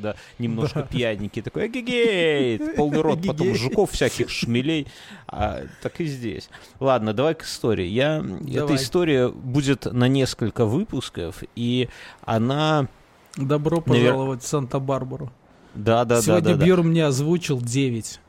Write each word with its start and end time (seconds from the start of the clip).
когда 0.00 0.16
немножко 0.38 0.82
пьяненький, 0.82 1.42
такой, 1.42 1.66
эгегей, 1.66 2.58
полный 2.76 3.00
рот, 3.00 3.20
потом 3.26 3.54
жуков 3.54 3.92
всяких, 3.92 4.30
шмелей, 4.30 4.86
а, 5.26 5.62
так 5.82 6.00
и 6.00 6.06
здесь. 6.06 6.48
Ладно, 6.80 7.12
давай 7.12 7.34
к 7.34 7.42
истории. 7.42 7.86
Я, 7.86 8.24
эта 8.48 8.74
история 8.76 9.28
будет 9.28 9.84
на 9.84 10.08
несколько 10.08 10.64
выпусков, 10.64 11.42
и 11.54 11.88
она... 12.22 12.88
Добро 13.36 13.80
пожаловать 13.80 14.42
в 14.42 14.46
Санта-Барбару. 14.46 15.30
Да, 15.74 16.04
да, 16.04 16.20
Сегодня 16.20 16.54
да. 16.54 16.56
да, 16.56 16.64
Бьер 16.64 16.82
мне 16.82 17.06
озвучил 17.06 17.60
9. 17.60 18.20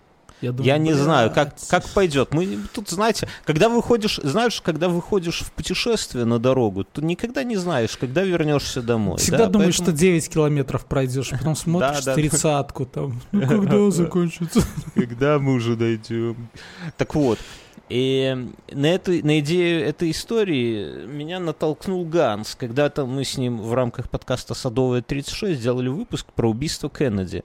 Я, 0.42 0.52
думаю, 0.52 0.66
я 0.66 0.78
не 0.78 0.94
знаю, 0.94 1.32
как, 1.32 1.56
как 1.70 1.88
пойдет. 1.90 2.34
Мы 2.34 2.58
тут, 2.74 2.90
знаете, 2.90 3.28
когда 3.46 3.70
выходишь, 3.70 4.20
знаешь, 4.24 4.60
когда 4.62 4.90
выходишь 4.90 5.42
в 5.42 5.52
путешествие 5.52 6.26
на 6.26 6.40
дорогу, 6.40 6.84
ты 6.84 7.02
никогда 7.04 7.44
не 7.44 7.58
знаешь, 7.58 7.96
когда 7.96 8.24
вернешься 8.24 8.82
домой. 8.82 9.18
Всегда 9.18 9.46
да? 9.46 9.48
думаешь, 9.48 9.78
Поэтому... 9.78 9.98
что 9.98 10.00
9 10.00 10.30
километров 10.30 10.86
пройдешь, 10.86 11.30
потом 11.30 11.56
смотришь 11.56 12.04
тридцатку 12.04 12.86
там. 12.86 13.22
Ну 13.32 13.48
когда 13.48 13.92
закончится? 13.92 14.62
Когда 14.96 15.40
мы 15.40 15.54
уже 15.54 15.76
дойдем? 15.76 16.50
Так 16.98 17.16
вот, 17.16 17.38
и 17.92 18.48
на, 18.72 18.86
эту, 18.86 19.12
на 19.12 19.42
идею 19.42 19.86
этой 19.86 20.12
истории 20.12 21.06
меня 21.06 21.42
натолкнул 21.42 22.06
Ганс. 22.06 22.56
Когда-то 22.56 23.06
мы 23.06 23.26
с 23.26 23.38
ним 23.38 23.60
в 23.60 23.74
рамках 23.74 24.10
подкаста 24.10 24.54
«Садовая 24.54 25.02
36» 25.02 25.56
сделали 25.56 25.90
выпуск 25.90 26.28
про 26.34 26.50
убийство 26.50 26.90
Кеннеди. 26.90 27.44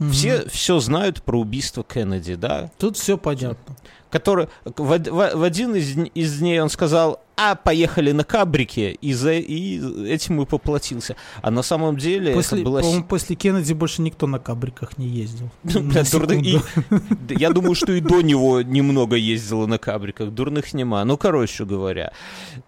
Угу. 0.00 0.10
Все 0.10 0.48
все 0.48 0.78
знают 0.80 1.22
про 1.22 1.40
убийство 1.40 1.82
Кеннеди, 1.82 2.34
да? 2.34 2.70
Тут 2.78 2.96
все 2.96 3.18
понятно. 3.18 3.76
Который 4.10 4.48
в, 4.64 4.98
в, 4.98 5.34
в 5.34 5.42
один 5.42 5.74
из, 5.74 5.96
из 6.14 6.38
дней 6.38 6.60
он 6.60 6.70
сказал: 6.70 7.20
а 7.40 7.54
поехали 7.54 8.10
на 8.10 8.24
кабрике, 8.24 8.90
и, 8.90 9.12
за, 9.12 9.34
и 9.34 9.80
этим 10.08 10.42
и 10.42 10.44
поплатился. 10.44 11.14
А 11.40 11.52
на 11.52 11.62
самом 11.62 11.96
деле 11.96 12.34
после, 12.34 12.58
это 12.58 12.64
было... 12.64 12.80
По-моему, 12.80 13.04
после 13.04 13.36
Кеннеди 13.36 13.72
больше 13.74 14.02
никто 14.02 14.26
на 14.26 14.40
кабриках 14.40 14.98
не 14.98 15.06
ездил. 15.06 15.48
Я 17.28 17.50
думаю, 17.50 17.76
что 17.76 17.92
и 17.92 18.00
до 18.00 18.22
него 18.22 18.60
немного 18.62 19.14
ездило 19.14 19.66
на 19.66 19.78
кабриках. 19.78 20.30
Дурных 20.30 20.74
нема. 20.74 21.04
Ну, 21.04 21.16
короче 21.16 21.64
говоря, 21.64 22.12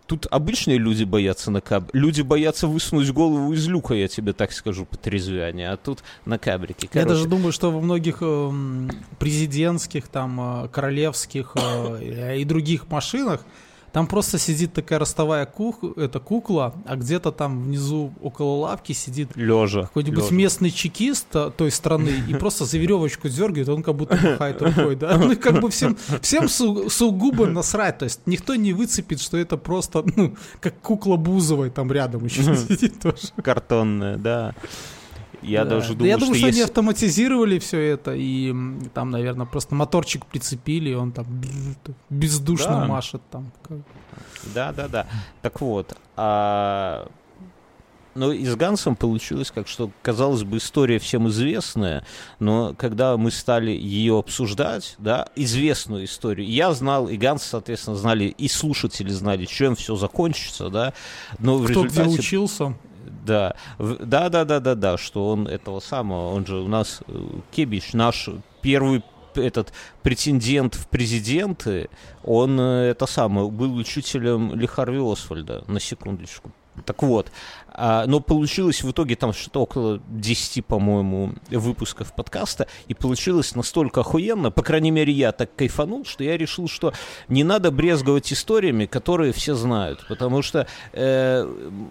тут 0.06 0.28
обычные 0.30 0.78
люди 0.78 1.02
боятся 1.02 1.50
на 1.50 1.60
каб... 1.60 1.90
Люди 1.92 2.22
боятся 2.22 2.68
высунуть 2.68 3.10
голову 3.10 3.52
из 3.52 3.66
люка, 3.66 3.94
я 3.94 4.06
тебе 4.06 4.32
так 4.32 4.52
скажу, 4.52 4.86
по 4.86 4.96
трезвяне, 4.96 5.68
а 5.68 5.76
тут 5.78 6.04
на 6.24 6.38
кабрике. 6.38 6.88
Я 6.94 7.06
даже 7.06 7.26
думаю, 7.26 7.50
что 7.50 7.72
во 7.72 7.80
многих 7.80 8.18
эм, 8.20 8.88
президентских, 9.18 10.06
там, 10.06 10.64
э, 10.64 10.68
королевских 10.68 11.56
э, 11.56 12.36
и 12.38 12.44
других 12.44 12.88
машинах 12.88 13.44
там 13.92 14.06
просто 14.06 14.38
сидит 14.38 14.72
такая 14.72 14.98
ростовая 14.98 15.46
кух, 15.46 15.78
это 15.96 16.20
кукла, 16.20 16.74
а 16.86 16.96
где-то 16.96 17.32
там 17.32 17.62
внизу 17.62 18.12
около 18.20 18.56
лавки 18.56 18.92
сидит 18.92 19.36
лежа 19.36 19.82
какой-нибудь 19.82 20.24
лежа. 20.24 20.34
местный 20.34 20.70
чекист 20.70 21.26
той 21.56 21.70
страны 21.70 22.12
и 22.28 22.34
просто 22.40 22.64
за 22.64 22.78
веревочку 22.78 23.28
дергает, 23.28 23.68
он 23.68 23.82
как 23.82 23.96
будто 23.96 24.14
махает 24.16 24.62
рукой, 24.62 24.96
да? 24.96 25.16
Ну, 25.16 25.36
как 25.36 25.60
бы 25.60 25.70
всем, 25.70 25.96
всем 26.22 26.48
су, 26.48 26.88
сугубо 26.88 27.46
насрать, 27.46 27.98
то 27.98 28.04
есть 28.04 28.20
никто 28.26 28.54
не 28.54 28.72
выцепит, 28.72 29.20
что 29.20 29.36
это 29.36 29.56
просто, 29.56 30.04
ну, 30.16 30.36
как 30.60 30.80
кукла 30.80 31.16
Бузовой 31.16 31.70
там 31.70 31.90
рядом 31.92 32.24
еще 32.24 32.42
сидит 32.56 33.00
тоже. 33.00 33.28
Картонная, 33.42 34.16
да. 34.16 34.54
Я 35.42 35.64
да. 35.64 35.76
даже 35.76 35.94
думаю, 35.94 36.08
Я 36.08 36.16
думаю, 36.16 36.34
что, 36.34 36.38
что 36.40 36.46
если... 36.48 36.60
они 36.60 36.64
автоматизировали 36.68 37.58
все 37.58 37.80
это, 37.80 38.14
и 38.14 38.54
там, 38.94 39.10
наверное, 39.10 39.46
просто 39.46 39.74
моторчик 39.74 40.26
прицепили, 40.26 40.90
и 40.90 40.94
он 40.94 41.12
там 41.12 41.26
бездушно 42.10 42.80
да. 42.80 42.86
машет 42.86 43.22
там. 43.30 43.52
Да, 44.54 44.72
да, 44.72 44.88
да. 44.88 45.06
Так 45.42 45.60
вот, 45.60 45.96
а... 46.16 47.08
Ну, 48.16 48.32
и 48.32 48.44
с 48.44 48.56
Гансом 48.56 48.96
получилось 48.96 49.52
как, 49.52 49.68
что, 49.68 49.90
казалось 50.02 50.42
бы, 50.42 50.56
история 50.56 50.98
всем 50.98 51.28
известная, 51.28 52.04
но 52.40 52.74
когда 52.76 53.16
мы 53.16 53.30
стали 53.30 53.70
ее 53.70 54.18
обсуждать, 54.18 54.96
да, 54.98 55.28
известную 55.36 56.06
историю, 56.06 56.48
я 56.48 56.72
знал, 56.72 57.08
и 57.08 57.16
Ганс, 57.16 57.44
соответственно, 57.44 57.96
знали, 57.96 58.24
и 58.24 58.48
слушатели 58.48 59.10
знали, 59.10 59.44
чем 59.44 59.76
все 59.76 59.94
закончится, 59.94 60.70
да, 60.70 60.92
но 61.38 61.56
в 61.58 61.64
Кто 61.64 61.84
результате... 61.84 62.10
где 62.10 62.18
учился? 62.18 62.74
Да, 63.24 63.54
да, 63.78 64.28
да, 64.28 64.44
да, 64.44 64.60
да, 64.60 64.74
да, 64.74 64.98
что 64.98 65.30
он 65.30 65.46
этого 65.46 65.80
самого, 65.80 66.32
он 66.34 66.46
же 66.46 66.56
у 66.56 66.68
нас 66.68 67.00
э, 67.06 67.12
Кебич, 67.50 67.92
наш 67.92 68.28
первый 68.62 69.02
этот 69.34 69.72
претендент 70.02 70.74
в 70.74 70.88
президенты, 70.88 71.88
он 72.24 72.58
э, 72.58 72.90
это 72.90 73.06
самое 73.06 73.50
был 73.50 73.74
учителем 73.76 74.54
Ли 74.54 74.66
Харви 74.66 75.00
Освальда, 75.00 75.64
на 75.66 75.80
секундочку. 75.80 76.50
Так 76.84 77.02
вот, 77.02 77.30
а, 77.82 78.06
но 78.06 78.20
получилось 78.20 78.82
в 78.82 78.90
итоге 78.90 79.16
там 79.16 79.32
что-то 79.32 79.62
около 79.62 80.02
10, 80.10 80.66
по-моему, 80.66 81.32
выпусков 81.48 82.14
подкаста, 82.14 82.66
и 82.88 82.94
получилось 82.94 83.54
настолько 83.54 84.00
охуенно, 84.00 84.50
по 84.50 84.62
крайней 84.62 84.90
мере, 84.90 85.14
я 85.14 85.32
так 85.32 85.54
кайфанул, 85.56 86.04
что 86.04 86.22
я 86.22 86.36
решил, 86.36 86.68
что 86.68 86.92
не 87.28 87.42
надо 87.42 87.70
брезговать 87.70 88.30
историями, 88.34 88.84
которые 88.84 89.32
все 89.32 89.54
знают, 89.54 90.04
потому 90.08 90.42
что 90.42 90.66
э, 90.92 91.44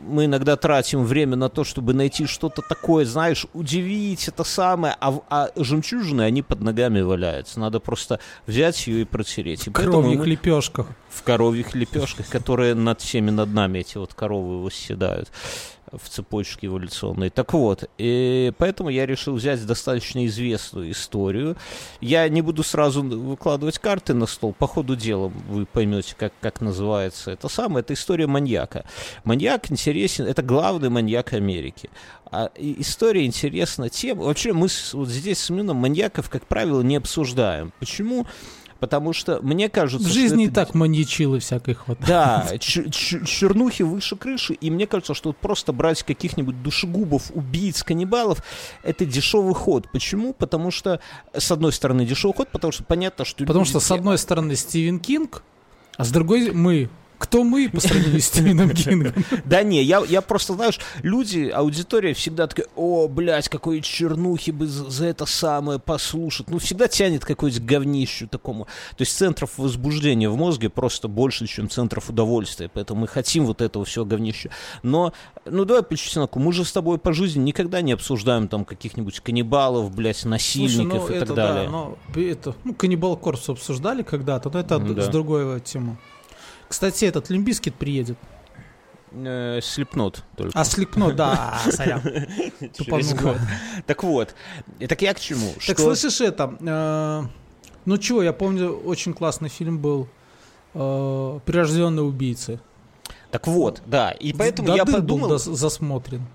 мы 0.07 0.25
иногда 0.25 0.57
тратим 0.57 1.03
время 1.05 1.35
на 1.35 1.49
то, 1.49 1.63
чтобы 1.63 1.95
найти 1.95 2.27
что-то 2.27 2.61
такое, 2.61 3.05
знаешь, 3.05 3.47
удивить 3.53 4.27
это 4.27 4.43
самое, 4.43 4.95
а, 4.99 5.19
а 5.27 5.49
жемчужины, 5.55 6.21
они 6.21 6.43
под 6.43 6.61
ногами 6.61 7.01
валяются, 7.01 7.59
надо 7.59 7.79
просто 7.79 8.19
взять 8.45 8.85
ее 8.85 9.01
и 9.01 9.05
протереть. 9.05 9.65
И 9.65 9.71
в 9.71 9.73
коровьих 9.73 10.19
мы... 10.19 10.27
лепешках. 10.27 10.85
В 11.09 11.23
коровьих 11.23 11.73
лепешках, 11.73 12.29
которые 12.29 12.75
над 12.75 13.01
всеми 13.01 13.31
над 13.31 13.51
нами, 13.51 13.79
эти 13.79 13.97
вот 13.97 14.13
коровы 14.13 14.61
восседают 14.61 15.31
в 15.91 16.09
цепочке 16.09 16.67
эволюционной. 16.67 17.29
Так 17.29 17.53
вот, 17.53 17.89
и 17.97 18.51
поэтому 18.57 18.89
я 18.89 19.05
решил 19.05 19.35
взять 19.35 19.65
достаточно 19.65 20.25
известную 20.25 20.91
историю. 20.91 21.55
Я 22.01 22.27
не 22.29 22.41
буду 22.41 22.63
сразу 22.63 23.03
выкладывать 23.03 23.79
карты 23.79 24.13
на 24.13 24.25
стол. 24.25 24.53
По 24.53 24.67
ходу 24.67 24.95
дела 24.95 25.31
вы 25.49 25.65
поймете, 25.65 26.15
как, 26.17 26.33
как 26.41 26.61
называется 26.61 27.31
это 27.31 27.47
самое. 27.47 27.81
Это 27.81 27.93
история 27.93 28.27
маньяка. 28.27 28.85
Маньяк 29.23 29.71
интересен, 29.71 30.25
это 30.25 30.41
главный 30.41 30.89
маньяк 30.89 31.33
Америки. 31.33 31.89
А 32.31 32.51
история 32.55 33.25
интересна 33.25 33.89
тем... 33.89 34.19
Вообще 34.19 34.53
мы 34.53 34.67
вот 34.93 35.07
здесь 35.09 35.39
с 35.39 35.49
Мином 35.49 35.77
маньяков, 35.77 36.29
как 36.29 36.45
правило, 36.45 36.81
не 36.81 36.97
обсуждаем. 36.97 37.73
Почему? 37.79 38.27
Потому 38.79 39.13
что 39.13 39.39
мне 39.41 39.69
кажется... 39.69 40.07
В 40.07 40.11
жизни 40.11 40.45
и 40.45 40.49
так 40.49 40.73
маньячилы 40.73 41.39
всякой 41.39 41.73
хватает. 41.73 42.07
Да, 42.07 42.57
чернухи 42.59 43.83
выше 43.83 44.15
крыши, 44.15 44.53
и 44.53 44.71
мне 44.71 44.87
кажется, 44.87 45.13
что 45.13 45.33
просто 45.33 45.73
брать 45.73 46.03
каких-нибудь 46.03 46.63
душегубов, 46.63 47.31
убийц, 47.33 47.83
каннибалов, 47.83 48.43
это 48.83 49.05
дешевый 49.05 49.53
ход. 49.53 49.91
Почему? 49.91 50.33
Потому 50.33 50.71
что, 50.71 51.01
с 51.33 51.51
одной 51.51 51.73
стороны, 51.73 52.05
дешевый 52.05 52.35
ход, 52.35 52.49
потому 52.49 52.71
что 52.71 52.83
понятно, 52.83 53.25
что... 53.25 53.45
Потому 53.45 53.65
что, 53.65 53.79
с 53.79 53.91
одной 53.91 54.17
стороны, 54.17 54.55
Стивен 54.55 54.99
Кинг, 54.99 55.43
а 55.97 56.05
с 56.05 56.11
другой 56.11 56.51
мы, 56.51 56.89
кто 57.19 57.43
мы 57.43 57.69
по 57.69 57.81
сравнению 57.81 58.21
с 58.21 58.25
Стивеном 58.25 58.71
Кингом? 58.71 59.13
Да 59.45 59.61
не, 59.61 59.83
я, 59.83 60.01
я 60.07 60.21
просто, 60.21 60.53
знаешь, 60.53 60.79
люди, 61.03 61.49
аудитория 61.53 62.13
всегда 62.13 62.47
такая, 62.47 62.67
о, 62.75 63.07
блядь, 63.07 63.49
какой 63.49 63.81
чернухи 63.81 64.51
бы 64.51 64.67
за, 64.67 65.05
это 65.05 65.25
самое 65.25 65.79
послушать. 65.79 66.49
Ну, 66.49 66.59
всегда 66.59 66.87
тянет 66.87 67.25
какой-то 67.25 67.61
говнищу 67.61 68.27
такому. 68.27 68.65
То 68.95 69.01
есть 69.01 69.15
центров 69.15 69.57
возбуждения 69.57 70.29
в 70.29 70.37
мозге 70.37 70.69
просто 70.69 71.07
больше, 71.07 71.45
чем 71.45 71.69
центров 71.69 72.09
удовольствия. 72.09 72.71
Поэтому 72.73 73.01
мы 73.01 73.07
хотим 73.07 73.45
вот 73.45 73.61
этого 73.61 73.83
всего 73.83 74.05
говнища. 74.05 74.49
Но, 74.81 75.13
ну, 75.45 75.65
давай 75.65 75.83
по 75.83 75.95
мы 76.39 76.53
же 76.53 76.63
с 76.63 76.71
тобой 76.71 76.97
по 76.97 77.11
жизни 77.11 77.41
никогда 77.41 77.81
не 77.81 77.91
обсуждаем 77.91 78.47
там 78.47 78.63
каких-нибудь 78.63 79.19
каннибалов, 79.19 79.93
блядь, 79.93 80.23
насильников 80.23 81.01
Слушай, 81.01 81.09
ну, 81.09 81.13
и 81.13 81.17
это, 81.17 81.25
так 81.25 81.35
далее. 81.35 81.65
Да, 81.65 81.69
но 81.69 81.97
это, 82.15 82.55
ну, 82.63 82.73
Cannibal 82.73 83.17
Corpse 83.17 83.49
обсуждали 83.49 84.03
когда-то, 84.03 84.49
но 84.49 84.59
это 84.59 84.79
да. 84.79 85.01
с 85.01 85.09
другой 85.09 85.59
темы. 85.59 85.97
Кстати, 86.69 87.05
этот 87.05 87.29
Limp 87.29 87.48
Bizkit 87.48 87.75
приедет. 87.75 88.17
Э, 89.11 89.59
Slipknot 89.61 90.23
только. 90.37 90.57
А, 90.57 90.63
Slipknot, 90.63 91.15
да, 91.15 91.59
сорян. 91.71 92.01
Так 93.87 94.03
вот, 94.03 94.35
так 94.87 95.01
я 95.01 95.13
к 95.13 95.19
чему? 95.19 95.53
Так 95.65 95.79
слышишь 95.79 96.21
это, 96.21 96.55
э, 96.59 97.23
ну 97.85 97.97
чего, 97.97 98.21
я 98.21 98.33
помню, 98.33 98.71
очень 98.71 99.13
классный 99.13 99.49
фильм 99.49 99.79
был 99.79 100.07
э, 100.75 101.39
«Прирожденные 101.43 102.03
убийцы». 102.03 102.59
Так 103.31 103.47
вот, 103.47 103.81
да, 103.85 104.11
и 104.11 104.31
поэтому 104.31 104.75
я 104.75 104.85
подумал... 104.85 105.37
засмотрен. 105.37 106.25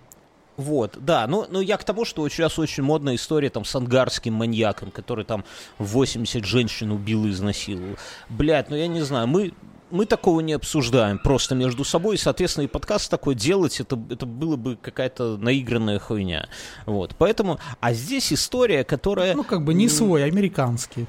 Вот, 0.57 0.99
да, 1.01 1.27
но, 1.27 1.47
но 1.51 1.61
я 1.61 1.77
к 1.77 1.85
тому, 1.85 2.05
что 2.05 2.29
сейчас 2.29 2.61
очень 2.61 2.85
модная 2.85 3.17
история 3.17 3.51
там 3.51 3.65
с 3.65 3.75
ангарским 3.75 4.35
маньяком, 4.35 4.93
который 4.93 5.25
там 5.25 5.45
80 5.79 6.45
женщин 6.45 6.93
убил 6.93 7.27
и 7.27 7.31
изнасиловал. 7.31 7.97
Блядь, 8.29 8.71
ну 8.71 8.77
я 8.77 8.87
не 8.87 9.03
знаю, 9.03 9.27
мы 9.27 9.53
мы 9.95 10.07
такого 10.07 10.41
не 10.41 10.55
обсуждаем 10.55 11.19
просто 11.19 11.55
между 11.55 11.85
собой, 11.85 12.17
и, 12.17 12.19
соответственно, 12.19 12.65
и 12.65 12.67
подкаст 12.67 13.09
такой 13.09 13.37
делать, 13.37 13.79
это, 13.79 13.97
это 14.11 14.27
было 14.27 14.57
бы 14.57 14.77
какая-то 14.77 15.37
наигранная 15.37 16.01
хуйня. 16.01 16.49
Вот, 16.85 17.15
поэтому, 17.17 17.61
а 17.79 17.93
здесь 17.93 18.33
история, 18.33 18.83
которая... 18.83 19.37
Ну, 19.37 19.45
как 19.45 19.65
бы 19.65 19.73
не 19.73 19.89
свой, 19.89 20.25
американский. 20.25 21.07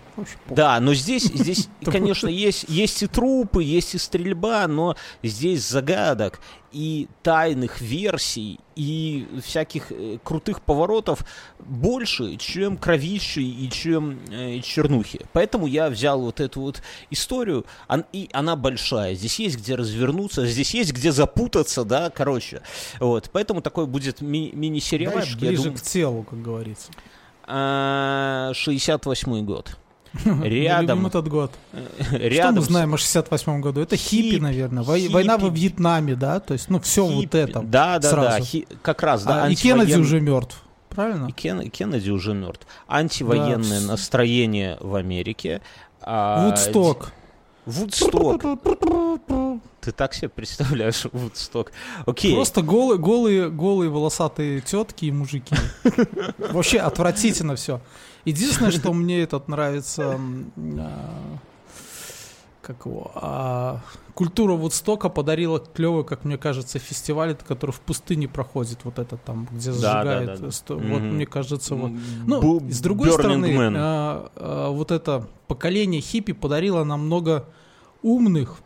Да, 0.48 0.80
но 0.80 0.94
здесь, 0.94 1.24
здесь 1.24 1.68
конечно, 1.84 2.28
есть, 2.28 2.66
есть 2.68 3.02
и 3.02 3.08
трупы, 3.08 3.64
есть 3.64 3.96
и 3.96 3.98
стрельба, 3.98 4.68
но 4.68 4.96
здесь 5.24 5.68
загадок 5.68 6.40
и 6.72 7.08
тайных 7.24 7.82
версий 7.82 8.60
и 8.76 9.28
всяких 9.44 9.92
э, 9.92 10.18
крутых 10.24 10.62
поворотов 10.62 11.26
больше, 11.60 12.36
чем 12.38 12.78
кровищи 12.78 13.40
и 13.40 13.70
чем 13.70 14.20
э, 14.30 14.60
чернухи. 14.60 15.22
Поэтому 15.34 15.68
я 15.68 15.90
взял 15.90 16.20
вот 16.22 16.40
эту 16.40 16.62
вот 16.62 16.82
историю, 17.10 17.66
он, 17.88 18.06
и 18.12 18.30
она 18.34 18.56
большая. 18.56 19.16
Здесь 19.16 19.40
есть 19.40 19.58
где 19.58 19.76
развернуться, 19.76 20.46
здесь 20.46 20.74
есть 20.74 20.92
где 20.94 21.12
запутаться, 21.12 21.86
да, 21.86 22.10
короче. 22.10 22.62
Вот, 23.00 23.30
поэтому 23.32 23.62
такой 23.62 23.88
будет 23.88 24.22
ми- 24.22 24.52
мини-сериальчик. 24.54 25.40
Давай 25.40 25.56
ближе 25.56 25.72
к 25.72 25.82
телу, 25.82 26.24
как 26.24 26.42
говорится. 26.42 26.92
68 27.48 29.46
год. 29.46 29.78
Рядом. 30.26 31.06
этот 31.06 31.28
год. 31.28 31.52
Рядом. 32.12 32.54
Что 32.54 32.62
мы 32.62 32.62
знаем 32.62 32.94
о 32.94 32.98
68 32.98 33.62
году? 33.62 33.82
Это 33.82 33.98
хиппи, 33.98 34.32
хиппи 34.32 34.42
наверное. 34.42 34.84
Хиппи. 34.84 35.12
Война 35.12 35.38
во 35.38 35.50
Вьетнаме, 35.50 36.16
да? 36.16 36.40
То 36.40 36.54
есть, 36.54 36.70
ну, 36.70 36.80
все 36.80 37.08
хиппи. 37.08 37.16
вот 37.16 37.36
это. 37.36 37.60
Да, 37.62 38.00
да, 38.00 38.10
сразу. 38.10 38.40
да. 38.40 38.46
Хи... 38.46 38.68
Как 38.82 39.04
раз, 39.04 39.24
да. 39.24 39.44
А, 39.44 39.46
антивоен... 39.46 39.82
И 39.82 39.86
Кеннеди 39.86 40.00
уже 40.00 40.22
мертв. 40.22 40.64
Правильно? 40.90 41.28
И 41.28 41.32
Кен... 41.32 41.70
Кеннеди 41.70 42.10
уже 42.10 42.34
мертв. 42.34 42.66
Антивоенное 42.88 43.82
да. 43.82 43.88
настроение 43.88 44.78
в 44.80 44.96
Америке. 44.96 45.62
А... 46.02 46.46
Вудсток. 46.46 47.12
Вудсток. 47.66 48.44
Ты 49.82 49.92
так 49.92 50.14
себе 50.14 50.30
представляешь 50.30 51.06
Вудсток? 51.12 51.72
Окей. 52.06 52.34
Просто 52.34 52.62
голые, 52.62 52.98
голые, 52.98 53.50
голые 53.50 53.90
волосатые 53.90 54.62
тетки 54.62 55.06
и 55.06 55.12
мужики. 55.12 55.56
Вообще 56.38 56.80
отвратительно 56.80 57.56
все. 57.56 57.82
Единственное, 58.26 58.72
что 58.72 58.92
мне 58.92 59.22
этот 59.22 59.48
нравится, 59.48 60.20
как 62.66 62.86
его, 62.88 63.12
а, 63.14 63.82
культура 64.16 64.54
Вудстока 64.54 65.10
подарила 65.10 65.60
клевый, 65.60 66.04
как 66.04 66.26
мне 66.26 66.36
кажется, 66.38 66.80
фестиваль, 66.80 67.36
который 67.36 67.70
в 67.70 67.80
пустыне 67.80 68.28
проходит, 68.28 68.80
вот 68.86 68.98
этот 68.98 69.24
там, 69.24 69.48
где 69.52 69.72
зажигает. 69.72 70.26
Да, 70.26 70.36
да, 70.36 70.42
да. 70.42 70.52
Сто, 70.52 70.76
mm-hmm. 70.76 70.92
Вот 70.92 71.02
мне 71.02 71.26
кажется, 71.28 71.76
вот. 71.76 71.92
Ну, 72.26 72.60
с 72.68 72.80
другой 72.80 73.12
стороны, 73.12 73.56
а, 73.78 74.32
а, 74.36 74.70
вот 74.72 74.90
это 74.90 75.28
поколение 75.48 76.02
хиппи 76.02 76.34
подарило 76.34 76.84
нам 76.84 77.06
много 77.06 77.46
умных 78.02 78.58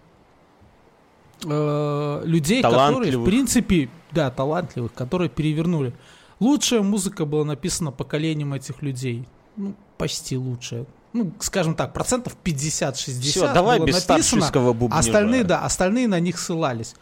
э, 1.45 2.21
людей, 2.23 2.61
которые, 2.61 3.17
в 3.17 3.25
принципе, 3.25 3.89
да, 4.11 4.31
талантливых, 4.31 4.93
которые 4.93 5.29
перевернули. 5.29 5.93
Лучшая 6.39 6.81
музыка 6.81 7.25
была 7.25 7.43
написана 7.43 7.91
поколением 7.91 8.53
этих 8.53 8.81
людей 8.81 9.27
ну, 9.59 9.75
почти 9.97 10.37
лучшая. 10.37 10.85
Ну, 11.11 11.31
скажем 11.39 11.75
так, 11.75 11.93
процентов 11.93 12.35
50-60 12.43 13.21
Все, 13.21 13.53
давай 13.53 13.77
было 13.79 13.87
без 13.87 14.07
написано, 14.07 14.49
бубнижа. 14.73 14.99
остальные, 14.99 15.43
да, 15.43 15.65
остальные 15.65 16.07
на 16.07 16.19
них 16.19 16.39
ссылались. 16.39 16.95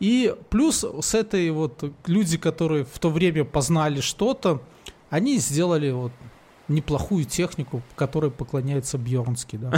И 0.00 0.34
плюс 0.48 0.84
с 0.84 1.14
этой 1.14 1.50
вот 1.50 1.92
люди, 2.06 2.38
которые 2.38 2.84
в 2.84 2.98
то 2.98 3.10
время 3.10 3.44
познали 3.44 4.00
что-то, 4.00 4.62
они 5.10 5.38
сделали 5.38 5.90
вот 5.90 6.12
неплохую 6.68 7.24
технику, 7.24 7.82
которой 7.96 8.30
поклоняется 8.30 8.96
Бьернский, 8.96 9.58
да. 9.58 9.70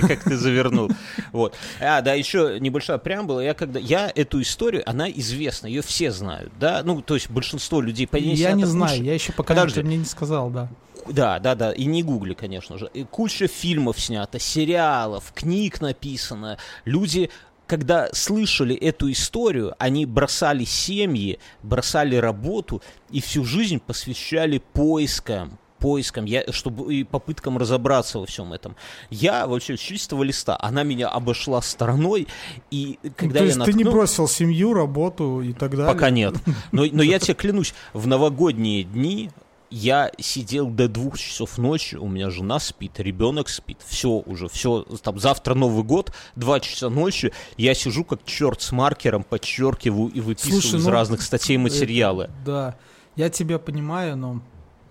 Как 0.00 0.24
ты 0.24 0.36
завернул. 0.36 0.90
Вот. 1.32 1.54
А, 1.80 2.00
да, 2.00 2.14
еще 2.14 2.58
небольшая 2.60 2.98
преамбула. 2.98 3.40
Я 3.40 3.54
когда 3.54 3.78
я 3.78 4.10
эту 4.14 4.40
историю, 4.40 4.82
она 4.86 5.10
известна, 5.10 5.66
ее 5.66 5.82
все 5.82 6.10
знают, 6.10 6.52
да. 6.58 6.82
Ну, 6.84 7.02
то 7.02 7.14
есть 7.14 7.28
большинство 7.28 7.80
людей. 7.80 8.08
Я 8.12 8.52
не 8.52 8.64
знаю, 8.64 9.02
я 9.02 9.14
еще 9.14 9.32
пока 9.32 9.54
мне 9.82 9.98
не 9.98 10.04
сказал, 10.04 10.50
да. 10.50 10.68
Да, 11.06 11.38
да, 11.38 11.54
да, 11.54 11.72
и 11.72 11.84
не 11.84 12.02
гугли, 12.02 12.34
конечно 12.34 12.78
же. 12.78 12.90
И 12.94 13.04
куча 13.04 13.46
фильмов 13.46 14.00
снято, 14.00 14.38
сериалов, 14.38 15.32
книг 15.34 15.80
написано. 15.80 16.58
Люди 16.84 17.30
когда 17.66 18.08
слышали 18.12 18.74
эту 18.74 19.12
историю, 19.12 19.74
они 19.78 20.06
бросали 20.06 20.64
семьи, 20.64 21.38
бросали 21.62 22.16
работу 22.16 22.82
и 23.10 23.20
всю 23.20 23.44
жизнь 23.44 23.78
посвящали 23.78 24.56
поискам, 24.72 25.58
поискам, 25.78 26.24
я, 26.24 26.50
чтобы 26.50 26.94
и 26.94 27.04
попыткам 27.04 27.58
разобраться 27.58 28.18
во 28.18 28.26
всем 28.26 28.52
этом. 28.52 28.74
Я 29.10 29.46
вообще 29.46 29.76
с 29.76 29.80
чистого 29.80 30.22
листа, 30.22 30.58
она 30.60 30.82
меня 30.82 31.08
обошла 31.08 31.62
стороной, 31.62 32.26
и 32.70 32.98
когда 33.16 33.40
То 33.40 33.44
я 33.44 33.56
наткну... 33.56 33.72
ты 33.72 33.84
не 33.84 33.84
бросил 33.84 34.28
семью, 34.28 34.72
работу 34.72 35.42
и 35.42 35.52
так 35.52 35.72
далее? 35.72 35.92
Пока 35.92 36.10
нет. 36.10 36.34
Но, 36.72 36.84
но 36.90 37.02
я 37.02 37.18
тебе 37.18 37.34
клянусь, 37.34 37.74
в 37.92 38.06
новогодние 38.06 38.84
дни 38.84 39.30
я 39.70 40.10
сидел 40.18 40.68
до 40.68 40.88
двух 40.88 41.18
часов 41.18 41.58
ночи, 41.58 41.96
у 41.96 42.08
меня 42.08 42.30
жена 42.30 42.58
спит, 42.58 42.98
ребенок 42.98 43.48
спит, 43.48 43.78
все 43.86 44.08
уже, 44.08 44.48
все, 44.48 44.82
там 45.02 45.18
завтра 45.18 45.54
Новый 45.54 45.84
год, 45.84 46.12
два 46.36 46.60
часа 46.60 46.88
ночи, 46.88 47.32
я 47.56 47.74
сижу 47.74 48.04
как 48.04 48.24
черт 48.24 48.62
с 48.62 48.72
маркером, 48.72 49.24
подчеркиваю 49.24 50.08
и 50.10 50.20
выписываю 50.20 50.62
Слушай, 50.62 50.80
из 50.80 50.84
ну, 50.84 50.90
разных 50.90 51.22
статей 51.22 51.56
э, 51.56 51.58
материалы. 51.58 52.24
Это, 52.24 52.32
да, 52.44 52.76
я 53.16 53.30
тебя 53.30 53.58
понимаю, 53.58 54.16
но 54.16 54.40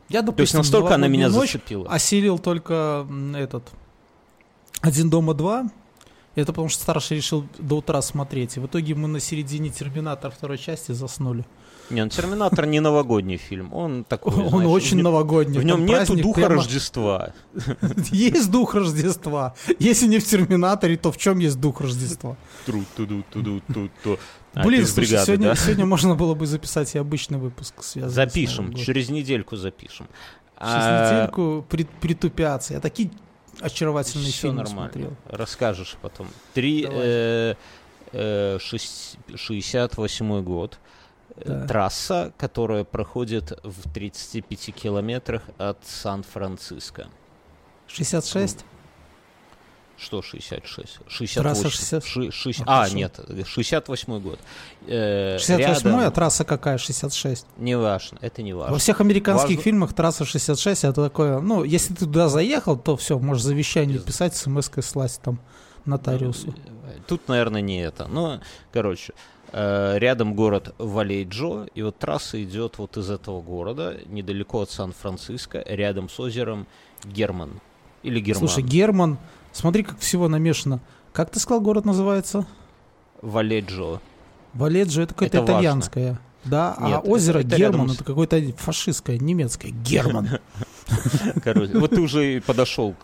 я, 0.09 0.21
допустим, 0.21 0.35
То 0.35 0.41
есть 0.41 0.53
настолько 0.53 0.95
она 0.95 1.07
меня 1.07 1.29
зацепила. 1.29 1.89
Осилил 1.89 2.39
только 2.39 3.07
этот 3.35 3.63
один 4.81 5.09
дома 5.09 5.33
два. 5.33 5.69
Это 6.35 6.53
потому 6.53 6.69
что 6.69 6.83
старший 6.83 7.17
решил 7.17 7.45
до 7.57 7.77
утра 7.77 8.01
смотреть. 8.01 8.57
И 8.57 8.59
в 8.59 8.67
итоге 8.67 8.93
мы 8.93 9.07
на 9.07 9.19
середине 9.19 9.69
Терминатор 9.69 10.31
второй 10.31 10.59
части 10.59 10.91
заснули. 10.91 11.45
Не, 11.89 12.03
ну 12.03 12.09
Терминатор 12.09 12.65
не 12.65 12.79
новогодний 12.79 13.37
фильм. 13.37 13.73
Он 13.73 14.03
такой. 14.03 14.33
Он 14.33 14.49
знаешь, 14.49 14.67
очень 14.67 15.01
новогодний. 15.01 15.59
В 15.59 15.63
нем 15.63 15.85
нету 15.85 16.15
духа 16.15 16.41
прямо... 16.41 16.55
Рождества. 16.55 17.33
Есть 18.11 18.51
дух 18.51 18.75
Рождества. 18.75 19.55
Если 19.79 20.07
не 20.07 20.19
в 20.19 20.25
Терминаторе, 20.25 20.97
то 20.97 21.11
в 21.11 21.17
чем 21.17 21.39
есть 21.39 21.59
дух 21.59 21.81
Рождества? 21.81 22.35
Тру 22.65 22.83
туду 22.95 23.23
туду 23.31 23.61
ту 23.71 24.19
а, 24.53 24.63
Блин, 24.63 24.85
слушай, 24.85 25.09
бригады, 25.09 25.25
сегодня, 25.25 25.47
да? 25.49 25.55
сегодня 25.55 25.85
можно 25.85 26.15
было 26.15 26.33
бы 26.33 26.45
записать 26.47 26.95
и 26.95 26.97
обычный 26.97 27.37
выпуск. 27.37 27.75
Запишем, 27.83 28.73
через 28.73 29.09
недельку 29.09 29.55
запишем. 29.55 30.07
Через 30.59 30.73
а... 30.73 31.13
недельку 31.13 31.65
при, 31.69 31.83
притупятся. 32.01 32.73
Я 32.73 32.79
такие 32.79 33.11
очаровательные 33.61 34.31
Все 34.31 34.41
фильмы 34.41 34.63
нормально. 34.63 34.91
смотрел. 34.91 35.13
Расскажешь 35.29 35.95
потом. 36.01 36.27
Три, 36.53 36.85
э, 36.89 37.55
э, 38.11 38.57
68 38.59 40.43
год 40.43 40.79
да. 41.45 41.67
трасса, 41.67 42.33
которая 42.37 42.83
проходит 42.83 43.59
в 43.63 43.91
35 43.91 44.73
километрах 44.75 45.43
от 45.57 45.77
Сан-Франциско. 45.85 47.07
66? 47.87 48.65
Что 49.97 50.21
66? 50.21 50.99
68. 51.07 51.41
Трасса 51.41 51.69
60... 51.69 52.05
Ши, 52.05 52.31
ши, 52.31 52.51
а, 52.67 52.83
а 52.83 52.89
нет, 52.89 53.19
68 53.45 54.19
год. 54.19 54.39
Э, 54.85 55.37
68 55.39 55.89
рядом... 55.89 55.99
а 56.07 56.11
трасса 56.11 56.45
какая? 56.45 56.77
66? 56.77 57.47
Не 57.57 57.75
важно, 57.75 58.19
это 58.21 58.43
не 58.43 58.53
важно. 58.53 58.73
Во 58.73 58.79
всех 58.79 59.01
американских 59.01 59.49
важно... 59.57 59.63
фильмах 59.63 59.93
трасса 59.93 60.23
66 60.23 60.83
это 60.83 61.03
такое, 61.03 61.39
ну, 61.39 61.63
если 61.63 61.95
ты 61.95 62.05
туда 62.05 62.29
заехал, 62.29 62.77
то 62.77 62.95
все, 62.95 63.17
можешь 63.17 63.43
завещание 63.43 63.97
писать, 63.97 64.35
смс-кой 64.35 64.83
слать 64.83 65.19
там 65.23 65.39
нотариусу. 65.85 66.53
Тут, 67.07 67.27
наверное, 67.27 67.61
не 67.61 67.81
это. 67.81 68.07
Но, 68.07 68.41
короче, 68.71 69.13
Э, 69.13 69.36
рядом 69.53 70.33
город 70.33 70.75
Валейджо, 70.77 71.67
и 71.73 71.81
вот 71.81 71.97
трасса 71.97 72.43
идет 72.43 72.77
вот 72.77 72.97
из 72.97 73.09
этого 73.09 73.41
города, 73.41 73.97
недалеко 74.07 74.61
от 74.61 74.71
Сан-Франциско, 74.71 75.63
рядом 75.65 76.09
с 76.09 76.19
озером 76.19 76.67
Герман. 77.03 77.61
Или 78.03 78.19
Герман. 78.19 78.47
Слушай, 78.47 78.63
Герман, 78.63 79.17
смотри, 79.53 79.83
как 79.83 79.99
всего 79.99 80.27
намешано. 80.27 80.79
Как 81.13 81.29
ты 81.31 81.39
сказал, 81.39 81.61
город 81.61 81.85
называется? 81.85 82.45
Валеджо. 83.21 84.01
Валеджо 84.53 85.01
это 85.01 85.13
какое-то 85.13 85.43
итальянское. 85.43 86.09
Важно. 86.09 86.21
Да, 86.45 86.75
а 86.77 86.87
Нет, 86.87 87.01
а 87.03 87.09
озеро 87.09 87.39
это, 87.39 87.47
это 87.47 87.57
Герман 87.57 87.89
с... 87.89 87.95
это 87.95 88.03
какое-то 88.03 88.41
фашистское, 88.57 89.17
немецкое. 89.17 89.71
Герман. 89.71 90.29
Короче, 91.43 91.77
вот 91.77 91.89
ты 91.91 92.01
уже 92.01 92.41
подошел 92.41 92.95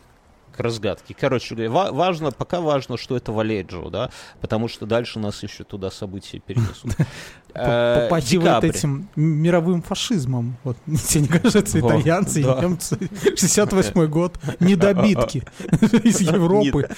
к 0.56 0.60
разгадке. 0.60 1.16
Короче 1.20 1.56
говоря, 1.56 1.72
ва- 1.72 1.92
важно, 1.92 2.32
пока 2.32 2.62
важно, 2.62 2.98
что 2.98 3.18
это 3.18 3.32
Валеджо, 3.32 3.90
да, 3.90 4.10
потому 4.40 4.68
что 4.68 4.86
дальше 4.86 5.20
нас 5.20 5.42
еще 5.44 5.64
туда 5.64 5.90
события 5.92 6.40
перенесут. 6.40 6.96
Попахивает 7.54 8.64
этим 8.64 9.10
мировым 9.16 9.82
фашизмом. 9.82 10.58
Вот, 10.64 10.78
тебе 10.86 11.22
не 11.22 11.28
кажется, 11.28 11.80
итальянцы 11.80 12.42
и 12.42 12.44
немцы, 12.44 12.98
68 13.36 14.06
год, 14.08 14.40
недобитки 14.60 15.44
из 16.04 16.22
Европы 16.22 16.90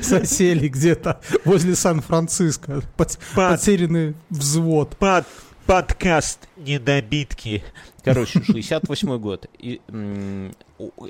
сосели 0.00 0.68
где-то 0.68 1.20
возле 1.44 1.74
Сан-Франциско, 1.74 2.82
потерянный 3.34 4.14
взвод. 4.30 4.96
Подкаст 5.64 6.48
«Недобитки». 6.56 7.62
Короче, 8.02 8.42
68 8.42 9.18
год. 9.18 9.48
И, 9.60 9.80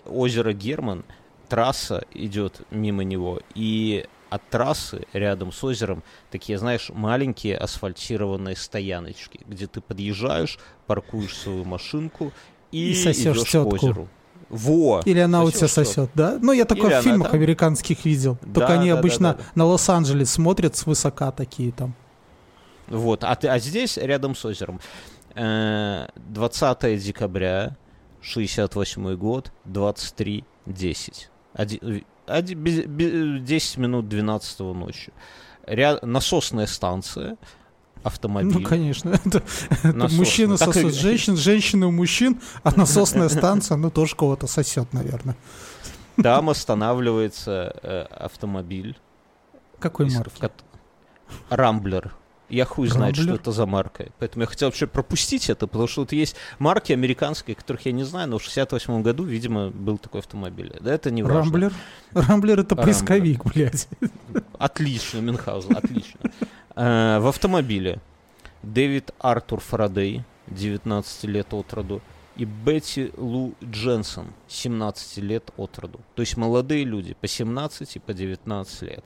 озеро 0.07 0.53
Герман— 0.53 1.05
трасса 1.53 2.03
идет 2.15 2.63
мимо 2.71 3.05
него, 3.05 3.41
и 3.55 4.07
от 4.31 4.41
трассы 4.49 5.07
рядом 5.13 5.53
с 5.53 5.63
озером 5.63 6.03
такие, 6.31 6.57
знаешь, 6.57 6.89
маленькие 6.89 7.59
асфальтированные 7.59 8.57
стояночки, 8.57 9.41
где 9.47 9.67
ты 9.67 9.83
подъезжаешь, 9.83 10.59
паркуешь 10.87 11.37
свою 11.37 11.67
машинку 11.67 12.33
и, 12.71 12.93
и 12.93 12.93
идешь 12.95 13.51
тетку. 13.51 13.69
к 13.69 13.75
озеру. 13.75 14.09
Во! 14.49 15.03
Или 15.05 15.19
она 15.19 15.45
сосет 15.45 15.55
у 15.55 15.59
тебя 15.59 15.69
сосет, 15.69 16.11
да? 16.15 16.39
Ну, 16.41 16.53
я 16.53 16.65
такое 16.65 17.03
в 17.03 17.05
фильмах 17.05 17.33
там... 17.33 17.39
американских 17.39 18.03
видел. 18.07 18.39
Да, 18.41 18.61
Только 18.61 18.73
они 18.73 18.91
да, 18.91 18.99
обычно 18.99 19.33
да, 19.33 19.35
да, 19.35 19.43
да. 19.43 19.51
на 19.55 19.65
Лос-Анджелес 19.67 20.31
смотрят 20.31 20.75
свысока 20.75 21.33
такие 21.33 21.71
там. 21.71 21.95
Вот, 22.89 23.25
а, 23.25 23.35
ты, 23.37 23.49
а 23.49 23.59
здесь 23.59 23.99
рядом 23.99 24.35
с 24.35 24.43
озером. 24.47 24.81
Э, 25.35 26.07
20 26.17 27.05
декабря, 27.05 27.77
68 28.23 29.17
год, 29.17 29.53
23.10. 29.67 31.29
Оди- 31.55 32.05
оди- 32.27 32.55
без- 32.55 32.87
без- 32.87 33.43
10 33.43 33.77
минут 33.79 34.09
12 34.09 34.73
ночи. 34.75 35.13
Ря- 35.67 36.05
насосная 36.05 36.67
станция, 36.67 37.37
автомобиль. 38.03 38.53
Ну, 38.63 38.69
конечно. 38.69 39.11
Это, 39.25 39.43
это 39.83 40.09
мужчины 40.15 40.57
Так 40.57 40.77
и- 40.77 40.91
женщин, 40.91 41.37
женщины 41.37 41.87
у 41.87 41.91
мужчин, 41.93 42.41
а 42.65 42.73
насосная 42.77 43.29
станция, 43.39 43.77
ну, 43.77 43.91
тоже 43.91 44.17
кого-то 44.17 44.47
сосет, 44.47 44.93
наверное. 44.93 45.37
Там 46.23 46.51
останавливается 46.51 47.75
э, 47.83 48.03
автомобиль. 48.11 48.99
Какой 49.79 50.11
марки? 50.11 50.51
Рамблер. 51.49 52.15
Я 52.53 52.67
хуй 52.67 52.87
знает, 52.87 53.17
что 53.17 53.35
это 53.35 53.51
за 53.51 53.65
марка. 53.65 54.09
Поэтому 54.19 54.43
я 54.43 54.47
хотел 54.47 54.69
вообще 54.69 54.87
пропустить 54.87 55.49
это, 55.49 55.67
потому 55.67 55.87
что 55.89 56.03
вот 56.03 56.13
есть 56.13 56.37
марки 56.59 56.93
американские, 56.93 57.57
которых 57.57 57.87
я 57.87 57.93
не 57.93 58.05
знаю, 58.05 58.29
но 58.29 58.39
в 58.39 58.43
68 58.43 59.03
году, 59.03 59.25
видимо, 59.25 59.71
был 59.71 59.97
такой 59.97 60.21
автомобиль. 60.21 60.71
Да 60.79 60.93
это 60.93 61.11
не 61.11 61.23
важно. 61.23 61.41
Рамблер? 61.41 61.73
Рамблер 62.13 62.61
это 62.61 62.77
поисковик, 62.77 63.47
блядь. 63.47 63.89
Отлично, 64.59 65.21
Мюнхгаузен, 65.21 65.77
отлично. 65.77 66.21
Э, 66.77 67.19
В 67.21 67.29
автомобиле 67.29 68.01
Дэвид 68.63 69.13
Артур 69.19 69.61
Фарадей, 69.61 70.23
19 70.49 71.25
лет 71.25 71.55
от 71.55 71.73
роду, 71.73 72.03
и 72.37 72.45
Бетти 72.45 73.13
Лу 73.17 73.55
Дженсон, 73.65 74.27
17 74.49 75.19
лет 75.19 75.51
от 75.57 75.79
роду. 75.79 76.01
То 76.15 76.23
есть 76.23 76.37
молодые 76.37 76.85
люди, 76.85 77.15
по 77.21 77.27
17 77.27 77.97
и 77.97 77.99
по 77.99 78.13
19 78.13 78.83
лет. 78.83 79.05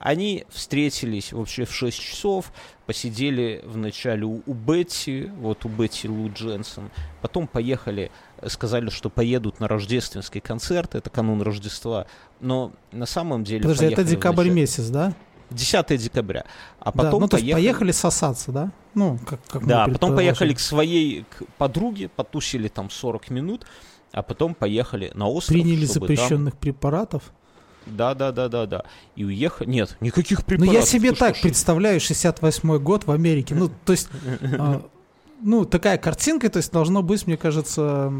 Они 0.00 0.46
встретились 0.48 1.34
вообще 1.34 1.66
в 1.66 1.72
6 1.74 2.00
часов, 2.00 2.52
посидели 2.86 3.62
вначале 3.66 4.24
у, 4.24 4.42
у 4.46 4.54
Бетти, 4.54 5.30
вот 5.38 5.66
у 5.66 5.68
Бетти 5.68 6.08
Лу 6.08 6.30
Дженсон, 6.32 6.90
потом 7.20 7.46
поехали, 7.46 8.10
сказали, 8.46 8.88
что 8.88 9.10
поедут 9.10 9.60
на 9.60 9.68
рождественский 9.68 10.40
концерт, 10.40 10.94
это 10.94 11.10
канун 11.10 11.42
Рождества, 11.42 12.06
но 12.40 12.72
на 12.92 13.04
самом 13.04 13.44
деле... 13.44 13.60
Подожди, 13.60 13.84
это 13.86 14.02
декабрь 14.02 14.44
вначале- 14.44 14.54
месяц, 14.54 14.88
да? 14.88 15.12
10 15.50 16.02
декабря. 16.02 16.46
А 16.78 16.92
Да, 16.92 17.02
потом 17.04 17.20
ну, 17.20 17.28
то 17.28 17.36
есть 17.36 17.44
поехали... 17.44 17.62
поехали 17.62 17.92
сосаться, 17.92 18.52
да? 18.52 18.72
Ну, 18.94 19.18
как, 19.26 19.40
как 19.48 19.66
Да, 19.66 19.86
потом 19.86 20.16
поехали 20.16 20.54
к 20.54 20.60
своей 20.60 21.24
к 21.24 21.44
подруге, 21.58 22.08
потусили 22.08 22.68
там 22.68 22.88
40 22.88 23.28
минут, 23.28 23.66
а 24.12 24.22
потом 24.22 24.54
поехали 24.54 25.10
на 25.14 25.28
остров. 25.28 25.54
Приняли 25.54 25.84
чтобы 25.84 26.06
там- 26.06 26.16
запрещенных 26.16 26.56
препаратов. 26.56 27.32
Да, 27.90 28.14
да, 28.14 28.32
да, 28.32 28.48
да, 28.48 28.66
да. 28.66 28.84
И 29.16 29.24
уехали. 29.24 29.68
Нет, 29.68 29.96
никаких 30.00 30.38
Ну, 30.40 30.44
препаратов. 30.44 30.74
я 30.74 30.82
себе 30.82 31.12
так 31.12 31.36
что? 31.36 31.42
представляю 31.42 32.00
68-й 32.00 32.78
год 32.78 33.06
в 33.06 33.10
Америке. 33.10 33.54
Ну, 33.54 33.70
то 33.84 33.92
есть, 33.92 34.08
а, 34.58 34.82
ну, 35.42 35.64
такая 35.64 35.98
картинка, 35.98 36.48
то 36.50 36.58
есть, 36.58 36.72
должно 36.72 37.02
быть, 37.02 37.26
мне 37.26 37.36
кажется, 37.36 38.12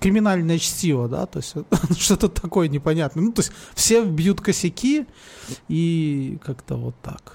криминальное 0.00 0.58
чтиво, 0.58 1.08
да, 1.08 1.26
то 1.26 1.38
есть, 1.38 1.54
что-то 1.98 2.28
такое 2.28 2.68
непонятное. 2.68 3.24
Ну, 3.24 3.32
то 3.32 3.40
есть, 3.40 3.52
все 3.74 4.04
бьют 4.04 4.40
косяки, 4.40 5.06
и 5.68 6.38
как-то 6.44 6.76
вот 6.76 6.94
так. 7.02 7.34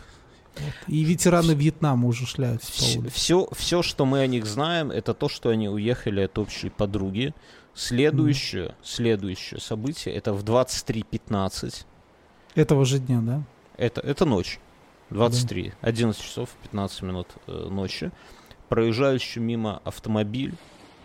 Вот. 0.55 0.73
И 0.87 1.03
ветераны 1.03 1.53
Вьетнама 1.53 2.07
уже 2.07 2.27
шляются 2.27 2.71
по 2.79 2.99
улице. 2.99 3.15
Все, 3.15 3.47
все, 3.55 3.81
что 3.81 4.05
мы 4.05 4.19
о 4.19 4.27
них 4.27 4.45
знаем, 4.45 4.91
это 4.91 5.13
то, 5.15 5.27
что 5.27 5.49
они 5.49 5.67
уехали 5.67 6.21
от 6.21 6.37
общей 6.37 6.69
подруги. 6.69 7.33
Следующее, 7.75 8.75
следующее 8.83 9.59
событие, 9.59 10.13
это 10.13 10.33
в 10.33 10.43
23.15. 10.43 11.85
Этого 12.55 12.85
же 12.85 12.99
дня, 12.99 13.19
да? 13.21 13.43
Это, 13.77 14.01
это 14.01 14.25
ночь. 14.25 14.59
23. 15.09 15.73
11 15.81 16.21
часов 16.21 16.49
15 16.63 17.01
минут 17.01 17.27
э, 17.47 17.67
ночи. 17.69 18.11
Проезжающий 18.69 19.41
мимо 19.41 19.81
автомобиль 19.83 20.55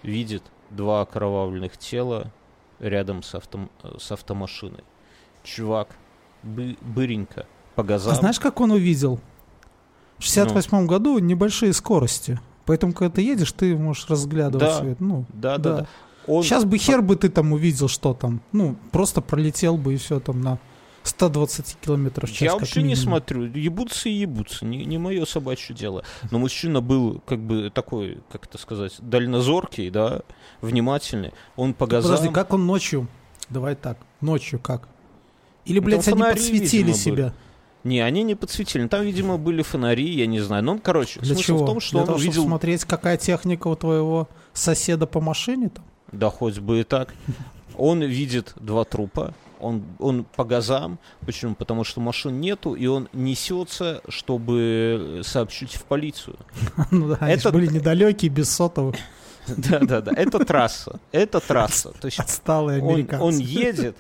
видит 0.03 0.43
два 0.71 1.03
окровавленных 1.03 1.77
тела 1.79 2.31
рядом 2.79 3.23
с, 3.23 3.35
автом, 3.35 3.71
э, 3.83 3.97
с 3.99 4.13
автомашиной. 4.13 4.85
Чувак 5.43 5.89
бы, 6.43 6.77
быренько 6.81 7.47
по 7.75 7.83
газам. 7.83 8.13
А 8.13 8.17
знаешь, 8.17 8.39
как 8.41 8.61
он 8.61 8.73
увидел? 8.73 9.21
В 10.19 10.23
68 10.23 10.87
году 10.87 11.19
небольшие 11.19 11.73
скорости. 11.73 12.39
Поэтому, 12.67 12.93
когда 12.93 13.15
ты 13.17 13.23
едешь, 13.23 13.53
ты 13.53 13.77
можешь 13.77 14.09
разглядывать 14.11 14.83
Да. 14.83 14.87
это. 14.87 15.03
Ну, 15.03 15.25
да, 15.29 15.59
да, 15.59 15.71
да. 15.71 15.77
да. 15.81 15.87
Он 16.29 16.43
Сейчас 16.43 16.65
бы 16.65 16.79
хер 16.79 17.03
бы 17.03 17.17
ты 17.17 17.29
там 17.29 17.53
увидел, 17.53 17.89
что 17.89 18.15
там. 18.15 18.41
Ну, 18.53 18.77
просто 18.93 19.21
пролетел 19.21 19.77
бы 19.77 19.95
и 19.95 19.97
все 19.97 20.21
там 20.21 20.41
на 20.41 20.59
120 21.05 21.79
километров 21.81 22.29
в 22.29 22.33
час. 22.33 22.41
Я 22.43 22.55
вообще 22.55 22.81
не 22.81 22.89
минимум. 22.89 23.03
смотрю. 23.03 23.45
Ебутся 23.45 24.09
и 24.09 24.13
ебутся. 24.13 24.65
Не, 24.67 24.85
не 24.85 24.99
мое 24.99 25.25
собачье 25.25 25.75
дело. 25.75 26.05
Но 26.31 26.39
мужчина 26.39 26.81
был, 26.81 27.23
как 27.27 27.41
бы, 27.41 27.71
такой, 27.71 28.19
как 28.31 28.47
это 28.47 28.59
сказать, 28.59 28.95
дальнозоркий, 28.99 29.91
да, 29.91 30.21
внимательный. 30.61 31.33
Он 31.57 31.75
по 31.75 31.87
газам... 31.87 32.13
Подожди, 32.13 32.33
как 32.33 32.53
он 32.53 32.67
ночью? 32.67 33.09
Давай 33.49 33.75
так, 33.75 33.99
ночью 34.21 34.59
как? 34.59 34.89
Или, 35.65 35.79
Ну, 35.81 35.87
блядь, 35.87 36.05
там 36.05 36.15
они 36.15 36.23
фонари, 36.23 36.35
подсветили 36.37 36.79
видимо, 36.79 36.95
себя? 36.95 37.35
Не, 37.85 38.01
они 38.01 38.23
не 38.23 38.35
подсветили. 38.35 38.87
Там, 38.89 39.03
видимо, 39.03 39.39
были 39.39 39.63
фонари, 39.63 40.09
я 40.11 40.27
не 40.27 40.41
знаю. 40.41 40.63
Ну, 40.65 40.79
короче, 40.83 41.21
Для 41.21 41.35
смысл 41.35 41.43
чего? 41.47 41.63
в 41.63 41.67
том, 41.67 41.81
что 41.81 41.93
Для 41.93 42.01
он 42.01 42.07
того, 42.07 42.19
увидел... 42.19 42.45
смотреть, 42.45 42.85
какая 42.85 43.17
техника 43.17 43.69
у 43.69 43.77
твоего 43.77 44.29
соседа 44.53 45.07
по 45.07 45.21
машине 45.21 45.71
там? 45.71 45.85
Да 46.13 46.31
хоть 46.31 46.59
бы 46.59 46.81
и 46.81 46.85
так. 46.85 47.15
Он 47.77 48.03
видит 48.03 48.53
два 48.57 48.85
трупа. 48.85 49.35
Он, 49.61 49.83
он 49.99 50.25
по 50.25 50.45
газам. 50.45 50.99
Почему? 51.27 51.55
Потому 51.57 51.83
что 51.85 52.01
машин 52.01 52.41
нету, 52.41 52.75
и 52.75 52.87
он 52.87 53.09
несется, 53.13 54.01
чтобы 54.09 55.23
сообщить 55.25 55.75
в 55.75 55.83
полицию. 55.85 56.37
Ну 56.91 57.09
да, 57.17 57.29
Это- 57.29 57.51
были 57.51 57.67
недалекие, 57.67 58.31
без 58.31 58.49
сотовых, 58.51 58.97
Да-да-да. 59.49 60.13
Это 60.15 60.45
трасса. 60.45 61.01
Это 61.13 61.41
трасса. 61.41 61.93
То 62.01 62.07
есть 62.07 62.19
отсталые 62.21 62.81
он, 62.83 62.95
американцы. 62.95 63.25
он 63.25 63.39
едет, 63.39 63.97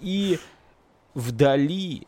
и 0.00 0.38
вдали, 1.14 2.06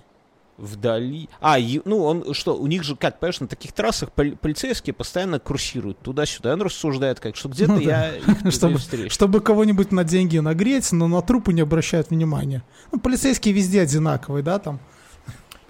вдали... 0.59 1.29
А, 1.41 1.57
ну, 1.85 2.03
он 2.05 2.35
что, 2.35 2.57
у 2.57 2.67
них 2.67 2.83
же, 2.83 2.97
как, 2.97 3.19
понимаешь, 3.21 3.41
на 3.41 3.47
таких 3.47 3.73
трассах 3.73 4.11
поли- 4.15 4.37
полицейские 4.37 4.93
постоянно 4.93 5.39
курсируют 5.39 6.01
туда-сюда. 6.01 6.51
И 6.51 6.53
Он 6.55 6.63
рассуждает, 6.63 7.21
как, 7.21 7.37
что 7.37 7.49
где-то 7.49 7.73
Ну 7.73 7.79
да. 7.79 7.85
я 7.85 8.17
их 8.17 8.53
Чтобы- 8.53 8.79
встречу. 8.79 9.11
Чтобы 9.15 9.41
кого-нибудь 9.41 9.93
на 9.93 10.05
деньги 10.05 10.39
нагреть, 10.39 10.91
но 10.93 11.07
на 11.09 11.23
трупы 11.23 11.53
не 11.53 11.61
обращают 11.63 12.11
внимания. 12.11 12.63
Ну, 12.93 12.99
полицейские 12.99 13.55
везде 13.55 13.81
одинаковые, 13.83 14.43
да, 14.43 14.59
там. 14.59 14.81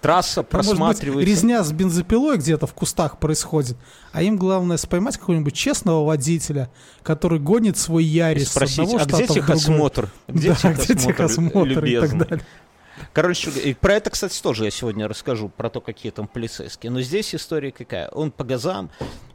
Трасса 0.01 0.45
Там, 0.45 0.59
может 0.59 0.71
быть, 0.71 0.79
просматривается... 0.79 1.29
резня 1.29 1.65
с 1.65 1.73
бензопилой 1.73 2.37
где-то 2.37 2.69
в 2.69 2.73
кустах 2.73 3.19
происходит, 3.19 3.77
а 4.13 4.23
им 4.23 4.37
главное 4.37 4.77
споймать 4.77 5.19
какого-нибудь 5.19 5.55
честного 5.55 6.05
водителя, 6.05 6.71
который 7.03 7.41
гонит 7.41 7.77
свой 7.77 8.05
и 8.05 8.07
Ярис 8.07 8.47
с 8.49 8.51
спросить, 8.53 8.95
а 8.97 9.05
где 9.05 9.27
техосмотр? 9.27 10.09
Где 10.29 10.55
Да, 10.63 10.73
где 10.73 10.95
техосмотр, 10.95 11.13
техосмотр 11.15 11.67
и 11.69 11.75
так 11.75 11.83
любезный? 11.85 12.27
Короче, 13.13 13.75
про 13.81 13.95
это, 13.95 14.11
кстати, 14.11 14.41
тоже 14.43 14.65
я 14.65 14.71
сегодня 14.71 15.09
расскажу, 15.09 15.49
про 15.49 15.71
то, 15.71 15.81
какие 15.81 16.13
там 16.13 16.29
полицейские. 16.29 16.91
Но 16.91 17.01
здесь 17.01 17.35
история 17.35 17.73
какая? 17.73 18.09
Он 18.09 18.31
по 18.31 18.45
газам 18.45 18.91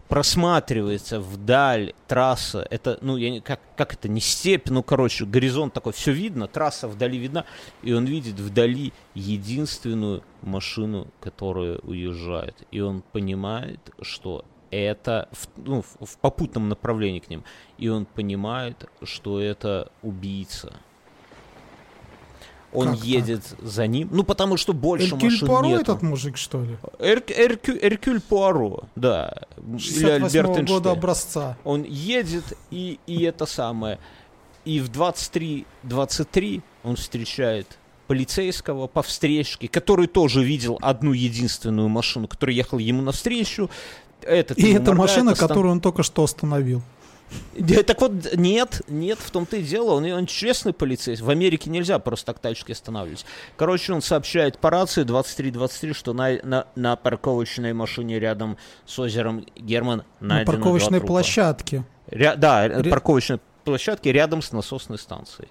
просматривается 0.07 1.19
вдаль 1.19 1.93
трасса. 2.07 2.67
Это, 2.69 2.99
ну, 3.01 3.17
я 3.17 3.31
не, 3.31 3.41
как, 3.41 3.59
как 3.75 3.93
это, 3.93 4.07
не 4.07 4.21
степь, 4.21 4.69
ну, 4.69 4.83
короче, 4.83 5.25
горизонт 5.25 5.73
такой, 5.73 5.93
все 5.93 6.11
видно, 6.11 6.47
трасса 6.47 6.87
вдали 6.87 7.17
видна, 7.17 7.45
и 7.81 7.93
он 7.93 8.05
видит 8.05 8.39
вдали 8.39 8.93
единственную 9.15 10.23
машину, 10.43 11.07
которая 11.19 11.79
уезжает. 11.79 12.55
И 12.69 12.79
он 12.79 13.01
понимает, 13.11 13.79
что 14.01 14.45
это 14.69 15.29
в, 15.31 15.47
ну, 15.57 15.81
в 15.81 16.17
попутном 16.19 16.69
направлении 16.69 17.19
к 17.19 17.29
ним. 17.29 17.43
И 17.77 17.89
он 17.89 18.05
понимает, 18.05 18.89
что 19.03 19.39
это 19.39 19.91
убийца. 20.01 20.75
Он 22.73 22.87
Как 22.89 22.97
так? 22.97 23.05
едет 23.05 23.41
за 23.61 23.85
ним. 23.87 24.09
Ну, 24.11 24.23
потому 24.23 24.57
что 24.57 24.73
больше 24.73 25.13
Эркюль 25.13 25.31
машин 25.31 25.47
Пуаро 25.47 25.67
нету. 25.67 25.81
этот 25.81 26.01
мужик, 26.01 26.37
что 26.37 26.63
ли? 26.63 26.77
Эрк- 26.99 27.31
Эркю- 27.31 27.77
Эркюль 27.81 28.19
Пуаро, 28.21 28.83
да. 28.95 29.33
Или 29.57 29.77
68 29.77 30.23
Альберт 30.25 30.67
года 30.67 30.91
образца. 30.91 31.57
Он 31.63 31.83
едет, 31.83 32.43
и, 32.71 32.99
и 33.05 33.23
это 33.23 33.45
самое. 33.45 33.99
И 34.65 34.79
в 34.79 34.89
23.23 34.89 36.61
он 36.83 36.95
встречает 36.95 37.77
полицейского 38.07 38.87
по 38.87 39.01
встречке, 39.01 39.67
который 39.67 40.07
тоже 40.07 40.43
видел 40.43 40.77
одну 40.81 41.13
единственную 41.13 41.89
машину, 41.89 42.27
которая 42.27 42.55
ехала 42.55 42.79
ему 42.79 43.01
навстречу. 43.01 43.69
Этот 44.21 44.57
И 44.57 44.71
это 44.73 44.93
машина, 44.93 45.31
остан- 45.31 45.47
которую 45.47 45.71
он 45.73 45.81
только 45.81 46.03
что 46.03 46.23
остановил. 46.23 46.81
Так 47.87 48.01
вот, 48.01 48.11
нет, 48.35 48.81
нет, 48.87 49.17
в 49.19 49.31
том-то 49.31 49.57
и 49.57 49.63
дело, 49.63 49.93
он, 49.95 50.05
он 50.11 50.25
честный 50.25 50.73
полицейский. 50.73 51.25
В 51.25 51.29
Америке 51.29 51.69
нельзя 51.69 51.97
просто 51.99 52.27
так 52.27 52.39
тачки 52.39 52.71
останавливать. 52.71 53.25
Короче, 53.57 53.93
он 53.93 54.01
сообщает 54.01 54.57
по 54.59 54.69
рации 54.69 55.03
23-23, 55.05 55.93
что 55.93 56.13
на, 56.13 56.37
на, 56.43 56.67
на 56.75 56.95
парковочной 56.95 57.73
машине 57.73 58.19
рядом 58.19 58.57
с 58.85 58.97
озером 58.99 59.45
Герман 59.55 60.03
На 60.19 60.35
найдено 60.35 60.51
парковочной 60.53 60.89
два 60.89 60.99
трупа. 60.99 61.07
площадке. 61.13 61.83
Ря- 62.11 62.35
да, 62.35 62.67
Ре- 62.67 62.89
парковочной 62.89 63.39
площадке 63.63 64.11
рядом 64.11 64.41
с 64.41 64.51
насосной 64.51 64.97
станцией. 64.99 65.49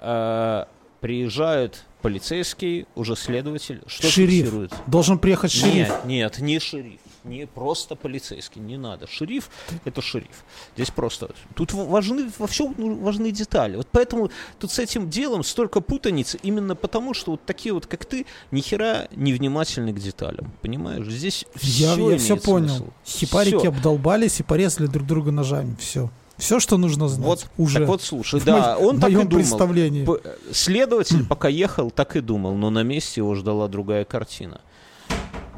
Э, 0.00 0.64
приезжают 1.00 1.84
полицейские, 2.00 2.86
уже 2.94 3.16
следователь. 3.16 3.82
Что 3.86 4.08
Шериф. 4.08 4.30
фиксирует? 4.44 4.72
Должен 4.86 5.18
приехать 5.18 5.52
шериф. 5.52 5.88
Нет, 5.88 6.04
нет, 6.04 6.38
не 6.38 6.58
шериф. 6.58 7.00
Не 7.24 7.46
просто 7.46 7.94
полицейский, 7.94 8.60
не 8.60 8.76
надо. 8.76 9.06
Шериф— 9.06 9.48
это 9.84 10.02
шериф. 10.02 10.44
Здесь 10.74 10.90
просто... 10.90 11.30
Тут 11.54 11.72
важны, 11.72 12.30
во 12.38 12.46
всем 12.48 12.74
ну, 12.76 12.96
важны 12.96 13.30
детали. 13.30 13.76
Вот 13.76 13.88
поэтому 13.92 14.30
тут 14.58 14.72
с 14.72 14.78
этим 14.80 15.08
делом 15.08 15.44
столько 15.44 15.80
путаницы, 15.80 16.38
именно 16.42 16.74
потому, 16.74 17.14
что 17.14 17.32
вот 17.32 17.44
такие 17.44 17.72
вот, 17.72 17.86
как 17.86 18.04
ты, 18.04 18.26
ни 18.50 18.60
хера 18.60 19.08
не 19.14 19.32
внимательны 19.32 19.92
к 19.92 20.00
деталям. 20.00 20.52
Понимаешь? 20.62 21.06
Здесь 21.06 21.46
я, 21.60 21.92
все 21.92 22.10
Я 22.10 22.18
все 22.18 22.36
понял. 22.36 22.68
Смысл. 22.68 22.86
Хипарики 23.06 23.58
все. 23.58 23.68
обдолбались 23.68 24.40
и 24.40 24.42
порезали 24.42 24.86
друг 24.86 25.06
друга 25.06 25.30
ножами. 25.30 25.76
Все. 25.78 26.10
Все, 26.38 26.58
что 26.58 26.76
нужно 26.76 27.06
знать. 27.06 27.24
Вот, 27.24 27.46
уже. 27.56 27.78
Так 27.80 27.88
вот, 27.88 28.02
слушай, 28.02 28.40
да, 28.44 28.76
он 28.76 28.98
так 28.98 29.10
и 29.10 29.24
думал. 29.24 30.18
Следователь, 30.50 31.24
пока 31.28 31.48
ехал, 31.48 31.92
так 31.92 32.16
и 32.16 32.20
думал, 32.20 32.54
но 32.54 32.70
на 32.70 32.82
месте 32.82 33.20
его 33.20 33.36
ждала 33.36 33.68
другая 33.68 34.04
картина. 34.04 34.60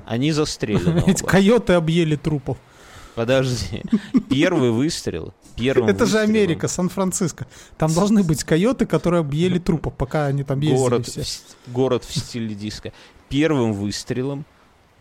Они 0.07 0.33
застрелены. 0.33 1.03
Эти 1.07 1.23
койоты 1.23 1.75
объели 1.75 2.17
трупов. 2.17 2.59
Подожди. 3.15 3.83
Первый 4.29 4.71
выстрел. 4.71 5.33
Первым 5.57 5.89
Это 5.89 6.05
же 6.05 6.19
Америка, 6.19 6.67
Сан-Франциско. 6.67 7.47
Там 7.79 7.93
должны 7.95 8.25
быть 8.25 8.43
койоты, 8.43 8.87
которые 8.87 9.21
объели 9.21 9.59
трупов, 9.59 9.95
пока 9.95 10.27
они 10.27 10.43
там 10.43 10.61
ездили 10.61 10.79
Город, 10.79 11.07
все. 11.07 11.23
в, 11.23 11.73
город 11.73 12.05
в 12.05 12.13
стиле 12.13 12.55
диска. 12.55 12.93
Первым 13.29 13.73
выстрелом 13.73 14.45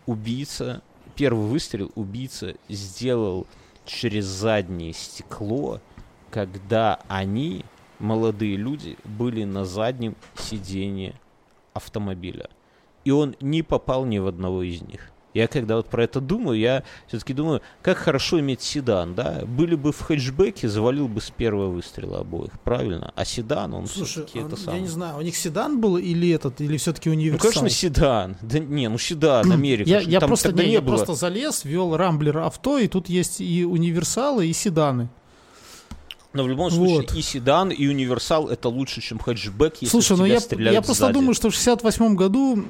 убийца, 0.05 0.83
первый 1.15 1.48
выстрел 1.48 1.91
убийца 1.95 2.53
сделал 2.69 3.48
через 3.86 4.25
заднее 4.25 4.93
стекло, 4.93 5.81
когда 6.29 7.00
они, 7.07 7.65
молодые 7.98 8.55
люди, 8.57 8.98
были 9.03 9.43
на 9.43 9.65
заднем 9.65 10.15
сиденье 10.36 11.15
автомобиля. 11.74 12.50
И 13.05 13.12
он 13.12 13.36
не 13.41 13.62
попал 13.63 14.05
ни 14.05 14.17
в 14.17 14.27
одного 14.27 14.63
из 14.63 14.81
них. 14.81 15.10
Я 15.33 15.48
когда 15.48 15.77
вот 15.77 15.88
про 15.88 16.03
это 16.03 16.22
думаю, 16.22 16.60
я 16.60 16.83
все-таки 17.07 17.33
думаю, 17.33 17.62
как 17.81 17.98
хорошо 17.98 18.39
иметь 18.39 18.62
седан, 18.62 19.15
да? 19.15 19.41
Были 19.48 19.74
бы 19.74 19.91
в 19.91 20.00
хэтчбеке, 20.00 20.69
завалил 20.69 21.07
бы 21.07 21.22
с 21.22 21.31
первого 21.31 21.69
выстрела 21.69 22.19
обоих, 22.19 22.51
правильно? 22.63 23.12
А 23.15 23.25
седан, 23.25 23.74
он 23.74 23.88
Слушай, 23.88 24.25
все-таки 24.27 24.39
это 24.39 24.53
а, 24.53 24.57
самое. 24.57 24.77
я 24.77 24.81
не 24.83 24.89
знаю, 24.89 25.17
у 25.17 25.22
них 25.22 25.36
седан 25.36 25.81
был 25.81 25.98
или 25.98 26.29
этот, 26.29 26.62
или 26.62 26.77
все-таки 26.77 27.10
Ну, 27.10 27.15
универсал? 27.15 27.51
конечно, 27.51 27.69
седан. 27.69 28.38
Да 28.43 28.60
не, 28.60 28.88
ну 28.89 29.00
седан, 29.00 29.51
Америка. 29.51 29.89
Я, 29.89 30.01
я 30.01 30.19
просто, 30.22 30.51
не, 30.53 30.65
не 30.65 30.72
я 30.74 30.81
было. 30.81 30.98
просто 30.98 31.15
залез, 31.15 31.65
ввел 31.65 31.98
Рамблер 31.98 32.38
авто, 32.38 32.77
и 32.77 32.88
тут 32.88 33.10
есть 33.10 33.41
и 33.41 33.65
универсалы, 33.65 34.45
и 34.45 34.53
седаны. 34.53 35.10
Но 36.33 36.43
в 36.43 36.47
любом 36.49 36.69
Вот. 36.69 36.73
случае 37.03 37.19
и 37.19 37.21
седан, 37.21 37.69
и 37.69 37.87
универсал 37.87 38.47
это 38.49 38.67
лучше, 38.69 39.01
чем 39.01 39.19
хэтчбэк, 39.19 39.75
если 39.81 39.91
Слушай, 39.91 40.15
в 40.17 40.19
ну 40.19 40.25
тебя 40.25 40.33
я, 40.35 40.39
стреляют 40.41 40.73
я 40.73 40.81
просто 40.81 41.03
сзади. 41.05 41.13
думаю, 41.13 41.33
что 41.35 41.49
в 41.49 41.53
68 41.53 42.15
году... 42.15 42.63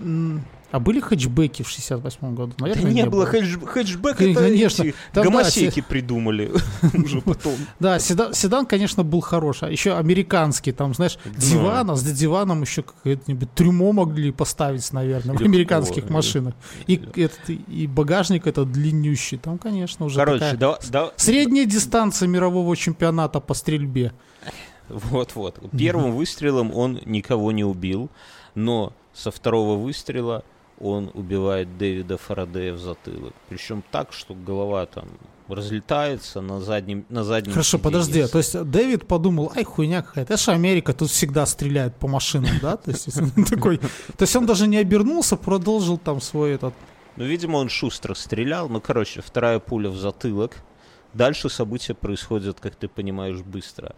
А 0.73 0.79
были 0.79 0.99
хэтчбеки 0.99 1.61
в 1.61 1.69
68 1.69 2.33
году? 2.33 2.53
Да 2.57 2.65
Наверное, 2.65 2.91
не, 2.91 3.05
было 3.05 3.31
хэтч- 3.31 3.63
хэтчбэк, 3.63 4.19
это 4.19 4.39
Конечно. 4.39 4.83
Там, 4.83 4.93
да, 5.13 5.23
гомосеки 5.23 5.81
придумали 5.81 6.51
уже 6.95 7.21
потом. 7.21 7.53
Да, 7.79 7.99
седан, 7.99 8.33
седан, 8.33 8.65
конечно, 8.65 9.03
был 9.03 9.21
хороший. 9.21 9.67
А 9.67 9.71
еще 9.71 9.95
американский, 9.95 10.71
там, 10.71 10.95
знаешь, 10.95 11.19
диван, 11.25 11.91
а 11.91 11.95
с 11.95 12.01
диваном 12.03 12.63
еще 12.63 12.81
какое-нибудь 12.81 13.53
трюмо 13.53 13.91
могли 13.93 14.31
поставить, 14.31 14.91
наверное, 14.91 15.37
в 15.37 15.41
американских 15.41 16.09
машинах. 16.09 16.55
И, 16.87 16.95
этот, 17.17 17.51
и 17.51 17.85
багажник 17.85 18.47
этот 18.47 18.71
длиннющий. 18.71 19.37
Там, 19.37 19.59
конечно, 19.59 20.07
уже 20.07 20.15
Короче, 20.15 20.57
да, 20.57 20.79
да, 20.89 21.11
средняя 21.17 21.65
дистанция 21.65 22.27
мирового 22.27 22.75
чемпионата 22.75 23.39
по 23.39 23.53
стрельбе. 23.53 24.11
вот-вот. 24.89 25.59
Первым 25.77 26.13
выстрелом 26.13 26.73
он 26.73 26.99
никого 27.05 27.51
не 27.51 27.63
убил, 27.63 28.09
но 28.55 28.91
со 29.13 29.29
второго 29.29 29.77
выстрела 29.77 30.43
он 30.83 31.09
убивает 31.13 31.77
Дэвида 31.77 32.17
Фарадея 32.17 32.73
в 32.73 32.79
затылок. 32.79 33.33
Причем 33.49 33.83
так, 33.91 34.11
что 34.13 34.33
голова 34.33 34.85
там 34.85 35.07
разлетается 35.47 36.41
на 36.41 36.59
заднем, 36.61 37.05
на 37.09 37.23
заднем 37.23 37.53
Хорошо, 37.53 37.77
сиденье. 37.77 37.83
подожди. 37.83 38.27
То 38.27 38.37
есть 38.37 38.63
Дэвид 38.63 39.07
подумал, 39.07 39.51
ай, 39.55 39.63
хуйня 39.63 40.01
какая-то. 40.01 40.33
Это 40.33 40.41
же 40.43 40.51
Америка, 40.51 40.93
тут 40.93 41.09
всегда 41.09 41.45
стреляют 41.45 41.95
по 41.95 42.07
машинам, 42.07 42.51
да? 42.61 42.77
То 42.77 42.91
есть 42.91 43.17
он 43.17 43.45
такой... 43.45 43.77
То 43.77 44.21
есть 44.21 44.35
он 44.35 44.45
даже 44.45 44.67
не 44.67 44.77
обернулся, 44.77 45.35
продолжил 45.37 45.97
там 45.97 46.21
свой 46.21 46.51
этот... 46.53 46.73
Ну, 47.15 47.25
видимо, 47.25 47.57
он 47.57 47.69
шустро 47.69 48.13
стрелял. 48.15 48.69
Ну, 48.69 48.81
короче, 48.81 49.21
вторая 49.21 49.59
пуля 49.59 49.89
в 49.89 49.97
затылок. 49.97 50.57
Дальше 51.13 51.49
события 51.49 51.93
происходят, 51.93 52.59
как 52.59 52.75
ты 52.75 52.87
понимаешь, 52.87 53.41
быстро. 53.41 53.95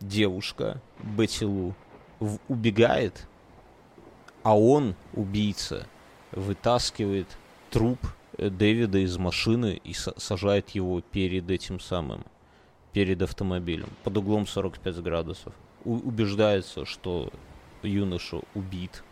Девушка, 0.00 0.80
Бетти 1.02 1.44
Лу, 1.44 1.74
в- 2.20 2.38
убегает, 2.46 3.26
а 4.44 4.56
он, 4.56 4.94
убийца, 5.14 5.88
вытаскивает 6.32 7.26
труп 7.70 7.98
э, 8.36 8.50
Дэвида 8.50 8.98
из 8.98 9.16
машины 9.18 9.80
и 9.84 9.92
са- 9.92 10.18
сажает 10.18 10.70
его 10.70 11.00
перед 11.00 11.50
этим 11.50 11.80
самым, 11.80 12.24
перед 12.92 13.20
автомобилем, 13.22 13.88
под 14.04 14.16
углом 14.16 14.46
45 14.46 15.02
градусов. 15.02 15.52
У- 15.84 15.94
убеждается, 16.08 16.84
что 16.84 17.30
юноша 17.82 18.40
убит, 18.54 19.02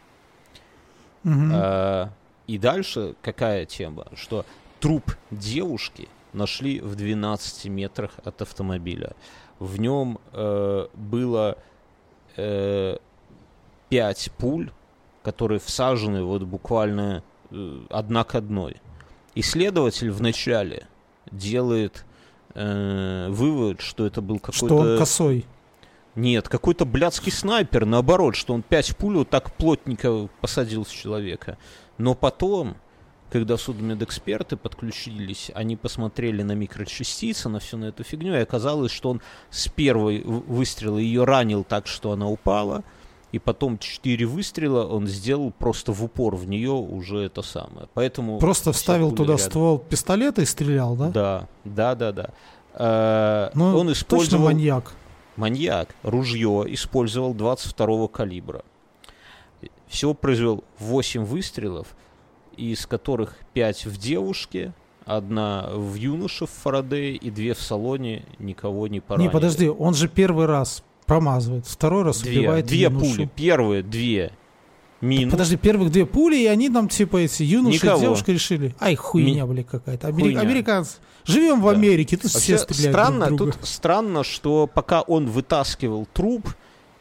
Мгм. 1.23 1.51
а, 1.55 2.11
и 2.47 2.59
дальше 2.59 3.15
какая 3.23 3.65
тема? 3.67 4.07
Что 4.15 4.45
труп 4.81 5.17
девушки 5.31 6.09
нашли 6.33 6.81
в 6.81 6.95
12 6.95 7.69
метрах 7.69 8.13
от 8.25 8.43
автомобиля. 8.43 9.13
В 9.59 9.81
нем 9.81 10.19
э, 10.33 10.87
было 10.95 11.57
э, 12.37 12.99
5 13.89 14.31
пуль, 14.37 14.71
которые 15.27 15.59
всажены 15.59 16.23
вот 16.23 16.45
буквально 16.45 17.25
э, 17.51 17.81
одна 17.91 18.23
к 18.23 18.37
одной. 18.37 18.77
Исследователь 19.35 20.13
вначале 20.13 20.87
делает 21.33 22.05
э, 22.55 23.27
вывод, 23.31 23.81
что 23.81 24.07
это 24.07 24.21
был 24.21 24.39
какой-то... 24.39 24.67
Что 24.67 24.77
он 24.77 24.99
косой. 24.99 25.45
Нет, 26.15 26.49
какой-то 26.49 26.85
блядский 26.85 27.33
снайпер, 27.33 27.87
наоборот, 27.87 28.37
что 28.37 28.55
он 28.55 28.63
пять 28.63 28.97
пуль 28.97 29.17
вот 29.17 29.29
так 29.29 29.53
плотненько 29.57 30.29
посадил 30.41 30.87
с 30.87 30.91
человека. 30.91 31.59
Но 31.99 32.15
потом, 32.15 32.77
когда 33.29 33.57
судмедэксперты 33.57 34.57
подключились, 34.57 35.51
они 35.57 35.75
посмотрели 35.75 36.43
на 36.43 36.53
микрочастицы, 36.53 37.49
на 37.49 37.59
всю 37.59 37.79
на 37.79 37.87
эту 37.87 38.05
фигню, 38.05 38.35
и 38.35 38.43
оказалось, 38.43 38.93
что 38.93 39.11
он 39.11 39.21
с 39.51 39.67
первой 39.67 40.23
выстрела 40.23 40.99
ее 40.99 41.25
ранил 41.25 41.65
так, 41.65 41.89
что 41.89 42.13
она 42.13 42.29
упала, 42.29 42.85
и 43.37 43.39
потом 43.39 43.77
четыре 43.77 44.25
выстрела 44.25 44.87
он 44.87 45.07
сделал 45.07 45.51
просто 45.51 45.93
в 45.93 46.03
упор 46.03 46.37
в 46.37 46.49
нее 46.49 46.71
уже 46.71 47.19
это 47.19 47.43
самое. 47.43 47.87
Поэтому 47.93 48.39
Просто 48.39 48.73
вставил 48.73 49.11
туда 49.11 49.35
рядом. 49.35 49.51
ствол 49.51 49.79
пистолета 49.79 50.41
и 50.41 50.47
стрелял, 50.47 50.97
да? 50.97 51.11
Да, 51.11 51.49
да, 51.65 51.95
да, 51.95 52.13
да. 52.13 52.31
Э, 52.73 53.51
Ну, 53.53 53.77
он 53.77 53.89
точно 53.89 53.93
использовал 53.93 54.45
маньяк. 54.47 54.95
маньяк 55.37 55.95
ружье 56.03 56.65
использовал 56.69 57.35
22 57.35 58.09
калибра. 58.09 58.63
Всего 59.87 60.15
произвел 60.15 60.65
8 60.79 61.23
выстрелов, 61.25 61.89
из 62.57 62.87
которых 62.87 63.37
5 63.53 63.85
в 63.85 63.99
девушке, 63.99 64.73
одна 65.05 65.69
в 65.75 65.93
юноше 65.95 66.47
в 66.47 66.51
Фарадее 66.51 67.17
и 67.17 67.31
две 67.31 67.53
в 67.53 67.61
салоне, 67.61 68.25
никого 68.39 68.89
не 68.89 69.01
поранили. 69.01 69.29
Не, 69.29 69.31
подожди, 69.33 69.69
он 69.69 69.93
же 69.93 70.09
первый 70.09 70.47
раз 70.47 70.83
промазывает, 71.07 71.67
второй 71.67 72.03
раз 72.03 72.21
Две, 72.21 72.41
убивает 72.41 72.67
две 72.67 72.83
юношу. 72.83 73.07
пули. 73.15 73.31
Первые 73.35 73.83
две 73.83 74.33
минус. 75.01 75.33
Подожди, 75.33 75.57
первых 75.57 75.91
две 75.91 76.07
пули, 76.07 76.37
и 76.37 76.47
они 76.47 76.69
там, 76.69 76.89
типа, 76.89 77.19
эти 77.19 77.43
юноши 77.43 77.77
Никого. 77.77 77.99
и 77.99 78.01
девушка 78.03 78.33
решили, 78.33 78.75
ай, 78.81 78.95
хуйня, 78.95 79.47
бля, 79.47 79.63
какая-то. 79.63 80.09
Амери- 80.09 80.23
Хуйня. 80.23 80.41
Американцы. 80.41 80.97
Живем 81.25 81.61
в 81.61 81.65
Да. 81.65 81.71
Америке, 81.71 82.17
тут 82.17 82.33
Вообще 82.33 82.57
все 82.57 82.59
стреляют 82.59 82.95
странно, 82.95 83.27
друг 83.27 83.39
друга. 83.39 83.53
тут 83.53 83.67
странно, 83.69 84.25
что 84.25 84.71
пока 84.73 85.01
он 85.03 85.27
вытаскивал 85.27 86.07
труп 86.13 86.49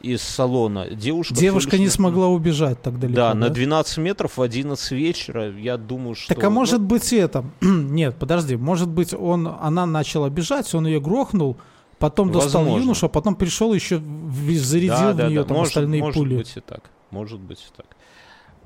из 0.02 0.22
салона, 0.22 0.88
девушка... 0.90 1.34
Девушка 1.36 1.78
не 1.78 1.90
смогла 1.90 2.28
убежать 2.28 2.82
так 2.82 3.00
далеко. 3.00 3.16
Да, 3.16 3.34
на 3.34 3.50
12 3.50 3.98
метров 3.98 4.38
в 4.38 4.42
11 4.42 4.92
вечера, 4.92 5.52
я 5.52 5.78
думаю, 5.78 6.16
что... 6.16 6.34
Так 6.34 6.44
а 6.44 6.50
может 6.50 6.82
ну, 6.82 6.88
быть 6.88 7.12
это... 7.14 7.46
Нет, 7.62 8.16
подожди, 8.20 8.56
может 8.56 8.88
быть 8.90 9.14
он, 9.14 9.48
она 9.48 9.86
начала 9.86 10.30
бежать, 10.30 10.74
он 10.76 10.86
ее 10.86 11.00
грохнул, 11.00 11.58
потом 12.00 12.32
достал 12.32 12.62
Возможно. 12.64 12.84
юношу, 12.84 13.06
а 13.06 13.10
потом 13.10 13.36
пришел 13.36 13.74
еще 13.74 14.00
зарядил 14.00 14.90
да, 14.96 15.14
в 15.14 15.16
да, 15.18 15.28
нее 15.30 15.42
да, 15.42 15.48
там 15.48 15.58
может, 15.58 15.72
остальные 15.72 16.02
может 16.02 16.16
пули. 16.16 16.36
быть 16.38 16.58
и 16.58 16.60
так, 16.60 16.82
может 17.12 17.40
быть 17.40 17.60
и 17.60 17.76
так. 17.78 17.86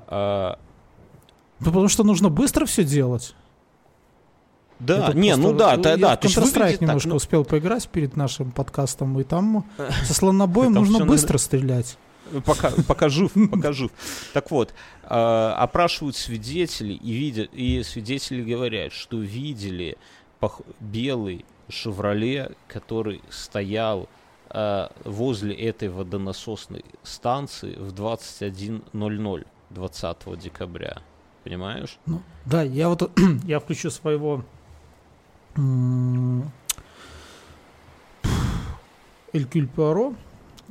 А, 0.06 0.58
Ну, 1.60 1.66
Потому 1.66 1.88
что 1.88 2.04
нужно 2.04 2.28
быстро 2.30 2.64
все 2.66 2.84
делать. 2.84 3.34
да, 4.78 5.08
Это 5.08 5.16
не, 5.18 5.28
просто- 5.34 5.42
ну 5.52 5.58
да, 5.58 5.76
да, 5.76 5.90
я 5.90 5.96
да, 5.96 6.14
Counter-Strike 6.14 6.40
выглядит 6.44 6.78
так, 6.78 6.80
немножко 6.80 7.08
ну, 7.10 7.16
успел 7.16 7.44
поиграть 7.44 7.88
перед 7.88 8.16
нашим 8.16 8.50
подкастом, 8.50 9.18
и 9.20 9.24
там 9.24 9.64
со 10.04 10.14
слонобоем 10.14 10.72
нужно 10.72 11.04
быстро 11.04 11.38
стрелять. 11.38 11.98
Пока, 12.46 12.70
пока 12.86 13.08
жив, 13.08 13.32
пока 13.50 13.72
жив. 13.72 13.90
Так 14.32 14.50
вот, 14.50 14.72
а, 15.04 15.54
опрашивают 15.58 16.16
свидетелей, 16.16 16.94
и, 16.94 17.12
видят, 17.12 17.50
и 17.52 17.82
свидетели 17.82 18.42
говорят, 18.42 18.92
что 18.92 19.18
видели 19.18 19.98
пох- 20.40 20.64
белый 20.80 21.44
«Шевроле», 21.70 22.52
который 22.68 23.22
стоял 23.30 24.08
а, 24.48 24.90
возле 25.04 25.54
этой 25.54 25.88
водонасосной 25.88 26.84
станции 27.02 27.74
в 27.74 27.92
21.00 27.94 29.46
20 29.70 30.38
декабря. 30.38 30.98
Понимаешь? 31.44 31.98
Ну, 32.06 32.20
да, 32.44 32.62
я 32.62 32.88
вот 32.88 33.10
я 33.44 33.60
включу 33.60 33.90
своего 33.90 34.44
Элькюль 39.32 39.68
Пуаро 39.68 40.14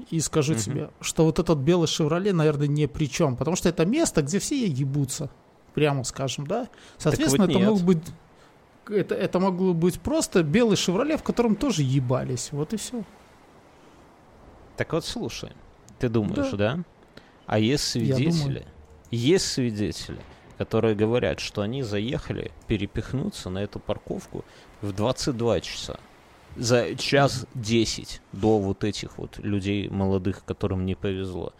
и 0.09 0.19
скажу 0.19 0.53
угу. 0.53 0.61
тебе, 0.61 0.89
что 1.01 1.25
вот 1.25 1.39
этот 1.39 1.59
белый 1.59 1.87
«Шевроле», 1.87 2.33
наверное, 2.33 2.67
ни 2.67 2.85
при 2.85 3.09
чем, 3.09 3.35
потому 3.35 3.55
что 3.55 3.67
это 3.69 3.85
место, 3.85 4.21
где 4.21 4.39
все 4.39 4.65
ебутся, 4.65 5.29
прямо 5.73 6.03
скажем, 6.03 6.47
да? 6.47 6.67
Соответственно, 6.97 7.47
вот 7.47 7.55
это 7.55 7.65
мог 7.65 7.81
быть 7.81 8.03
это, 8.89 9.15
это 9.15 9.39
могло 9.39 9.73
быть 9.73 9.99
просто 9.99 10.43
белый 10.43 10.77
«Шевроле», 10.77 11.17
в 11.17 11.23
котором 11.23 11.55
тоже 11.55 11.83
ебались, 11.83 12.49
вот 12.51 12.73
и 12.73 12.77
все. 12.77 13.03
Так 14.77 14.93
вот, 14.93 15.05
слушай, 15.05 15.51
ты 15.99 16.09
думаешь, 16.09 16.51
да? 16.51 16.75
да? 16.75 16.83
А 17.45 17.59
есть 17.59 17.83
свидетели, 17.83 18.65
есть 19.11 19.47
свидетели, 19.47 20.19
которые 20.57 20.95
говорят, 20.95 21.39
что 21.39 21.61
они 21.61 21.83
заехали 21.83 22.51
перепихнуться 22.67 23.49
на 23.49 23.59
эту 23.59 23.79
парковку 23.79 24.45
в 24.81 24.93
22 24.93 25.61
часа 25.61 25.99
за 26.55 26.95
час 26.95 27.45
10 27.55 28.21
до 28.33 28.59
вот 28.59 28.83
этих 28.83 29.17
вот 29.17 29.37
людей 29.39 29.89
молодых, 29.89 30.43
которым 30.45 30.85
не 30.85 30.95
повезло. 30.95 31.53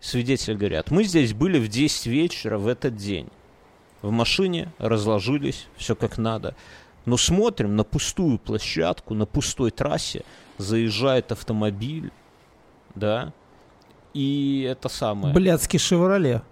Свидетели 0.00 0.54
говорят, 0.54 0.90
мы 0.90 1.04
здесь 1.04 1.32
были 1.32 1.58
в 1.58 1.68
10 1.68 2.06
вечера 2.06 2.58
в 2.58 2.66
этот 2.66 2.96
день. 2.96 3.28
В 4.04 4.10
машине 4.10 4.70
разложились, 4.76 5.66
все 5.76 5.96
как 5.96 6.18
надо. 6.18 6.54
Но 7.06 7.16
смотрим 7.16 7.74
на 7.74 7.84
пустую 7.84 8.38
площадку, 8.38 9.14
на 9.14 9.24
пустой 9.24 9.70
трассе, 9.70 10.24
заезжает 10.58 11.32
автомобиль, 11.32 12.12
да, 12.94 13.32
и 14.12 14.68
это 14.70 14.90
самое... 14.90 15.32
Блядский 15.32 15.78
«Шевроле». 15.78 16.42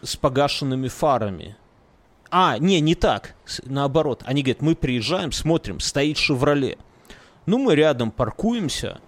С 0.00 0.16
погашенными 0.16 0.88
фарами. 0.88 1.54
А, 2.30 2.56
не, 2.56 2.80
не 2.80 2.94
так, 2.94 3.34
наоборот. 3.62 4.22
Они 4.24 4.42
говорят, 4.42 4.62
мы 4.62 4.74
приезжаем, 4.74 5.32
смотрим, 5.32 5.80
стоит 5.80 6.16
«Шевроле». 6.16 6.78
Ну, 7.44 7.58
мы 7.58 7.74
рядом 7.74 8.10
паркуемся. 8.10 9.02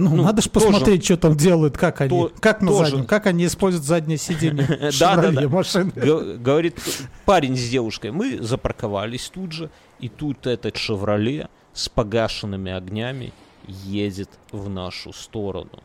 Ну, 0.00 0.16
ну 0.16 0.22
надо 0.22 0.40
же 0.40 0.48
посмотреть, 0.48 1.04
что 1.04 1.16
там 1.16 1.36
делают, 1.36 1.76
как 1.76 2.00
они, 2.00 2.08
то, 2.10 2.32
как 2.40 2.62
на 2.62 2.72
заднем, 2.72 3.04
как 3.04 3.26
они 3.26 3.44
используют 3.46 3.84
заднее 3.84 4.18
сиденье 4.18 4.90
да. 4.98 5.48
машины. 5.48 5.92
Говорит 5.94 6.80
парень 7.26 7.56
с 7.56 7.68
девушкой, 7.68 8.10
мы 8.10 8.38
запарковались 8.40 9.30
тут 9.32 9.52
же, 9.52 9.70
и 9.98 10.08
тут 10.08 10.46
этот 10.46 10.76
«Шевроле» 10.76 11.48
с 11.74 11.88
погашенными 11.88 12.72
огнями 12.72 13.32
едет 13.66 14.30
в 14.50 14.68
нашу 14.68 15.12
сторону. 15.12 15.82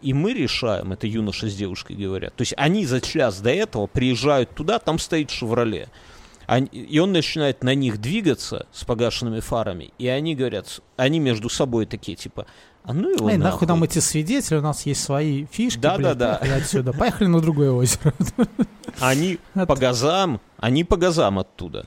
И 0.00 0.14
мы 0.14 0.32
решаем, 0.32 0.92
это 0.92 1.06
юноша 1.06 1.48
с 1.48 1.54
девушкой 1.54 1.94
говорят, 1.96 2.34
то 2.34 2.42
есть 2.42 2.54
они 2.56 2.86
за 2.86 3.00
час 3.00 3.40
до 3.40 3.50
этого 3.50 3.86
приезжают 3.86 4.50
туда, 4.54 4.78
там 4.78 4.98
стоит 4.98 5.30
«Шевроле». 5.30 5.88
Они, 6.52 6.66
и 6.66 6.98
он 6.98 7.12
начинает 7.12 7.64
на 7.64 7.74
них 7.74 7.98
двигаться 7.98 8.66
с 8.72 8.84
погашенными 8.84 9.40
фарами, 9.40 9.94
и 9.96 10.06
они 10.06 10.34
говорят, 10.34 10.82
они 10.98 11.18
между 11.18 11.48
собой 11.48 11.86
такие, 11.86 12.14
типа, 12.14 12.44
а 12.84 12.92
ну 12.92 13.08
его 13.08 13.30
Эй, 13.30 13.38
нахуй. 13.38 13.52
нахуй 13.52 13.68
нам 13.68 13.82
эти 13.84 14.00
свидетели, 14.00 14.58
у 14.58 14.60
нас 14.60 14.84
есть 14.84 15.02
свои 15.02 15.46
фишки, 15.46 15.80
да, 15.80 15.96
блядь, 15.96 16.18
да, 16.18 16.38
да. 16.44 16.56
отсюда. 16.56 16.92
Поехали 16.92 17.28
на 17.28 17.40
другое 17.40 17.70
озеро. 17.70 18.12
Они 19.00 19.38
по 19.54 19.74
газам, 19.76 20.42
они 20.58 20.84
по 20.84 20.98
газам 20.98 21.38
оттуда. 21.38 21.86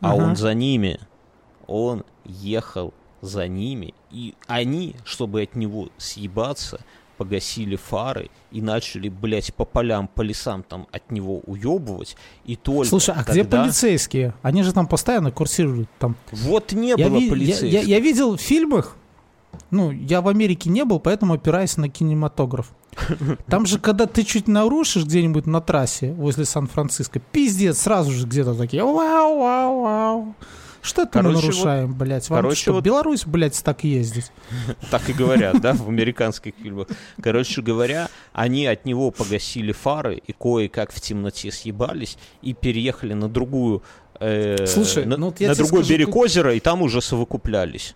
А 0.00 0.14
ага. 0.14 0.24
он 0.24 0.34
за 0.34 0.54
ними, 0.54 0.98
он 1.68 2.02
ехал 2.24 2.92
за 3.20 3.46
ними, 3.46 3.94
и 4.10 4.34
они, 4.48 4.96
чтобы 5.04 5.42
от 5.42 5.54
него 5.54 5.90
съебаться, 5.98 6.80
погасили 7.20 7.76
фары 7.76 8.30
и 8.50 8.62
начали, 8.62 9.10
блядь, 9.10 9.52
по 9.52 9.66
полям, 9.66 10.08
по 10.08 10.22
лесам 10.22 10.62
там 10.62 10.86
от 10.90 11.10
него 11.10 11.40
уебывать, 11.40 12.16
и 12.46 12.56
только 12.56 12.88
Слушай, 12.88 13.14
а 13.14 13.24
тогда... 13.24 13.32
где 13.32 13.44
полицейские? 13.44 14.32
Они 14.40 14.62
же 14.62 14.72
там 14.72 14.86
постоянно 14.86 15.30
курсируют 15.30 15.90
там. 15.98 16.16
Вот 16.32 16.72
не 16.72 16.88
я 16.88 16.96
было 16.96 17.18
ви- 17.18 17.28
полицейских. 17.28 17.70
Я, 17.70 17.80
я, 17.82 17.96
я 17.96 18.00
видел 18.00 18.38
в 18.38 18.40
фильмах, 18.40 18.96
ну, 19.70 19.90
я 19.90 20.22
в 20.22 20.28
Америке 20.28 20.70
не 20.70 20.82
был, 20.86 20.98
поэтому 20.98 21.34
опираюсь 21.34 21.76
на 21.76 21.90
кинематограф. 21.90 22.72
Там 23.46 23.66
же, 23.66 23.78
когда 23.78 24.06
ты 24.06 24.24
чуть 24.24 24.48
нарушишь 24.48 25.04
где-нибудь 25.04 25.46
на 25.46 25.60
трассе 25.60 26.14
возле 26.14 26.46
Сан-Франциско, 26.46 27.20
пиздец, 27.20 27.80
сразу 27.80 28.12
же 28.12 28.26
где-то 28.26 28.54
такие 28.54 28.82
вау, 28.82 29.38
вау, 29.40 29.82
вау. 29.82 30.34
Что 30.82 31.02
это 31.02 31.12
короче, 31.12 31.36
мы 31.36 31.42
нарушаем, 31.42 31.88
вот, 31.88 31.96
блядь? 31.96 32.30
Вам 32.30 32.38
короче, 32.42 32.62
что, 32.62 32.72
вот... 32.72 32.84
Беларусь, 32.84 33.24
блядь, 33.26 33.62
так 33.62 33.84
ездить? 33.84 34.32
Так 34.90 35.08
и 35.08 35.12
говорят, 35.12 35.60
да, 35.60 35.74
в 35.74 35.88
американских 35.88 36.54
фильмах. 36.62 36.88
Короче 37.22 37.62
говоря, 37.62 38.08
они 38.32 38.66
от 38.66 38.84
него 38.84 39.10
погасили 39.10 39.72
фары 39.72 40.22
и 40.26 40.32
кое-как 40.32 40.92
в 40.92 41.00
темноте 41.00 41.50
съебались 41.50 42.18
и 42.42 42.54
переехали 42.54 43.12
на 43.12 43.28
другую 43.28 43.82
э, 44.18 44.66
Слушай, 44.66 45.04
на, 45.04 45.16
ну, 45.16 45.34
на 45.38 45.54
другой 45.54 45.84
скажу, 45.84 45.90
берег 45.90 46.16
озера, 46.16 46.54
и 46.54 46.60
там 46.60 46.82
уже 46.82 47.00
совокуплялись. 47.00 47.94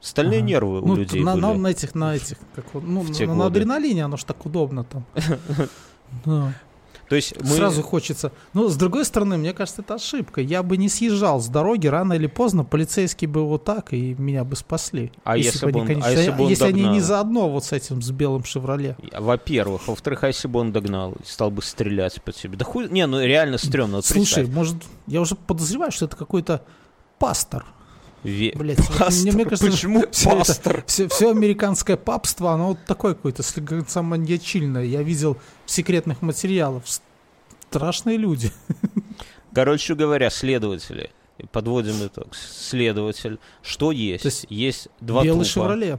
Стальные 0.00 0.38
ага. 0.38 0.46
нервы 0.46 0.80
ну, 0.80 0.92
у 0.92 0.96
людей 0.96 1.22
на, 1.22 1.32
были. 1.32 1.42
На, 1.42 1.54
на 1.54 1.68
этих, 1.68 1.94
на 1.94 2.14
этих, 2.14 2.36
как, 2.54 2.66
ну, 2.74 3.02
на, 3.02 3.34
на 3.34 3.46
адреналине 3.46 4.04
оно 4.04 4.16
ж 4.16 4.24
так 4.24 4.46
удобно 4.46 4.84
там. 4.84 5.04
Да. 6.24 6.54
То 7.08 7.16
есть 7.16 7.34
мы... 7.40 7.56
Сразу 7.56 7.82
хочется. 7.82 8.32
Ну, 8.52 8.68
с 8.68 8.76
другой 8.76 9.04
стороны, 9.04 9.38
мне 9.38 9.52
кажется, 9.54 9.82
это 9.82 9.94
ошибка. 9.94 10.40
Я 10.40 10.62
бы 10.62 10.76
не 10.76 10.88
съезжал 10.88 11.40
с 11.40 11.48
дороги, 11.48 11.86
рано 11.86 12.12
или 12.12 12.26
поздно 12.26 12.64
полицейские 12.64 13.28
бы 13.28 13.46
вот 13.46 13.64
так, 13.64 13.92
и 13.92 14.14
меня 14.18 14.44
бы 14.44 14.56
спасли. 14.56 15.10
А 15.24 15.36
если, 15.36 15.52
если 15.52 15.70
бы 15.70 15.80
он, 15.80 15.86
конечно, 15.86 16.10
а 16.10 16.12
если, 16.12 16.30
бы 16.30 16.44
он 16.44 16.50
если 16.50 16.64
догнал? 16.64 16.84
они 16.86 16.94
не 16.94 17.00
заодно 17.00 17.48
вот 17.48 17.64
с 17.64 17.72
этим, 17.72 18.02
с 18.02 18.10
белым 18.10 18.44
«Шевроле». 18.44 18.96
Во-первых. 19.12 19.88
Во-вторых, 19.88 20.24
а 20.24 20.26
если 20.26 20.48
бы 20.48 20.60
он 20.60 20.72
догнал, 20.72 21.14
стал 21.24 21.50
бы 21.50 21.62
стрелять 21.62 22.22
по 22.22 22.32
тебе? 22.32 22.56
Да 22.58 22.64
хуй... 22.64 22.88
Не, 22.90 23.06
ну 23.06 23.20
реально 23.24 23.58
стрёмно. 23.58 23.96
Вот 23.96 24.04
Слушай, 24.04 24.44
представь. 24.44 24.54
может, 24.54 24.76
я 25.06 25.20
уже 25.20 25.34
подозреваю, 25.34 25.90
что 25.92 26.04
это 26.04 26.16
какой-то 26.16 26.62
пастор. 27.18 27.64
Ве... 28.24 28.52
Блять, 28.54 28.78
мне, 29.22 29.32
мне 29.32 29.44
кажется, 29.44 29.70
Почему 29.70 30.04
все 30.10 30.30
пастор? 30.30 30.78
Это, 30.78 30.86
все, 30.86 31.08
все 31.08 31.30
американское 31.30 31.96
папство, 31.96 32.52
оно 32.52 32.70
вот 32.70 32.78
такое 32.86 33.14
какое-то, 33.14 33.42
слегка 33.42 34.02
маньячильное. 34.02 34.84
Я 34.84 35.02
видел 35.02 35.36
в 35.66 35.70
секретных 35.70 36.20
материалах 36.22 36.82
страшные 37.70 38.16
люди. 38.16 38.50
Короче 39.54 39.94
говоря, 39.94 40.30
следователи, 40.30 41.10
подводим 41.52 42.06
итог, 42.06 42.34
следователь, 42.34 43.38
что 43.62 43.92
есть? 43.92 44.24
есть, 44.24 44.46
есть 44.48 44.88
два 45.00 45.22
белый 45.22 45.44
трупа. 45.44 45.50
«Шевроле». 45.50 45.98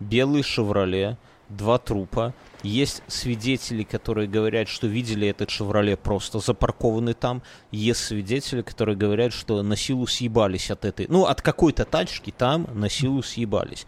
Белый 0.00 0.42
«Шевроле», 0.42 1.18
два 1.48 1.78
трупа. 1.78 2.34
Есть 2.64 3.02
свидетели, 3.08 3.82
которые 3.82 4.26
говорят, 4.26 4.68
что 4.68 4.86
видели 4.86 5.28
этот 5.28 5.50
«Шевроле» 5.50 5.96
просто 5.98 6.38
запаркованный 6.38 7.12
там. 7.12 7.42
Есть 7.70 8.00
свидетели, 8.00 8.62
которые 8.62 8.96
говорят, 8.96 9.34
что 9.34 9.62
на 9.62 9.76
силу 9.76 10.06
съебались 10.06 10.70
от 10.70 10.86
этой... 10.86 11.06
Ну, 11.08 11.26
от 11.26 11.42
какой-то 11.42 11.84
тачки 11.84 12.32
там 12.36 12.66
на 12.72 12.88
силу 12.88 13.22
съебались. 13.22 13.84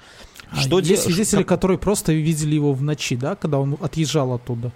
А 0.51 0.57
что 0.57 0.79
есть 0.79 0.91
де... 0.91 0.97
свидетели, 0.99 1.41
как... 1.41 1.49
которые 1.49 1.79
просто 1.79 2.13
видели 2.13 2.55
его 2.55 2.75
в 2.75 2.83
ночи, 2.83 3.17
да, 3.17 3.35
когда 3.35 3.59
он 3.59 3.79
отъезжал 3.81 4.35
оттуда? 4.35 4.71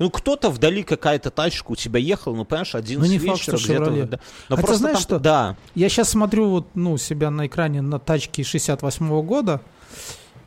Ну, 0.00 0.10
кто-то 0.10 0.50
вдали 0.50 0.82
какая-то 0.82 1.30
тачка 1.30 1.70
у 1.70 1.76
тебя 1.76 2.00
ехал, 2.00 2.34
ну, 2.34 2.44
понимаешь, 2.44 2.74
один 2.74 3.00
ну, 3.00 3.06
не 3.06 3.20
факт, 3.20 3.40
что 3.40 3.56
Шевроле. 3.56 4.04
Да. 4.04 4.20
Но 4.48 4.56
Хотя 4.56 4.74
знаешь 4.74 4.96
там, 4.96 5.02
что? 5.02 5.18
Да. 5.20 5.56
Я 5.76 5.88
сейчас 5.88 6.08
смотрю 6.08 6.48
вот, 6.48 6.66
ну, 6.74 6.98
себя 6.98 7.30
на 7.30 7.46
экране 7.46 7.82
на 7.82 8.00
тачке 8.00 8.42
68-го 8.42 9.22
года. 9.22 9.60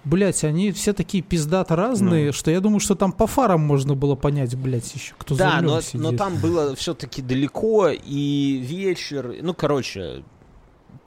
Блять, 0.08 0.46
они 0.46 0.72
все 0.72 0.93
такие 0.93 1.22
пиздато 1.22 1.76
разные, 1.76 2.28
ну. 2.28 2.34
что 2.34 2.50
я 2.50 2.62
думаю, 2.62 2.80
что 2.80 2.96
там 2.96 3.12
по 3.12 3.28
фарам 3.28 3.60
можно 3.60 3.93
было 3.93 4.15
понять, 4.15 4.56
блять, 4.56 4.96
еще 4.96 5.13
кто 5.17 5.36
да, 5.36 5.58
за 5.58 5.62
но, 5.62 5.82
сидит. 5.82 6.02
но 6.02 6.12
там 6.13 6.38
было 6.38 6.76
все-таки 6.78 7.22
далеко 7.22 7.89
и 7.89 8.58
вечер, 8.58 9.36
ну, 9.41 9.54
короче, 9.54 10.24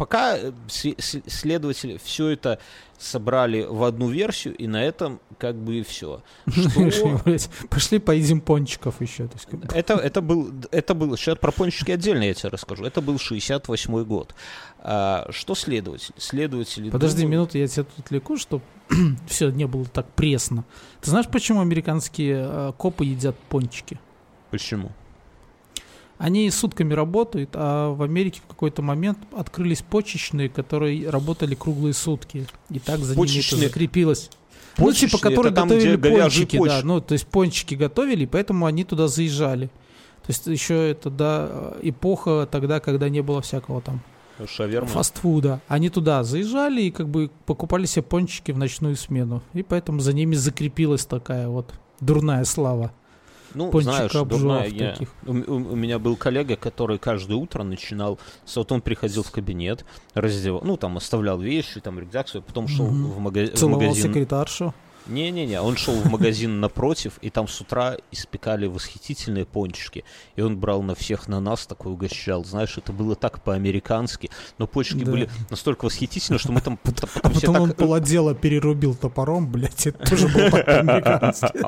пока 0.00 0.38
э, 0.38 0.50
следователи 0.66 2.00
все 2.02 2.28
это 2.28 2.58
собрали 2.98 3.66
в 3.68 3.84
одну 3.84 4.08
версию, 4.08 4.56
и 4.56 4.66
на 4.66 4.82
этом 4.82 5.20
как 5.36 5.56
бы 5.56 5.80
и 5.80 5.82
все. 5.82 6.22
Что... 6.48 7.20
Пошли 7.68 7.98
поедим 7.98 8.40
пончиков 8.40 9.02
еще. 9.02 9.26
То 9.28 9.34
есть, 9.34 9.46
как 9.46 9.76
это, 9.76 9.94
это, 9.94 10.22
был, 10.22 10.54
это 10.70 10.94
был, 10.94 11.14
сейчас 11.18 11.36
про 11.36 11.52
пончики 11.52 11.90
отдельно 11.90 12.22
я 12.22 12.32
тебе 12.32 12.48
расскажу, 12.48 12.84
это 12.84 13.02
был 13.02 13.18
68 13.18 14.04
год. 14.04 14.34
А, 14.78 15.26
что 15.30 15.54
следователь? 15.54 16.14
Следователи... 16.16 16.88
Подожди 16.88 17.24
думают... 17.24 17.32
минуту, 17.32 17.58
я 17.58 17.68
тебя 17.68 17.84
тут 17.84 18.06
отвлеку, 18.06 18.38
чтобы 18.38 18.64
все 19.28 19.50
не 19.50 19.66
было 19.66 19.84
так 19.84 20.08
пресно. 20.12 20.64
Ты 21.02 21.10
знаешь, 21.10 21.28
почему 21.28 21.60
американские 21.60 22.46
э, 22.48 22.72
копы 22.78 23.04
едят 23.04 23.36
пончики? 23.50 24.00
Почему? 24.50 24.92
Они 26.20 26.50
сутками 26.50 26.92
работают, 26.92 27.52
а 27.54 27.94
в 27.94 28.02
Америке 28.02 28.42
в 28.44 28.46
какой-то 28.46 28.82
момент 28.82 29.16
открылись 29.34 29.80
почечные, 29.80 30.50
которые 30.50 31.08
работали 31.08 31.54
круглые 31.54 31.94
сутки. 31.94 32.46
И 32.68 32.78
так 32.78 33.00
за 33.00 33.14
почечные. 33.14 33.42
ними 33.42 33.64
это 33.64 33.72
закрепилось. 33.72 34.30
Почечные, 34.76 35.08
ну, 35.12 35.18
типа, 35.18 35.18
которые 35.18 35.54
там, 35.54 35.68
готовили 35.68 35.96
пончики, 35.96 36.58
поч... 36.58 36.68
да, 36.68 36.80
ну, 36.84 37.00
то 37.00 37.14
есть 37.14 37.26
пончики 37.26 37.74
готовили, 37.74 38.26
поэтому 38.26 38.66
они 38.66 38.84
туда 38.84 39.08
заезжали. 39.08 39.68
То 40.26 40.28
есть 40.28 40.46
еще 40.46 40.90
это, 40.90 41.08
да, 41.08 41.72
эпоха 41.80 42.46
тогда, 42.50 42.80
когда 42.80 43.08
не 43.08 43.22
было 43.22 43.40
всякого 43.40 43.80
там 43.80 44.02
Шаверма. 44.46 44.88
фастфуда. 44.88 45.62
Они 45.68 45.88
туда 45.88 46.22
заезжали 46.22 46.82
и 46.82 46.90
как 46.90 47.08
бы 47.08 47.30
покупали 47.46 47.86
себе 47.86 48.02
пончики 48.02 48.52
в 48.52 48.58
ночную 48.58 48.96
смену. 48.96 49.42
И 49.54 49.62
поэтому 49.62 50.00
за 50.00 50.12
ними 50.12 50.34
закрепилась 50.34 51.06
такая 51.06 51.48
вот 51.48 51.72
дурная 52.00 52.44
слава. 52.44 52.92
Ну, 53.54 53.80
знаешь, 53.80 54.12
дурная 54.12 54.66
я-. 54.68 54.96
У, 55.26 55.32
у- 55.32 55.72
у 55.72 55.76
меня 55.76 55.98
был 55.98 56.16
коллега, 56.16 56.56
который 56.56 56.98
каждое 56.98 57.36
утро 57.36 57.62
начинал, 57.62 58.18
вот 58.54 58.72
он 58.72 58.80
приходил 58.80 59.22
в 59.22 59.30
кабинет, 59.30 59.84
раздевал, 60.14 60.62
ну, 60.64 60.76
там, 60.76 60.96
оставлял 60.96 61.38
вещи, 61.40 61.80
там, 61.80 61.98
рюкзак 61.98 62.28
свой, 62.28 62.42
потом 62.42 62.68
шел 62.68 62.86
Мгм. 62.86 63.10
в, 63.10 63.18
мага- 63.18 63.46
в 63.52 63.58
Целовал 63.58 63.80
магазин. 63.80 64.10
секретаршу. 64.12 64.74
Не-не-не, 65.10 65.60
он 65.60 65.76
шел 65.76 65.94
в 65.94 66.10
магазин 66.10 66.60
напротив, 66.60 67.18
и 67.20 67.30
там 67.30 67.48
с 67.48 67.60
утра 67.60 67.96
испекали 68.12 68.66
восхитительные 68.66 69.44
пончики. 69.44 70.04
И 70.36 70.40
он 70.42 70.56
брал 70.58 70.82
на 70.82 70.94
всех 70.94 71.28
на 71.28 71.40
нас 71.40 71.66
такой 71.66 71.92
угощал. 71.92 72.44
Знаешь, 72.44 72.78
это 72.78 72.92
было 72.92 73.14
так 73.16 73.42
по-американски, 73.42 74.30
но 74.58 74.66
пончики 74.66 75.04
Да. 75.04 75.10
были 75.10 75.28
настолько 75.50 75.86
восхитительны, 75.86 76.38
что 76.38 76.52
мы 76.52 76.60
там 76.60 76.76
потом, 76.76 77.10
А 77.14 77.18
потом 77.20 77.32
все 77.32 77.46
потом 77.48 77.62
он 77.62 77.68
так... 77.70 77.78
полотела 77.78 78.34
перерубил 78.34 78.94
топором, 78.94 79.50
блядь, 79.50 79.86
это 79.88 80.08
тоже 80.08 80.28
было 80.28 80.50
так 80.50 80.64
по-американски. 80.66 81.58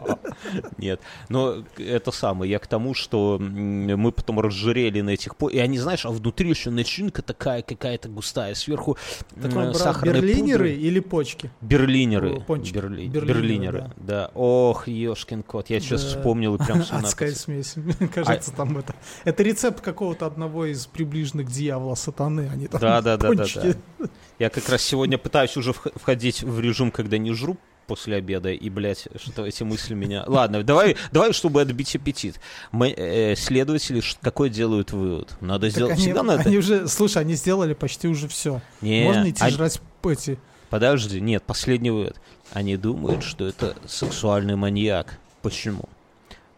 Нет, 0.78 1.00
но 1.28 1.64
это 1.76 2.11
самое, 2.12 2.50
я 2.50 2.59
к 2.59 2.66
тому, 2.66 2.94
что 2.94 3.38
мы 3.40 4.12
потом 4.12 4.40
разжирели 4.40 5.00
на 5.00 5.11
этих... 5.11 5.37
по- 5.37 5.48
И 5.48 5.59
они, 5.59 5.78
знаешь, 5.78 6.07
а 6.07 6.11
внутри 6.11 6.48
еще 6.50 6.70
начинка 6.70 7.22
такая 7.22 7.62
какая-то 7.62 8.09
густая, 8.09 8.55
сверху 8.55 8.96
Так 9.40 9.55
он 9.57 9.72
брал 9.72 9.94
берлинеры 10.02 10.70
пудры. 10.70 10.72
или 10.74 11.00
почки? 11.00 11.50
Берлинеры. 11.61 12.40
Пончики. 12.40 12.74
Берли- 12.76 13.07
Берлинеры, 13.09 13.26
Берлинеры, 13.35 13.90
да. 13.97 14.31
Ох, 14.35 14.88
ешкин 14.88 15.42
кот, 15.42 15.71
я 15.71 15.81
сейчас 15.81 16.03
Да. 16.03 16.09
вспомнил 16.18 16.55
и 16.55 16.59
прям 16.59 16.83
слюна 16.85 17.01
Адская 17.07 17.33
смесь. 17.33 17.75
Мне 17.77 18.09
кажется, 18.09 18.53
А 18.55 18.57
там 18.57 18.79
это... 18.79 18.95
Это 19.25 19.42
рецепт 19.42 19.81
какого-то 19.81 20.27
одного 20.27 20.66
из 20.66 20.87
приближенных 20.87 21.49
дьявола 21.51 21.95
сатаны. 21.95 22.49
Они 22.53 22.66
там 22.66 22.81
Да, 22.81 23.01
да, 23.01 23.16
да, 23.16 23.33
да, 23.35 23.45
да. 23.55 24.09
Я 24.38 24.51
как 24.51 24.68
раз 24.68 24.83
сегодня 24.83 25.18
пытаюсь 25.18 25.57
уже 25.57 25.73
вх- 25.73 25.92
входить 25.95 26.42
в 26.42 26.61
режим, 26.61 26.90
когда 26.90 27.18
не 27.18 27.33
жру 27.33 27.57
после 27.87 28.16
обеда, 28.16 28.51
и, 28.51 28.71
блядь, 28.71 29.09
что 29.16 29.45
эти 29.45 29.64
мысли 29.64 29.95
меня... 29.95 30.25
Ладно, 30.29 30.62
давай, 30.62 30.97
давай, 31.11 31.33
чтобы 31.33 31.61
отбить 31.61 31.95
аппетит. 31.97 32.40
Мы, 32.71 32.90
э, 32.90 33.35
следователи 33.37 34.01
какой 34.23 34.51
делают 34.51 34.92
вывод? 34.92 35.37
Надо 35.40 35.66
Так 35.66 35.73
сделать... 35.73 35.92
они, 35.95 36.01
Всегда 36.03 36.23
надо... 36.23 36.42
они 36.49 36.59
уже, 36.59 36.87
слушай, 36.88 37.18
они 37.18 37.35
сделали 37.35 37.75
почти 37.75 38.07
уже 38.09 38.29
все. 38.29 38.61
Не, 38.81 39.05
Можно 39.05 39.31
идти 39.31 39.42
они- 39.42 39.55
жрать 39.55 39.81
эти. 40.01 40.38
Подожди, 40.71 41.21
нет, 41.21 41.42
последний 41.42 41.90
вывод. 41.90 42.16
Они 42.53 42.77
думают, 42.77 43.23
что 43.23 43.47
это 43.47 43.77
сексуальный 43.87 44.57
маньяк. 44.57 45.19
Почему? 45.41 45.88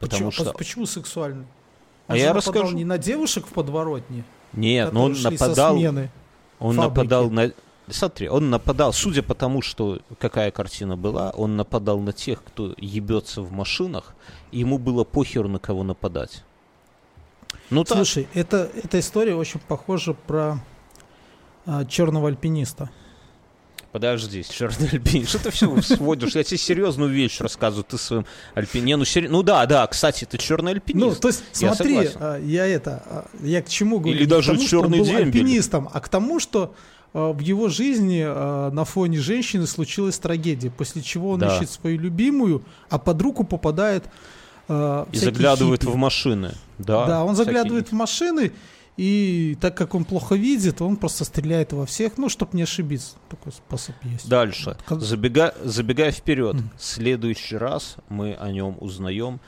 Потому 0.00 0.30
почему, 0.30 0.46
что... 0.46 0.52
почему 0.52 0.86
сексуальный? 0.86 1.46
А 2.06 2.12
Он 2.12 2.18
же 2.18 2.24
я 2.24 2.32
расскажу. 2.32 2.76
не 2.76 2.84
на 2.84 2.98
девушек 2.98 3.46
в 3.46 3.52
подворотне, 3.52 4.24
Нет, 4.52 4.92
но 4.92 5.04
он 5.04 5.12
нападал... 5.20 5.76
Он 6.60 6.76
фабрики. 6.76 6.96
нападал 6.96 7.30
на... 7.30 7.52
Смотри, 7.88 8.28
он 8.28 8.50
нападал, 8.50 8.92
судя 8.92 9.22
по 9.22 9.34
тому, 9.34 9.60
что 9.60 10.00
какая 10.18 10.50
картина 10.50 10.96
была, 10.96 11.30
он 11.30 11.56
нападал 11.56 12.00
на 12.00 12.12
тех, 12.12 12.42
кто 12.42 12.74
ебется 12.78 13.42
в 13.42 13.52
машинах, 13.52 14.14
и 14.52 14.60
ему 14.60 14.78
было 14.78 15.04
похер 15.04 15.48
на 15.48 15.58
кого 15.58 15.82
нападать. 15.84 16.44
Ну 17.70 17.84
так, 17.84 17.96
Слушай, 17.98 18.28
это, 18.34 18.70
эта 18.74 19.00
история 19.00 19.34
очень 19.34 19.60
похожа 19.60 20.14
про 20.14 20.58
а, 21.66 21.84
черного 21.84 22.28
альпиниста. 22.28 22.90
Подожди, 23.94 24.42
черный 24.42 24.88
альпин, 24.92 25.24
что 25.24 25.38
ты 25.38 25.50
все 25.52 25.80
сводишь? 25.82 26.34
Я 26.34 26.42
тебе 26.42 26.58
серьезную 26.58 27.10
вещь 27.10 27.38
рассказываю, 27.40 27.84
ты 27.84 27.96
своим 27.96 28.26
альпине. 28.54 28.96
Ну, 28.96 29.04
сери- 29.04 29.28
ну 29.28 29.44
да, 29.44 29.64
да, 29.66 29.86
кстати, 29.86 30.24
ты 30.24 30.36
черный 30.36 30.72
альпинист. 30.72 31.06
Ну, 31.06 31.14
то 31.14 31.28
есть, 31.28 31.44
Я 31.60 31.72
смотри, 31.74 31.94
согласен. 31.94 32.18
а, 32.20 32.38
я 32.40 32.66
это, 32.66 33.02
а, 33.06 33.26
я 33.40 33.62
к 33.62 33.68
чему 33.68 34.00
говорю? 34.00 34.16
Или 34.18 34.24
даже 34.26 34.48
тому, 34.52 34.66
что 34.66 34.78
он 34.78 34.82
«Черный 34.82 34.98
был 34.98 35.04
дембель». 35.06 35.24
альпинистом, 35.26 35.88
а 35.92 36.00
к 36.00 36.08
тому, 36.08 36.40
что 36.40 36.74
а, 37.12 37.32
в 37.32 37.38
его 37.38 37.68
жизни 37.68 38.22
на 38.24 38.84
фоне 38.84 39.18
женщины 39.20 39.68
случилась 39.68 40.18
трагедия, 40.18 40.70
после 40.72 41.00
чего 41.00 41.30
он 41.30 41.38
Да. 41.38 41.56
ищет 41.56 41.70
свою 41.70 41.96
любимую, 42.00 42.64
а 42.90 42.98
под 42.98 43.22
руку 43.22 43.44
попадает 43.44 44.04
а, 44.66 45.06
и 45.12 45.18
заглядывает 45.18 45.82
хиппи. 45.82 45.92
в 45.92 45.96
машины. 45.96 46.54
Да, 46.78 47.06
Да, 47.06 47.24
он 47.24 47.34
всякие- 47.34 47.44
заглядывает 47.44 47.88
в 47.90 47.92
машины, 47.92 48.50
и 48.96 49.56
так 49.60 49.76
как 49.76 49.94
он 49.94 50.04
плохо 50.04 50.34
видит, 50.36 50.80
он 50.80 50.96
просто 50.96 51.24
стреляет 51.24 51.72
во 51.72 51.84
всех, 51.86 52.16
ну, 52.16 52.28
чтобы 52.28 52.56
не 52.56 52.62
ошибиться. 52.62 53.16
Такой 53.28 53.52
способ 53.52 53.96
есть. 54.04 54.28
Дальше. 54.28 54.76
Забега... 54.88 55.54
Забегая 55.64 56.12
вперед, 56.12 56.54
Мгм. 56.54 56.70
следующий 56.78 57.56
раз 57.56 57.96
мы 58.08 58.34
о 58.34 58.50
нем 58.52 58.76
узнаем 58.80 59.40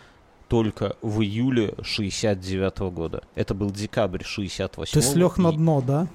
только 0.49 0.97
в 1.03 1.23
июле 1.23 1.75
69 1.83 2.79
года. 2.93 3.23
Это 3.35 3.55
был 3.55 3.71
декабрь 3.71 4.23
68 4.25 4.93
То 4.93 4.99
есть 4.99 5.17
лег 5.17 5.39
на 5.39 5.53
дно, 5.53 5.81
да? 5.81 6.09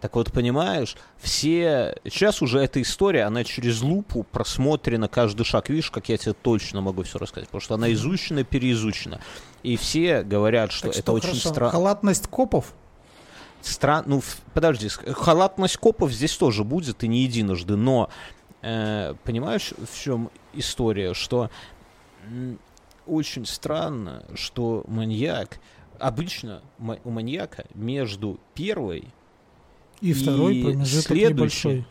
Так 0.00 0.14
вот, 0.14 0.32
понимаешь, 0.32 0.96
все... 1.16 1.96
Сейчас 2.04 2.40
уже 2.40 2.60
эта 2.60 2.80
история, 2.80 3.24
она 3.24 3.42
через 3.42 3.82
лупу 3.82 4.22
просмотрена 4.22 5.08
каждый 5.08 5.44
шаг. 5.44 5.68
Видишь, 5.68 5.90
как 5.90 6.08
я 6.08 6.16
тебе 6.16 6.34
точно 6.34 6.80
могу 6.80 7.02
все 7.02 7.18
рассказать. 7.18 7.48
Потому 7.48 7.60
что 7.60 7.74
она 7.74 7.92
изучена, 7.92 8.44
переизучена. 8.44 9.20
И 9.64 9.76
все 9.76 10.22
говорят, 10.22 10.70
что 10.70 10.88
Так 10.88 10.92
это 10.92 11.02
что, 11.02 11.12
очень 11.14 11.28
хорошо, 11.28 11.48
странно. 11.48 11.72
халатность 11.72 12.28
копов? 12.28 12.74
Стран... 13.60 14.04
Ну, 14.06 14.22
подожди, 14.54 14.88
халатность 14.88 15.78
копов 15.78 16.12
здесь 16.12 16.36
тоже 16.36 16.62
будет, 16.62 17.02
и 17.02 17.08
не 17.08 17.22
единожды, 17.22 17.74
но 17.74 18.08
э, 18.62 19.14
понимаешь, 19.24 19.74
в 19.76 20.00
чем 20.00 20.30
история, 20.52 21.12
что 21.12 21.50
очень 23.04 23.46
странно, 23.46 24.24
что 24.34 24.84
маньяк, 24.86 25.58
обычно 25.98 26.62
у 26.78 27.10
маньяка 27.10 27.64
между 27.74 28.38
первой 28.54 29.08
И, 30.00 30.12
второй 30.12 30.56
И 30.56 30.62
промежуток 30.64 31.10
небольшой. 31.16 31.84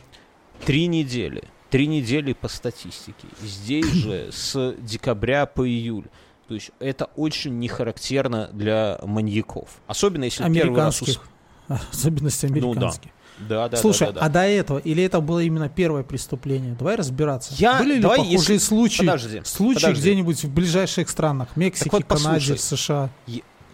три 0.65 0.87
недели, 0.87 1.43
три 1.69 1.87
недели 1.87 2.33
по 2.33 2.47
статистике, 2.47 3.27
здесь 3.41 3.85
же 3.91 4.29
с 4.31 4.75
декабря 4.79 5.45
по 5.45 5.67
июль. 5.67 6.05
То 6.47 6.53
есть 6.53 6.71
это 6.79 7.05
очень 7.17 7.59
не 7.59 7.67
характерно 7.67 8.49
для 8.53 8.99
маньяков. 9.03 9.69
Особенно 9.87 10.23
если 10.23 10.43
первый 10.53 10.77
раз... 10.77 11.01
ус- 11.01 11.19
Американских. 11.67 11.89
Особенности 11.91 12.45
Ну 12.45 12.53
да. 12.61 12.67
американских. 12.67 13.11
Да, 13.39 13.69
да, 13.69 13.77
Слушай, 13.77 14.07
да, 14.07 14.13
да, 14.13 14.19
да. 14.21 14.25
а 14.25 14.29
до 14.29 14.39
этого, 14.47 14.79
или 14.79 15.03
это 15.03 15.19
было 15.21 15.39
именно 15.43 15.69
первое 15.69 16.01
преступление? 16.03 16.73
Давай 16.73 16.95
разбираться. 16.95 17.53
Я- 17.57 17.77
Были 17.79 17.95
ли 17.95 17.99
давай, 17.99 18.17
похожие 18.19 18.37
если- 18.55 18.57
случаи, 18.57 19.01
Подожди, 19.05 19.41
случаи 19.43 19.81
подожди. 19.81 20.01
где-нибудь 20.01 20.43
в 20.45 20.49
ближайших 20.53 21.07
странах? 21.09 21.49
Мексике, 21.55 21.89
вот 21.91 22.05
Канаде, 22.05 22.53
послушай. 22.53 22.57
США. 22.57 23.09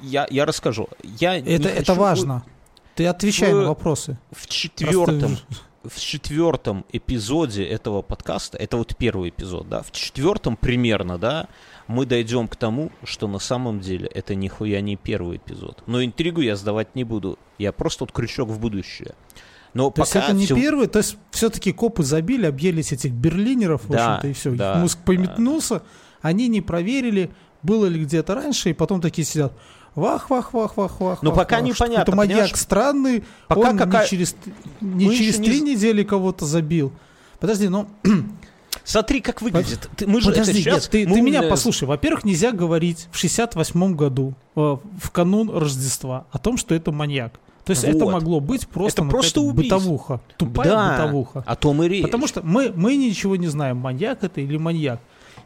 Я, 0.01 0.27
я 0.29 0.45
расскажу. 0.45 0.89
Я 1.19 1.37
Это, 1.37 1.69
это 1.69 1.85
хочу- 1.85 1.93
важно. 1.93 2.43
Ты 2.95 3.07
отвечай 3.07 3.53
в- 3.53 3.57
на 3.57 3.67
вопросы. 3.69 4.17
В 4.31 4.47
четвертом, 4.47 5.19
Просто- 5.19 5.45
в 5.83 5.99
четвертом 5.99 6.85
эпизоде 6.91 7.63
этого 7.65 8.01
подкаста, 8.01 8.57
это 8.57 8.77
вот 8.77 8.95
первый 8.97 9.29
эпизод, 9.29 9.67
да, 9.69 9.81
в 9.81 9.91
четвертом 9.91 10.55
примерно, 10.55 11.17
да, 11.17 11.47
мы 11.87 12.05
дойдем 12.05 12.47
к 12.47 12.55
тому, 12.55 12.91
что 13.03 13.27
на 13.27 13.39
самом 13.39 13.79
деле 13.79 14.07
это 14.07 14.35
нихуя 14.35 14.79
не 14.81 14.95
первый 14.95 15.37
эпизод. 15.37 15.83
Но 15.87 16.03
интригу 16.03 16.41
я 16.41 16.55
сдавать 16.55 16.95
не 16.95 17.03
буду. 17.03 17.37
Я 17.57 17.71
просто 17.73 18.03
вот 18.05 18.11
крючок 18.13 18.49
в 18.49 18.59
будущее. 18.59 19.15
Но 19.73 19.89
То 19.89 20.03
есть 20.03 20.13
пока 20.13 20.25
это 20.27 20.35
не 20.35 20.45
всё- 20.45 20.55
первый, 20.55 20.87
то 20.87 20.99
есть 20.99 21.17
все-таки 21.31 21.73
копы 21.73 22.03
забили, 22.03 22.45
объелись 22.45 22.91
этих 22.93 23.11
берлинеров, 23.11 23.83
в 23.85 23.89
Да, 23.89 24.17
общем-то, 24.17 24.27
и 24.27 24.33
все. 24.33 24.51
да, 24.51 24.73
Их 24.75 24.79
мозг 24.81 24.99
да. 24.99 25.03
пометнулся, 25.05 25.81
они 26.21 26.47
не 26.47 26.61
проверили, 26.61 27.31
было 27.63 27.87
ли 27.87 28.03
где-то 28.03 28.35
раньше, 28.35 28.69
и 28.69 28.73
потом 28.73 29.01
такие 29.01 29.25
сидят. 29.25 29.51
Вах, 29.95 30.29
вах, 30.29 30.53
вах, 30.53 30.75
вах, 30.77 30.99
вах. 30.99 31.21
Но 31.21 31.29
вах, 31.31 31.39
пока 31.39 31.57
вах, 31.57 31.65
непонятно, 31.67 32.05
какой-то 32.05 32.35
маньяк 32.35 32.57
странный, 32.57 33.23
Пока 33.47 33.69
он 33.69 33.77
какая- 33.77 34.03
не 34.03 34.09
через, 34.09 34.35
не 34.81 35.05
Мы 35.07 35.15
через 35.15 35.37
не 35.39 35.45
три 35.45 35.59
з- 35.59 35.63
недели 35.63 36.03
кого-то 36.03 36.45
забил. 36.45 36.91
Подожди, 37.39 37.67
ну 37.69 37.87
Смотри, 38.83 39.21
как 39.21 39.41
выглядит. 39.41 39.87
Ты- 39.95 40.07
мы 40.07 40.19
же 40.19 40.31
подожди, 40.31 40.51
это 40.51 40.59
сейчас... 40.59 40.73
нет, 40.75 40.89
ты, 40.89 41.07
мы 41.07 41.15
ты 41.15 41.21
меня 41.21 41.43
послушай. 41.43 41.85
Во-первых, 41.87 42.25
нельзя 42.25 42.51
говорить 42.51 43.07
в 43.11 43.17
68 43.17 43.95
году, 43.95 44.33
э, 44.55 44.59
в 44.59 45.11
канун 45.11 45.49
Рождества, 45.49 46.25
о 46.31 46.37
том, 46.39 46.57
что 46.57 46.75
это 46.75 46.91
маньяк. 46.91 47.33
То 47.63 47.69
есть 47.71 47.85
это 47.85 48.03
Вот. 48.03 48.11
могло 48.13 48.41
быть 48.41 48.67
просто, 48.67 49.01
Это 49.01 49.05
ну, 49.05 49.11
просто 49.11 49.39
убийство. 49.41 49.77
бытовуха. 49.77 50.21
Тупая 50.37 50.69
Да, 50.69 50.91
бытовуха. 50.97 51.43
О 51.47 51.55
том 51.55 51.81
и 51.83 51.87
речь. 51.87 52.03
Потому 52.03 52.27
что 52.27 52.41
мы, 52.41 52.73
мы 52.75 52.97
ничего 52.97 53.37
не 53.37 53.47
знаем, 53.47 53.77
маньяк 53.77 54.21
это 54.23 54.41
или 54.41 54.57
маньяк. 54.57 54.99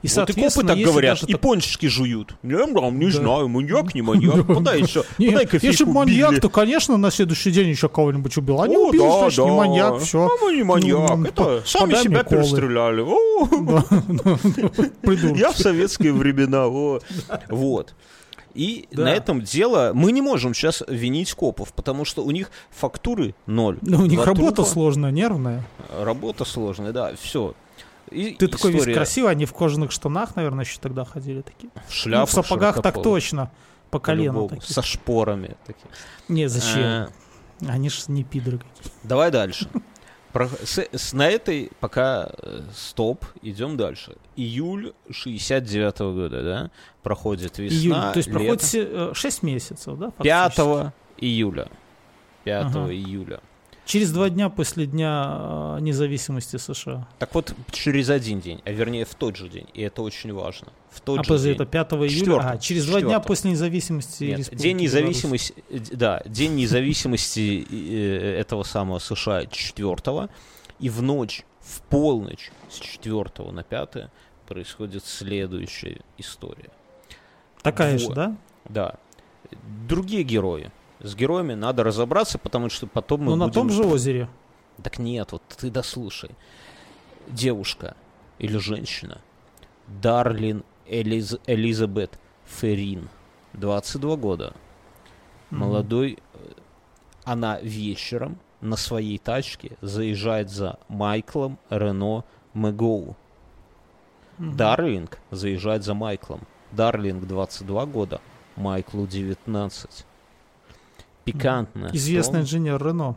И, 0.03 0.07
Вот 0.15 0.29
и 0.29 0.33
копы 0.33 0.67
так 0.67 0.77
говорят, 0.77 1.23
и 1.23 1.31
так- 1.33 1.41
пончики 1.41 1.87
жуют. 1.87 2.35
Вам 2.43 2.99
не 2.99 3.05
Да. 3.07 3.11
знаю, 3.11 3.47
маньяк, 3.47 3.95
не 3.95 4.01
маньяк. 4.03 4.45
Подай 4.47 4.81
еще, 4.81 5.03
Не, 5.17 5.31
подай 5.31 5.47
если 5.61 5.85
бы 5.85 5.93
маньяк, 5.93 6.39
то, 6.39 6.49
конечно, 6.49 6.97
на 6.97 7.09
следующий 7.09 7.49
день 7.51 7.69
еще 7.69 7.89
кого-нибудь 7.89 8.37
убил. 8.37 8.61
А 8.61 8.67
не 8.67 8.75
О, 8.77 8.89
убил, 8.89 9.03
да, 9.03 9.19
значит, 9.21 9.45
не 9.45 9.51
маньяк, 9.51 9.97
все. 9.99 10.25
А 10.25 10.29
мы 10.45 10.53
не 10.53 10.63
маньяк, 10.63 11.15
Ну, 11.17 11.25
это 11.25 11.43
по- 11.43 11.61
сами 11.65 11.95
себя 11.95 12.23
перестреляли. 12.23 13.01
Я 15.37 15.51
в 15.51 15.57
советские 15.57 16.13
времена. 16.13 16.67
Вот. 17.49 17.93
И 18.53 18.87
Да. 18.91 19.03
на 19.03 19.09
этом 19.13 19.41
дело 19.41 19.91
мы 19.93 20.11
не 20.11 20.21
можем 20.21 20.53
сейчас 20.55 20.81
винить 20.87 21.31
копов, 21.33 21.73
потому 21.73 22.05
что 22.05 22.23
у 22.23 22.31
них 22.31 22.49
фактуры 22.71 23.35
ноль. 23.45 23.77
Ну, 23.81 23.99
у 23.99 24.05
них 24.05 24.15
Два 24.15 24.25
работа 24.25 24.55
трупа. 24.57 24.69
сложная, 24.71 25.11
нервная. 25.11 25.63
Работа 26.01 26.43
сложная, 26.43 26.91
да, 26.91 27.11
все. 27.21 27.53
И 28.11 28.31
Ты 28.35 28.47
такой 28.47 28.71
весь 28.71 28.81
история 28.81 28.95
красивый, 28.95 29.31
они 29.31 29.45
в 29.45 29.53
кожаных 29.53 29.91
штанах, 29.91 30.35
наверное, 30.35 30.63
еще 30.65 30.79
тогда 30.79 31.03
ходили 31.05 31.41
такие. 31.41 31.69
в 31.69 31.75
Ну, 31.75 31.81
шляпах 31.91 32.29
в 32.29 32.31
сапогах 32.31 32.81
так 32.81 33.01
точно. 33.01 33.51
По 33.91 33.99
колено. 33.99 34.49
Со 34.61 34.81
шпорами. 34.81 35.55
такие. 35.65 35.87
Не, 36.27 36.47
зачем? 36.47 36.79
Э, 36.81 37.07
Они 37.67 37.89
ж 37.89 38.07
не 38.09 38.23
пидоры 38.23 38.57
какие. 38.59 38.91
Давай 39.03 39.31
дальше. 39.31 39.67
Про- 40.33 40.49
с- 40.49 40.87
с- 40.91 41.13
на 41.13 41.27
этой 41.29 41.71
пока 41.79 42.29
э, 42.43 42.61
стоп, 42.75 43.25
идем 43.41 43.77
дальше. 43.77 44.15
Июль 44.35 44.93
69 45.09 45.99
года, 45.99 46.43
да? 46.43 46.71
Проходит 47.01 47.57
весна, 47.57 47.77
Июль. 47.77 48.13
То 48.13 48.17
есть 48.17 48.27
лето. 48.29 48.39
проходит 48.39 49.17
6 49.17 49.43
месяцев, 49.43 49.97
да? 49.97 50.11
5 50.11 50.53
фактически? 50.53 50.93
июля. 51.19 51.67
5 52.43 52.65
Ага. 52.65 52.91
июля. 52.93 53.39
Через 53.87 54.11
два 54.11 54.29
дня 54.29 54.49
после 54.49 54.85
дня 54.85 55.77
э, 55.77 55.77
независимости 55.79 56.57
США. 56.57 57.07
Так 57.19 57.33
вот, 57.33 57.55
через 57.71 58.09
один 58.09 58.41
день, 58.41 58.61
а 58.65 58.71
вернее 58.71 59.05
в 59.05 59.15
тот 59.15 59.37
же 59.37 59.47
день, 59.47 59.65
и 59.73 59.81
это 59.81 60.01
очень 60.01 60.33
важно. 60.33 60.67
В 60.91 60.99
тот 60.99 61.21
а 61.21 61.23
же 61.23 61.39
день. 61.39 61.55
это 61.55 61.65
5 61.65 61.93
июля? 61.93 62.09
Четвёртого. 62.09 62.51
А, 62.51 62.57
через 62.57 62.85
два 62.85 62.99
дня 62.99 63.21
после 63.21 63.51
независимости 63.51 64.25
Нет, 64.25 64.39
Республики 64.39 64.61
день 64.61 64.77
Беларусь. 64.77 64.93
независимости, 64.93 65.53
э, 65.69 65.79
д- 65.79 65.95
да, 65.95 66.21
день 66.25 66.55
независимости 66.55 67.65
э, 67.71 68.39
этого 68.41 68.63
самого 68.63 68.99
США 68.99 69.45
4 69.45 70.29
и 70.81 70.89
в 70.89 71.01
ночь, 71.01 71.45
в 71.61 71.81
полночь 71.83 72.51
с 72.69 72.79
4 72.79 73.51
на 73.53 73.63
5 73.63 74.09
происходит 74.49 75.05
следующая 75.05 76.01
история. 76.17 76.71
Такая 77.61 77.97
же, 77.97 78.09
да? 78.09 78.35
Да. 78.67 78.95
Другие 79.87 80.23
герои. 80.23 80.71
С 80.99 81.15
героями 81.15 81.53
надо 81.53 81.83
разобраться, 81.83 82.37
потому 82.39 82.69
что 82.69 82.87
потом 82.87 83.21
мы 83.21 83.25
Ну, 83.31 83.35
на 83.35 83.45
будем... 83.47 83.53
том 83.53 83.69
же 83.69 83.83
озере. 83.85 84.27
Так 84.81 84.97
нет, 84.99 85.31
вот 85.31 85.43
ты 85.57 85.69
дослушай. 85.69 86.31
Девушка 87.27 87.95
или 88.39 88.57
женщина, 88.57 89.19
Дарлин 89.87 90.63
Элиз- 90.87 91.39
Элизабет 91.45 92.17
Феррин, 92.45 93.09
22 93.53 94.15
года, 94.15 94.53
Мгм. 95.51 95.59
молодой, 95.61 96.17
э, 96.33 96.37
она 97.25 97.59
вечером 97.61 98.39
на 98.61 98.75
своей 98.77 99.17
тачке 99.17 99.77
заезжает 99.81 100.49
за 100.49 100.79
Майклом 100.87 101.59
Рено 101.69 102.23
Мэгоу. 102.53 103.15
Мгм. 104.37 104.55
Дарлинг 104.57 105.19
заезжает 105.31 105.83
за 105.83 105.93
Майклом. 105.93 106.41
Дарлинг 106.71 107.25
22 107.27 107.85
года, 107.85 108.19
Майклу 108.55 109.05
19. 109.05 110.05
Пикантно. 111.31 111.89
Известный 111.93 112.41
инженер 112.41 112.83
Рено. 112.83 113.15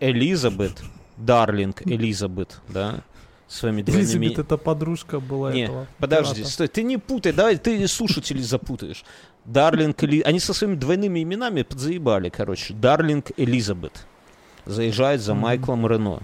Элизабет, 0.00 0.82
Дарлинг 1.16 1.82
Элизабет, 1.86 2.60
да, 2.68 3.02
своими 3.48 3.82
двойными... 3.82 4.04
Элизабет 4.04 4.38
это 4.38 4.56
подружка 4.56 5.20
была 5.20 5.52
Не, 5.52 5.64
этого. 5.64 5.86
Подожди, 5.98 6.36
пирата. 6.36 6.52
стой, 6.52 6.68
ты 6.68 6.82
не 6.82 6.98
путай, 6.98 7.32
давай, 7.32 7.56
ты 7.56 7.86
слушателей 7.88 8.42
запутаешь. 8.42 9.04
Дарлинг 9.44 10.02
Эли... 10.04 10.20
Они 10.20 10.38
со 10.38 10.52
своими 10.52 10.74
двойными 10.74 11.22
именами 11.22 11.62
подзаебали, 11.62 12.28
короче. 12.28 12.74
Дарлинг 12.74 13.32
Элизабет 13.36 14.06
заезжает 14.66 15.20
за. 15.20 15.34
Майклом 15.34 15.86
Рено. 15.86 16.20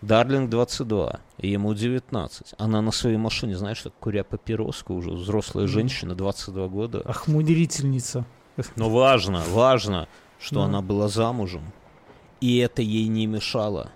Дарлинг 0.00 0.50
22, 0.50 1.20
и 1.38 1.48
ему 1.48 1.72
19. 1.72 2.54
Она 2.58 2.82
на 2.82 2.90
своей 2.90 3.16
машине, 3.16 3.56
знаешь, 3.56 3.80
так 3.80 3.94
куря 3.98 4.22
папироску 4.22 4.94
уже, 4.94 5.10
взрослая 5.10 5.66
женщина, 5.66 6.14
22 6.14 6.68
года. 6.68 7.00
Охмурительница. 7.00 8.26
Но 8.76 8.90
важно, 8.90 9.42
важно, 9.48 10.06
что 10.40 10.56
Да. 10.56 10.64
она 10.64 10.82
была 10.82 11.08
замужем, 11.08 11.62
и 12.40 12.58
это 12.58 12.82
ей 12.82 13.06
не 13.08 13.26
мешало. 13.26 13.90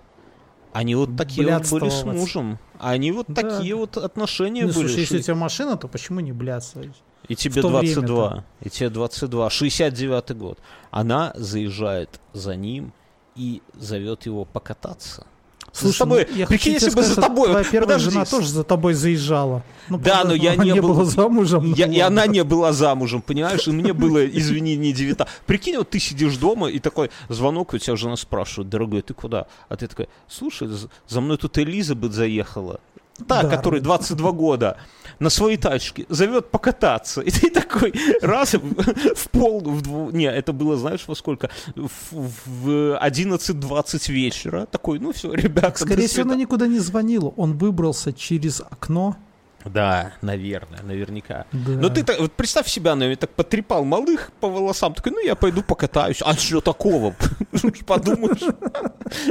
Они 0.73 0.95
вот 0.95 1.15
такие 1.17 1.47
вот 1.47 1.69
были 1.71 1.89
с 1.89 2.03
мужем. 2.03 2.59
Они 2.79 3.11
вот 3.11 3.25
Да. 3.27 3.41
такие 3.41 3.75
вот 3.75 3.97
отношения 3.97 4.65
Ну, 4.65 4.73
были. 4.73 4.87
слушай, 4.87 4.99
если 5.01 5.17
у 5.17 5.21
тебя 5.21 5.35
машина, 5.35 5.77
то 5.77 5.87
почему 5.87 6.19
не 6.19 6.31
блядствовать? 6.31 6.95
И 7.27 7.35
тебе 7.35 7.61
в 7.61 7.63
то 7.63 7.69
22. 7.69 8.27
время-то. 8.29 8.45
И 8.61 8.69
тебе 8.69 8.89
22. 8.89 9.49
69 9.49 10.31
год. 10.35 10.59
Она 10.91 11.33
заезжает 11.35 12.19
за 12.33 12.55
ним 12.55 12.93
и 13.35 13.61
зовет 13.73 14.25
его 14.25 14.45
покататься. 14.45 15.25
Слушай, 15.73 15.91
за 15.93 15.99
тобой, 15.99 16.27
ну, 16.35 16.45
прикинь, 16.47 16.73
если 16.73 16.87
тебе 16.89 16.95
бы 16.97 17.03
за 17.03 17.11
сказать, 17.13 17.29
тобой... 17.29 17.49
Твоя 17.49 17.63
первая 17.65 17.87
подожди, 17.97 18.09
жена 18.11 18.25
с- 18.25 18.29
тоже 18.29 18.47
за 18.49 18.63
тобой 18.63 18.93
заезжала. 18.93 19.63
Ну, 19.89 19.97
Да, 19.97 20.11
правда, 20.11 20.27
но 20.29 20.33
я 20.35 20.53
она 20.53 20.63
не 20.65 20.81
был- 20.81 20.93
была 20.93 21.05
замужем. 21.05 21.69
ну 21.69 21.75
Я- 21.75 21.85
и 21.85 21.89
ладно. 22.01 22.05
она 22.07 22.27
не 22.27 22.43
была 22.43 22.73
замужем, 22.73 23.21
понимаешь? 23.21 23.67
И 23.67 23.71
мне 23.71 23.93
было, 23.93 24.25
извини, 24.25 24.75
не 24.75 24.93
19. 24.93 25.27
Прикинь, 25.45 25.77
вот 25.77 25.89
ты 25.89 25.99
сидишь 25.99 26.37
дома, 26.37 26.67
и 26.69 26.79
такой 26.79 27.09
звонок, 27.29 27.73
и 27.73 27.77
у 27.77 27.79
тебя 27.79 27.95
жена 27.95 28.15
спрашивает, 28.15 28.69
дорогой, 28.69 29.01
ты 29.01 29.13
куда? 29.13 29.47
А 29.67 29.75
ты 29.75 29.87
такой, 29.87 30.07
слушай, 30.27 30.67
за 31.07 31.21
мной 31.21 31.37
тут 31.37 31.57
Элизабет 31.57 32.13
заехала. 32.13 32.79
Та, 33.27 33.43
Да. 33.43 33.49
которой 33.49 33.81
22 33.81 34.31
года, 34.31 34.77
на 35.19 35.29
своей 35.29 35.57
тачке, 35.57 36.05
зовет 36.09 36.49
покататься. 36.51 37.21
И 37.27 37.31
ты 37.31 37.49
такой 37.49 37.93
раз 38.21 38.53
в, 38.53 39.29
пол, 39.29 39.61
в 39.61 39.81
дву- 39.81 40.11
не, 40.11 40.25
это 40.25 40.53
было, 40.53 40.77
знаешь, 40.77 41.03
во 41.07 41.15
сколько? 41.15 41.49
В, 41.75 41.89
в 42.45 42.69
11.20 43.01 44.11
вечера. 44.11 44.65
Такой, 44.65 44.99
ну 44.99 45.11
все, 45.11 45.33
ребята, 45.33 45.79
Скорее 45.79 46.07
всего, 46.07 46.23
она 46.23 46.35
никуда 46.35 46.67
не 46.67 46.79
звонила. 46.79 47.33
Он 47.37 47.57
выбрался 47.57 48.13
через 48.13 48.61
окно. 48.61 49.15
Да, 49.65 50.13
наверное, 50.21 50.81
наверняка. 50.83 51.45
Да. 51.51 51.71
Ну 51.71 51.89
ты 51.89 52.03
так, 52.03 52.19
вот 52.19 52.31
представь 52.31 52.67
себя, 52.67 52.95
наверное, 52.95 53.17
так 53.19 53.31
потрепал 53.31 53.83
малых 53.83 54.31
по 54.39 54.47
волосам, 54.47 54.93
такой, 54.93 55.11
ну 55.11 55.19
я 55.25 55.35
пойду 55.35 55.61
покатаюсь. 55.63 56.21
А 56.23 56.33
что 56.33 56.61
такого? 56.61 57.13
Подумаешь, 57.85 58.41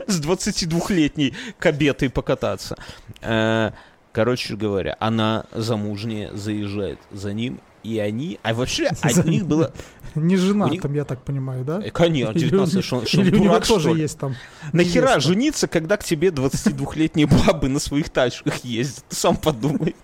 с 0.07 0.21
22-летней 0.21 1.35
кабетой 1.59 2.11
покататься. 2.11 2.77
Э, 3.23 3.71
Короче 4.13 4.57
говоря, 4.57 4.97
она 5.01 5.45
замужняя 5.53 6.33
заезжает 6.35 6.99
за 7.13 7.33
ним, 7.33 7.61
и 7.85 7.99
они, 7.99 8.41
а 8.43 8.53
вообще 8.55 8.87
от 9.03 9.25
них 9.27 9.47
было, 9.47 9.73
Не 10.15 10.37
жена 10.37 10.69
них- 10.69 10.83
там, 10.83 10.93
я 10.95 11.05
так 11.05 11.23
понимаю, 11.23 11.65
да? 11.65 11.81
э, 11.85 11.91
конечно, 11.91 12.33
Или 12.37 12.47
у 12.47 12.49
19 12.51 12.75
них- 12.77 12.85
что 12.85 13.07
что 13.07 13.21
или 13.21 13.31
у 13.37 13.39
него 13.39 13.55
дурак, 13.55 13.67
тоже 13.67 13.95
ли? 13.95 14.01
есть 14.03 14.19
там. 14.19 14.35
Нахера 14.73 15.21
жениться, 15.21 15.69
когда 15.69 15.97
к 15.97 16.05
тебе 16.05 16.29
22-летние 16.29 17.27
бабы 17.27 17.69
на 17.69 17.79
своих 17.79 18.09
тачках 18.11 18.65
ездят? 18.65 19.05
Ты 19.09 19.15
сам 19.17 19.37
подумай. 19.37 19.95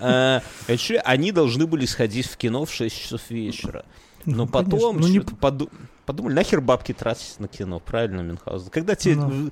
Э, 0.00 0.40
Они 1.04 1.32
должны 1.32 1.66
были 1.66 1.86
сходить 1.86 2.26
в 2.26 2.36
кино 2.36 2.64
в 2.64 2.72
6 2.72 2.96
часов 3.02 3.30
вечера. 3.30 3.84
Но 4.24 4.44
Ну, 4.44 4.46
потом. 4.46 4.98
Ну, 5.00 5.06
не 5.08 5.20
поду- 5.20 5.70
подумали, 6.06 6.34
нахер 6.34 6.60
бабки 6.60 6.92
тратить 6.92 7.38
на 7.40 7.48
кино, 7.48 7.80
правильно, 7.80 8.20
Мюнхгаузен? 8.22 8.70
Когда 8.70 8.94
тебе... 8.94 9.16
Ну. 9.16 9.50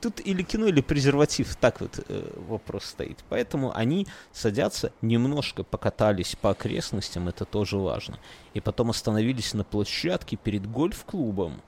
Тут 0.00 0.20
или 0.26 0.42
кино, 0.42 0.66
или 0.66 0.80
презерватив, 0.80 1.54
так 1.54 1.80
вот 1.80 2.04
э, 2.08 2.32
вопрос 2.48 2.86
стоит. 2.86 3.18
Поэтому 3.28 3.72
они 3.76 4.08
садятся, 4.32 4.92
немножко 5.00 5.62
покатались 5.62 6.34
по 6.40 6.50
окрестностям, 6.50 7.28
это 7.28 7.44
тоже 7.44 7.76
важно. 7.78 8.18
И 8.52 8.60
потом 8.60 8.90
остановились 8.90 9.54
на 9.54 9.62
площадке 9.62 10.34
перед 10.36 10.66
гольф-клубом, 10.68 11.62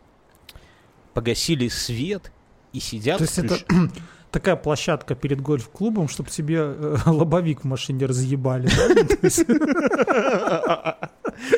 погасили 1.13 1.69
свет 1.69 2.33
и 2.75 2.81
сидят... 2.81 3.19
То 3.19 3.25
есть 3.25 3.39
это 3.39 3.57
такая 4.33 4.57
площадка 4.57 5.15
перед 5.15 5.41
гольф-клубом, 5.41 6.09
чтобы 6.09 6.29
тебе 6.29 6.59
э, 6.59 6.97
лобовик 7.07 7.61
в 7.61 7.65
машине 7.65 8.07
разъебали. 8.07 8.69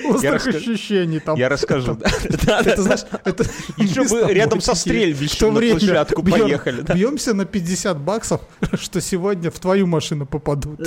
Острых 0.05 0.47
ощущений 0.47 1.21
там. 1.21 1.37
Я 1.37 1.49
расскажу. 1.49 1.99
Это, 2.47 2.83
знаешь, 2.83 3.05
это 3.25 3.45
Еще 3.77 4.05
бы 4.05 4.33
рядом 4.33 4.61
со 4.61 4.75
стрельбищем 4.75 5.55
на 5.55 5.61
площадку 5.61 6.23
поехали. 6.23 6.83
Бьемся 6.95 7.35
на 7.35 7.45
50 7.45 7.99
баксов, 7.99 8.41
что 8.75 9.01
сегодня 9.01 9.51
в 9.51 9.59
твою 9.59 9.87
машину 9.87 10.27
попадут. 10.27 10.81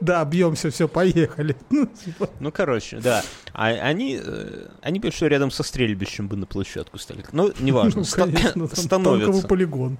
Да, 0.00 0.24
бьемся, 0.24 0.70
все, 0.70 0.88
поехали. 0.88 1.56
Ну, 1.70 1.86
типа, 1.86 2.30
Ну, 2.40 2.50
короче, 2.50 2.98
да. 2.98 3.22
А 3.52 3.66
они, 3.66 4.18
э, 4.22 4.68
они 4.80 5.00
бы 5.00 5.10
что 5.10 5.26
рядом 5.26 5.50
со 5.50 5.62
стрельбищем 5.62 6.28
бы 6.28 6.36
на 6.36 6.46
площадку 6.46 6.98
стали. 6.98 7.24
Ну, 7.32 7.52
неважно. 7.58 8.02
ну, 8.02 8.06
конечно, 8.06 8.66
полигон. 9.42 9.98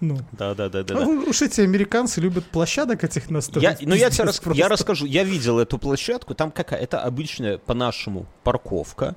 Ну, 0.00 0.18
Да, 0.32 0.54
да, 0.54 0.68
да, 0.68 0.82
да. 0.84 0.94
А 0.96 0.98
да. 1.00 1.06
у- 1.06 1.28
уж 1.28 1.42
эти 1.42 1.60
американцы 1.60 2.20
любят 2.20 2.44
площадок 2.46 3.02
этих 3.04 3.30
настроить. 3.30 3.80
Я, 3.80 3.88
ну, 3.88 3.94
я 3.94 4.10
тебе 4.10 4.24
рас- 4.24 4.38
просто. 4.38 4.58
я 4.58 4.68
расскажу. 4.68 5.06
Я 5.06 5.24
видел 5.24 5.58
эту 5.58 5.78
площадку. 5.78 6.34
Там 6.34 6.50
какая? 6.52 6.80
Это 6.80 7.00
обычная, 7.02 7.58
по-нашему, 7.58 8.26
парковка. 8.44 9.16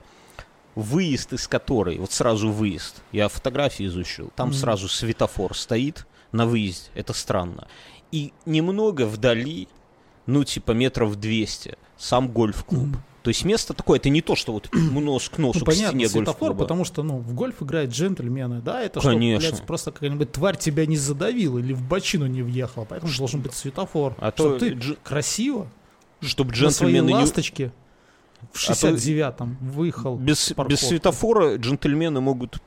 Выезд 0.75 1.33
из 1.33 1.47
которой, 1.49 1.97
вот 1.97 2.13
сразу 2.13 2.49
выезд, 2.49 3.01
я 3.11 3.27
фотографии 3.27 3.85
изучил, 3.87 4.31
там 4.35 4.49
Мгм. 4.49 4.57
сразу 4.57 4.87
светофор 4.87 5.53
стоит 5.55 6.07
на 6.31 6.45
выезде, 6.45 6.89
это 6.95 7.11
странно. 7.11 7.67
И 8.13 8.31
немного 8.45 9.05
вдали, 9.05 9.67
ну, 10.27 10.45
типа 10.45 10.71
метров 10.71 11.17
200, 11.19 11.77
сам 11.97 12.29
гольф-клуб. 12.29 12.87
Мгм. 12.87 13.03
То 13.23 13.27
есть 13.29 13.45
место 13.45 13.73
такое, 13.73 13.99
это 13.99 14.09
не 14.09 14.21
то, 14.21 14.35
что 14.35 14.51
вот 14.53 14.69
нос 14.73 15.29
к 15.29 15.37
носу 15.37 15.59
Ну, 15.59 15.65
к 15.65 15.67
понятно, 15.67 15.89
стене 15.89 16.09
светофор, 16.09 16.55
потому 16.55 16.85
что, 16.85 17.03
ну, 17.03 17.17
в 17.19 17.33
гольф 17.33 17.61
играют 17.61 17.91
джентльмены, 17.91 18.61
да, 18.61 18.81
это 18.81 18.99
Конечно. 18.99 19.41
чтобы, 19.41 19.55
блядь, 19.57 19.67
просто 19.67 19.91
какая-нибудь 19.91 20.31
тварь 20.31 20.57
тебя 20.57 20.85
не 20.87 20.97
задавила 20.97 21.59
или 21.59 21.73
в 21.73 21.83
бочину 21.83 22.25
не 22.25 22.41
въехала, 22.41 22.85
поэтому 22.85 23.11
должен 23.15 23.41
быть 23.41 23.53
светофор. 23.53 24.15
А 24.17 24.31
то 24.31 24.57
Чтоб 24.57 24.59
ты 24.59 24.69
дж- 24.71 24.97
красиво 25.03 25.67
Чтобы 26.21 26.51
на 26.51 26.71
своей 26.71 26.95
джентльмены 26.95 27.07
не... 27.07 27.13
ласточке 27.13 27.71
в 28.51 28.69
А 28.69 28.73
то 28.73 28.89
69-м 28.89 29.57
выехал. 29.61 30.17
Без, 30.17 30.51
без 30.67 30.79
светофора 30.79 31.57
джентльмены 31.57 32.21
могут 32.21 32.57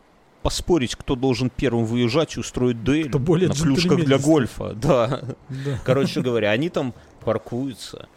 поспорить, 0.43 0.95
кто 0.95 1.17
должен 1.17 1.51
первым 1.51 1.85
выезжать 1.85 2.37
и 2.37 2.41
устроить 2.41 2.85
дуэль 2.85 3.09
Кто 3.09 3.19
более 3.19 3.49
на 3.49 3.55
клюшках 3.55 4.05
для 4.05 4.19
гольфа. 4.19 4.73
Да. 4.81 5.23
Да. 5.49 5.81
Короче 5.85 6.21
говоря, 6.21 6.51
они 6.51 6.69
там 6.69 6.95
паркуются, 7.25 8.09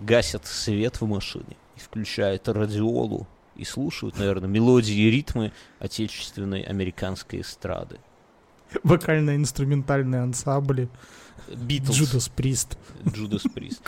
гасят 0.00 0.46
свет 0.46 1.00
в 1.00 1.06
машине 1.06 1.56
и 1.76 1.80
включают 1.80 2.48
радиолу 2.48 3.26
и 3.56 3.64
слушают, 3.64 4.18
наверное, 4.18 4.48
мелодии 4.48 4.94
и 4.94 5.10
ритмы 5.10 5.52
отечественной 5.78 6.62
американской 6.62 7.40
эстрады. 7.40 7.98
Вокально-инструментальные 8.82 10.22
ансамбли. 10.22 10.88
Битлз. 11.54 11.96
Джудас 11.96 12.28
Прист. 12.28 12.78
Джудас 13.06 13.42
Прист. 13.42 13.82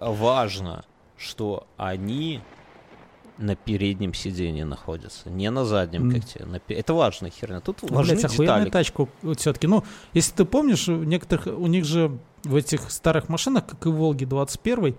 Важно, 0.00 0.84
что 1.16 1.66
они 1.76 2.40
на 3.38 3.56
переднем 3.56 4.12
сиденье 4.14 4.64
находятся, 4.64 5.30
не 5.30 5.50
на 5.50 5.64
заднем, 5.64 6.08
Mm. 6.10 6.12
как 6.14 6.24
тебе. 6.26 6.44
на 6.44 6.60
Это 6.68 6.94
важная 6.94 7.30
херня. 7.30 7.60
Тут 7.60 7.82
Ну, 7.82 7.96
важны 7.96 8.14
блядь, 8.14 8.24
охуенная 8.26 8.70
тачка 8.70 9.08
вот 9.22 9.40
все-таки. 9.40 9.66
Ну, 9.66 9.84
если 10.12 10.34
ты 10.34 10.44
помнишь, 10.44 10.88
у 10.88 11.02
некоторых, 11.02 11.46
у 11.46 11.66
них 11.66 11.84
же 11.84 12.18
в 12.44 12.54
этих 12.54 12.90
старых 12.90 13.28
машинах, 13.28 13.66
как 13.66 13.86
и 13.86 13.88
в 13.88 13.94
Волге 13.94 14.26
21 14.26 14.96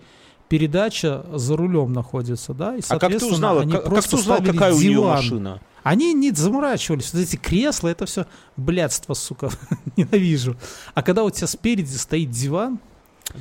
передача 0.53 1.25
за 1.33 1.57
рулем 1.57 1.93
находится, 1.93 2.53
да? 2.53 2.75
И, 2.75 2.81
А 2.87 2.99
как 2.99 3.17
ты 3.17 3.25
узнала, 3.25 3.61
они 3.63 3.71
как, 3.71 3.85
как 3.85 4.03
ты 4.03 4.15
узнал, 4.15 4.37
какая 4.37 4.71
у 4.71 4.77
нее 4.77 4.93
диван. 4.93 5.15
машина? 5.15 5.59
Они 5.81 6.13
не 6.13 6.29
заморачивались. 6.29 7.11
Вот 7.11 7.23
эти 7.23 7.37
кресла, 7.37 7.87
это 7.87 8.05
все 8.05 8.27
блядство, 8.55 9.15
сука, 9.15 9.49
ненавижу. 9.97 10.55
А 10.93 11.01
когда 11.01 11.23
у 11.23 11.31
тебя 11.31 11.47
спереди 11.47 11.95
стоит 11.95 12.29
диван, 12.29 12.77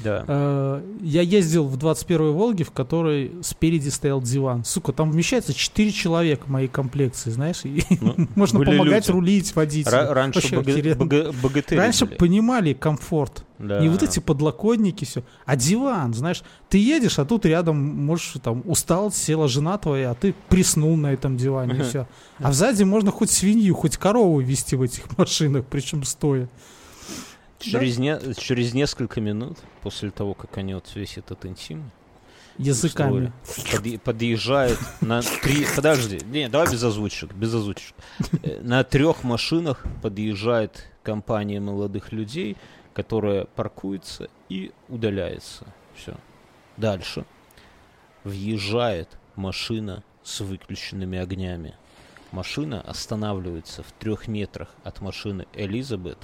Да. 0.03 0.25
э, 0.27 0.83
я 1.03 1.21
ездил 1.23 1.67
в 1.67 1.77
21-й 1.77 2.33
Волге, 2.33 2.65
в 2.65 2.71
которой 2.71 3.33
спереди 3.43 3.91
стоял 3.91 4.23
диван. 4.23 4.65
Сука, 4.65 4.93
там 4.93 5.11
вмещается 5.11 5.53
4 5.53 5.93
человека 5.93 6.45
моей 6.47 6.69
комплекции, 6.69 7.31
знаешь, 7.31 7.61
Ну, 8.01 8.15
можно 8.35 8.61
помогать 8.65 9.09
люди. 9.09 9.11
рулить, 9.11 9.55
водить. 9.55 9.87
Ра- 9.87 10.13
раньше 10.13 10.57
Вообще 10.57 10.95
бога- 10.95 11.33
богатыри 11.43 11.79
Раньше 11.79 12.07
были. 12.07 12.17
понимали 12.17 12.73
комфорт. 12.73 13.45
Да. 13.59 13.81
Не 13.81 13.89
вот 13.91 14.03
эти 14.03 14.19
подлокотники, 14.19 15.05
все. 15.05 15.23
А 15.45 15.57
диван, 15.57 16.15
знаешь, 16.15 16.43
ты 16.69 16.79
едешь, 16.79 17.19
а 17.19 17.25
тут 17.25 17.45
рядом, 17.45 17.77
можешь, 17.77 18.35
там, 18.43 18.63
устал, 18.65 19.13
села 19.13 19.47
жена 19.47 19.77
твоя, 19.79 20.13
а 20.13 20.15
ты 20.15 20.35
приснул 20.49 20.97
на 20.97 21.13
этом 21.13 21.37
диване, 21.37 21.79
и 21.79 21.83
все. 21.83 22.07
А 22.39 22.53
сзади 22.53 22.83
можно 22.85 23.11
хоть 23.11 23.31
свинью, 23.31 23.75
хоть 23.75 23.99
корову 23.99 24.41
вести 24.41 24.75
в 24.75 24.83
этих 24.83 25.05
машинах, 25.19 25.65
причем 25.69 26.03
стоя. 26.05 26.49
Через, 27.71 27.99
не- 27.99 28.35
через 28.35 28.75
несколько 28.75 29.21
минут 29.21 29.59
после 29.83 30.11
того, 30.11 30.35
как 30.35 30.57
они 30.59 30.75
вот 30.75 30.91
весь 30.95 31.17
этот 31.19 31.45
интим 31.47 31.91
Языками. 32.59 33.33
подъe- 33.45 33.99
подъезжают 33.99 34.79
на 35.01 35.23
три... 35.23 35.67
Подожди, 35.75 36.21
не, 36.27 36.49
давай 36.49 36.71
без 36.71 36.83
озвучек, 36.85 37.33
без 37.33 37.55
озвучек. 37.55 37.95
Э, 38.43 38.61
На 38.63 38.85
трех 38.85 39.25
машинах 39.25 39.85
подъезжает 40.03 40.87
компания 41.03 41.61
молодых 41.61 42.13
людей, 42.13 42.57
которая 42.95 43.47
паркуется 43.47 44.29
и 44.51 44.73
удаляется. 44.89 45.67
Все. 45.97 46.15
Дальше. 46.77 47.25
Въезжает 48.25 49.09
машина 49.35 50.05
с 50.23 50.41
выключенными 50.41 51.19
огнями. 51.19 51.75
Машина 52.31 52.81
останавливается 52.81 53.83
в 53.83 53.93
трех 53.93 54.29
метрах 54.29 54.69
от 54.85 55.01
машины 55.01 55.47
Элизабет. 55.55 56.19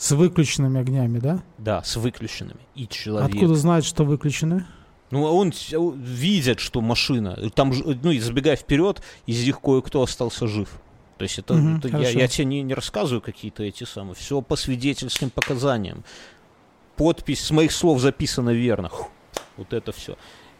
С 0.00 0.12
выключенными 0.12 0.80
огнями, 0.80 1.18
да? 1.18 1.42
Да, 1.58 1.82
с 1.82 1.96
выключенными. 1.96 2.60
И 2.74 2.88
человек. 2.88 3.34
Откуда 3.34 3.54
знают, 3.54 3.84
что 3.84 4.04
выключены? 4.04 4.64
Ну, 5.10 5.26
а 5.26 5.30
он 5.30 5.52
видит, 5.94 6.58
что 6.58 6.80
машина. 6.80 7.36
Там, 7.50 7.70
ну, 8.02 8.10
и 8.10 8.18
забегая 8.18 8.56
вперед, 8.56 9.02
из 9.26 9.44
них 9.44 9.60
кое-кто 9.60 10.00
остался 10.00 10.46
жив. 10.46 10.70
То 11.18 11.24
есть 11.24 11.38
это, 11.38 11.52
Мгм, 11.52 11.76
это 11.80 11.88
я, 11.98 12.08
я 12.08 12.28
тебе 12.28 12.46
не, 12.46 12.62
не 12.62 12.72
рассказываю 12.72 13.20
какие-то 13.20 13.62
эти 13.62 13.84
самые. 13.84 14.14
Все 14.14 14.40
по 14.40 14.56
свидетельским 14.56 15.28
показаниям. 15.28 16.02
Подпись 16.96 17.44
с 17.44 17.50
моих 17.50 17.70
слов 17.70 18.00
записана 18.00 18.50
верно. 18.50 18.88
Фу, 18.88 19.06
Вот 19.58 19.74
это 19.74 19.92
все. 19.92 20.16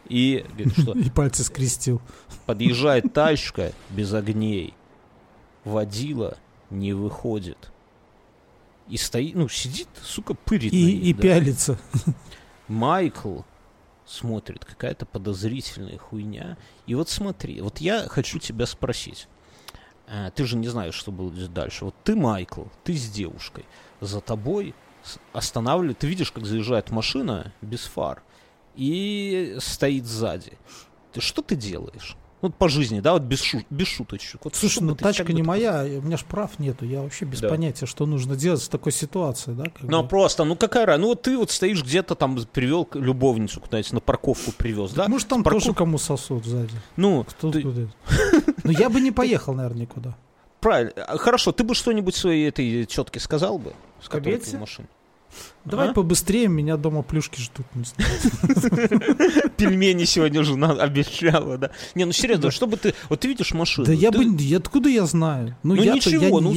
И 0.07 0.45
говорит, 0.51 0.73
что 0.79 0.91
И 0.99 1.09
пальцы 1.09 1.43
скрестил. 1.43 1.99
подъезжает 2.45 3.11
тачка 3.11 3.71
без 3.89 4.13
огней. 4.13 4.75
Водила 5.63 6.37
не 6.69 6.93
выходит. 6.93 7.70
И 8.91 8.97
стоит, 8.97 9.35
ну, 9.35 9.47
сидит, 9.47 9.87
сука, 10.03 10.33
пырит. 10.33 10.73
И, 10.73 10.83
них, 10.83 11.03
и 11.03 11.13
да. 11.13 11.21
пялится. 11.21 11.79
Майкл 12.67 13.39
смотрит, 14.05 14.65
какая-то 14.65 15.05
подозрительная 15.05 15.97
хуйня. 15.97 16.57
И 16.87 16.95
вот 16.95 17.07
смотри, 17.07 17.61
вот 17.61 17.79
я 17.79 18.09
хочу 18.09 18.37
тебя 18.37 18.65
спросить. 18.65 19.29
А, 20.07 20.29
ты 20.31 20.45
же 20.45 20.57
не 20.57 20.67
знаешь, 20.67 20.93
что 20.93 21.13
будет 21.13 21.53
дальше. 21.53 21.85
Вот 21.85 21.95
ты, 22.03 22.17
Майкл, 22.17 22.65
ты 22.83 22.97
с 22.97 23.09
девушкой. 23.09 23.65
За 24.01 24.19
тобой 24.19 24.75
останавливает, 25.31 25.99
ты 25.99 26.07
видишь, 26.07 26.33
как 26.33 26.45
заезжает 26.45 26.91
машина 26.91 27.53
без 27.61 27.85
фар 27.85 28.21
и 28.75 29.55
стоит 29.59 30.05
сзади. 30.05 30.57
Ты 31.13 31.21
что 31.21 31.41
ты 31.41 31.55
делаешь? 31.55 32.17
Вот 32.41 32.55
по 32.55 32.69
жизни, 32.69 32.99
да, 33.01 33.13
вот 33.13 33.21
без, 33.21 33.39
шу- 33.41 33.61
без 33.69 33.87
шуточек. 33.87 34.41
Вот 34.43 34.55
Слушай, 34.55 34.81
ну 34.83 34.89
как 34.95 34.99
тачка 35.03 35.25
бы 35.25 35.33
не 35.33 35.43
моя, 35.43 35.83
у 35.83 36.01
меня 36.01 36.17
ж 36.17 36.23
прав 36.25 36.57
нету, 36.57 36.85
я 36.85 37.01
вообще 37.01 37.25
без 37.25 37.39
Да. 37.39 37.49
понятия, 37.49 37.85
что 37.85 38.05
нужно 38.07 38.35
делать 38.35 38.61
в 38.63 38.69
такой 38.69 38.91
ситуации, 38.91 39.51
да? 39.53 39.65
Ну 39.81 40.01
бы. 40.01 40.09
просто, 40.09 40.43
ну 40.43 40.55
какая 40.55 40.85
разница? 40.87 41.01
Ну 41.01 41.07
вот 41.09 41.21
ты 41.21 41.37
вот 41.37 41.51
стоишь 41.51 41.83
где-то 41.83 42.15
там, 42.15 42.37
привел 42.51 42.87
любовницу 42.95 43.61
куда-нибудь 43.61 43.93
на 43.93 43.99
парковку 43.99 44.51
привез, 44.51 44.91
да? 44.91 45.07
Может, 45.07 45.27
там 45.27 45.43
парков- 45.43 45.61
тоже 45.65 45.73
кому 45.73 45.97
сосут 45.99 46.45
сзади. 46.45 46.73
Ну, 46.97 47.23
Кто 47.29 47.51
ты- 47.51 47.61
куда? 47.61 47.81
Ну, 48.63 48.71
я 48.71 48.89
бы 48.89 49.01
не 49.01 49.11
поехал, 49.11 49.53
наверное, 49.53 49.81
никуда. 49.81 50.15
Правильно. 50.59 50.91
А, 50.95 51.17
Хорошо, 51.17 51.51
ты 51.51 51.63
бы 51.63 51.73
что-нибудь 51.75 52.15
своей 52.15 52.47
этой 52.47 52.85
тетке 52.85 53.19
сказал 53.19 53.57
бы? 53.59 53.73
С 54.01 54.07
которой 54.09 54.37
ты 54.37 54.51
Кобельце? 54.51 54.57
Давай 55.65 55.89
А? 55.89 55.93
побыстрее, 55.93 56.47
меня 56.47 56.77
дома 56.77 57.03
плюшки 57.03 57.39
ждут. 57.39 57.65
Пельмени 59.57 60.05
сегодня 60.05 60.43
жена 60.43 60.71
обещала, 60.71 61.57
да. 61.57 61.71
Не, 61.95 62.05
ну 62.05 62.11
серьезно, 62.11 62.51
что 62.51 62.67
бы 62.67 62.77
ты... 62.77 62.93
Вот 63.09 63.19
ты 63.19 63.27
видишь 63.27 63.53
машину. 63.53 63.85
Да 63.85 63.93
я 63.93 64.11
бы... 64.11 64.25
Откуда 64.55 64.89
я 64.89 65.05
знаю? 65.05 65.55
Ну, 65.63 65.75
я-то- 65.75 65.95
ничего, 65.95 66.39
ну, 66.39 66.53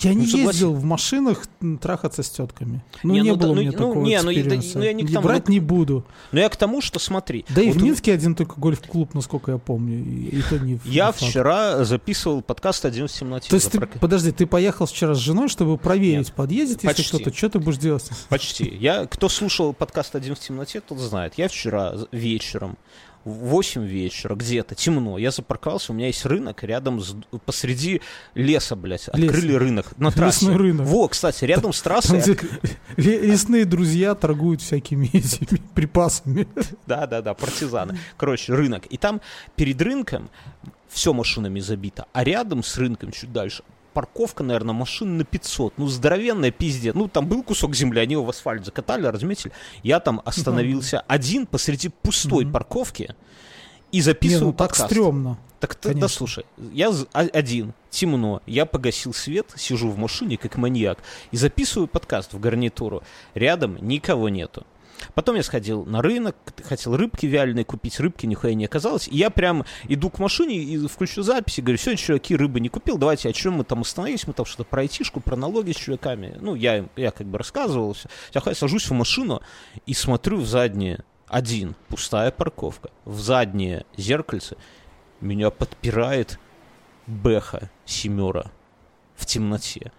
Я 0.00 0.14
не 0.14 0.20
ну, 0.20 0.26
согласен. 0.26 0.48
ездил 0.48 0.74
в 0.74 0.84
машинах 0.84 1.46
трахаться 1.80 2.22
с 2.22 2.30
тетками. 2.30 2.84
Ну, 3.02 3.14
Не, 3.14 3.20
не, 3.20 3.30
ну, 3.30 3.36
было 3.36 3.46
да, 3.46 3.52
у 3.52 3.54
ну, 3.54 3.60
меня 3.60 3.70
ну, 3.72 3.78
такого 3.78 4.04
не, 4.04 4.22
ну, 4.22 4.30
и- 4.30 4.42
да, 4.42 4.56
ну, 4.74 4.82
я 4.82 4.92
не 4.92 5.04
к 5.04 5.10
И 5.10 5.12
тому, 5.12 5.26
брать 5.26 5.48
ну, 5.48 5.54
не 5.54 5.60
буду. 5.60 6.04
Но 6.32 6.40
я 6.40 6.48
к 6.48 6.56
тому, 6.56 6.80
что 6.80 6.98
смотри. 6.98 7.44
Да 7.48 7.62
и 7.62 7.68
вот 7.68 7.76
в 7.76 7.82
Минске 7.82 8.12
один 8.12 8.34
только 8.34 8.60
гольф-клуб, 8.60 9.14
насколько 9.14 9.52
я 9.52 9.58
помню. 9.58 9.98
И, 10.04 10.38
и 10.38 10.42
то 10.42 10.58
не 10.58 10.78
Я 10.84 11.06
не 11.06 11.12
вчера 11.12 11.84
записывал 11.84 12.42
подкаст 12.42 12.84
«Один 12.84 13.06
в 13.08 13.12
темноте». 13.12 13.48
То 13.48 13.56
есть 13.56 13.70
ты, 13.70 13.80
подожди, 13.80 14.32
ты 14.32 14.46
поехал 14.46 14.86
вчера 14.86 15.14
с 15.14 15.18
женой, 15.18 15.48
чтобы 15.48 15.78
проверить, 15.78 16.28
Нет, 16.28 16.32
подъедет, 16.34 16.84
если 16.84 16.88
почти. 16.88 17.08
кто-то, 17.08 17.36
что 17.36 17.48
ты 17.50 17.58
будешь 17.58 17.78
делать? 17.78 18.10
Почти. 18.28 18.64
Я, 18.80 19.06
кто 19.06 19.28
слушал 19.28 19.72
подкаст 19.72 20.14
«Один 20.14 20.34
в 20.34 20.38
темноте», 20.40 20.80
тот 20.80 20.98
знает. 20.98 21.34
Я 21.36 21.48
вчера 21.48 21.94
вечером, 22.12 22.76
в 23.26 23.48
8 23.48 23.84
вечера, 23.84 24.36
где-то, 24.36 24.76
темно, 24.76 25.18
я 25.18 25.32
запарковался, 25.32 25.90
у 25.90 25.96
меня 25.96 26.06
есть 26.06 26.24
рынок 26.24 26.62
рядом, 26.62 27.00
с, 27.00 27.16
посреди 27.44 28.00
леса, 28.34 28.76
блядь, 28.76 29.08
Лес. 29.14 29.28
открыли 29.30 29.54
рынок 29.54 29.98
на 29.98 30.12
трассе. 30.12 30.46
Лесной 30.46 30.56
рынок. 30.56 30.86
Во, 30.86 31.08
кстати, 31.08 31.44
рядом 31.44 31.72
с 31.72 31.82
трассой... 31.82 32.22
Там, 32.22 32.48
ле- 32.96 33.20
лесные 33.20 33.64
друзья 33.64 34.14
торгуют 34.14 34.62
всякими 34.62 35.06
этими 35.12 35.60
припасами. 35.74 36.46
Да, 36.86 37.08
да, 37.08 37.20
да, 37.20 37.34
партизаны. 37.34 37.98
Короче, 38.16 38.54
рынок. 38.54 38.86
И 38.86 38.96
там 38.96 39.20
перед 39.56 39.82
рынком 39.82 40.30
все 40.88 41.12
машинами 41.12 41.58
забито, 41.58 42.06
а 42.12 42.22
рядом 42.22 42.62
с 42.62 42.78
рынком 42.78 43.10
чуть 43.10 43.32
дальше 43.32 43.64
парковка, 43.96 44.44
наверное, 44.44 44.74
машин 44.74 45.16
на 45.16 45.24
500. 45.24 45.78
Ну, 45.78 45.86
здоровенная 45.88 46.50
пиздец. 46.50 46.94
Ну, 46.94 47.08
там 47.08 47.26
был 47.26 47.42
кусок 47.42 47.74
земли, 47.74 47.98
они 47.98 48.12
его 48.12 48.24
в 48.24 48.28
асфальт 48.28 48.62
закатали, 48.62 49.06
разметили. 49.06 49.52
Я 49.82 50.00
там 50.00 50.20
остановился 50.22 51.00
один 51.08 51.46
посреди 51.46 51.88
пустой 51.88 52.44
Мгм. 52.44 52.52
парковки 52.52 53.14
и 53.92 53.96
Не, 53.96 54.02
записывал 54.02 54.48
ну 54.48 54.52
так 54.52 54.68
подкаст. 54.68 54.90
стрёмно. 54.90 55.38
Так 55.60 55.74
ты, 55.76 55.94
да 55.94 56.08
слушай, 56.08 56.44
я 56.74 56.92
один, 57.14 57.72
темно, 57.88 58.42
я 58.44 58.66
погасил 58.66 59.14
свет, 59.14 59.46
сижу 59.56 59.88
в 59.88 59.96
машине 59.96 60.36
как 60.36 60.58
маньяк 60.58 60.98
и 61.30 61.38
записываю 61.38 61.88
подкаст 61.88 62.34
в 62.34 62.38
гарнитуру. 62.38 63.02
Рядом 63.32 63.78
никого 63.80 64.28
нету. 64.28 64.66
Потом 65.14 65.36
я 65.36 65.42
сходил 65.42 65.84
на 65.84 66.02
рынок, 66.02 66.36
хотел 66.64 66.96
рыбки 66.96 67.26
вяленые 67.26 67.64
купить, 67.64 67.98
рыбки 68.00 68.26
нихуя 68.26 68.54
не 68.54 68.64
оказалось. 68.64 69.08
И 69.08 69.16
я 69.16 69.30
прям 69.30 69.64
иду 69.88 70.10
к 70.10 70.18
машине 70.18 70.56
и 70.56 70.86
включу 70.86 71.22
запись 71.22 71.58
и 71.58 71.62
говорю, 71.62 71.78
все, 71.78 71.96
чуваки, 71.96 72.36
рыбы 72.36 72.60
не 72.60 72.68
купил, 72.68 72.98
давайте, 72.98 73.28
о 73.28 73.32
чем 73.32 73.54
мы 73.54 73.64
там 73.64 73.80
остановились, 73.80 74.26
мы 74.26 74.32
там 74.32 74.46
что-то 74.46 74.64
про 74.64 74.82
айтишку, 74.82 75.20
про 75.20 75.36
налоги 75.36 75.72
с 75.72 75.76
чуваками. 75.76 76.36
Ну, 76.40 76.54
я, 76.54 76.86
я 76.96 77.10
как 77.10 77.26
бы 77.26 77.38
рассказывал 77.38 77.92
все. 77.94 78.08
Я 78.34 78.54
сажусь 78.54 78.88
в 78.88 78.92
машину 78.92 79.40
и 79.86 79.94
смотрю 79.94 80.38
в 80.38 80.46
заднее, 80.46 81.04
один, 81.28 81.74
пустая 81.88 82.30
парковка, 82.30 82.90
в 83.04 83.20
заднее 83.20 83.84
зеркальце 83.96 84.56
меня 85.20 85.50
подпирает 85.50 86.38
Бэха 87.06 87.70
семера 87.84 88.50
в 89.16 89.26
темноте. 89.26 89.92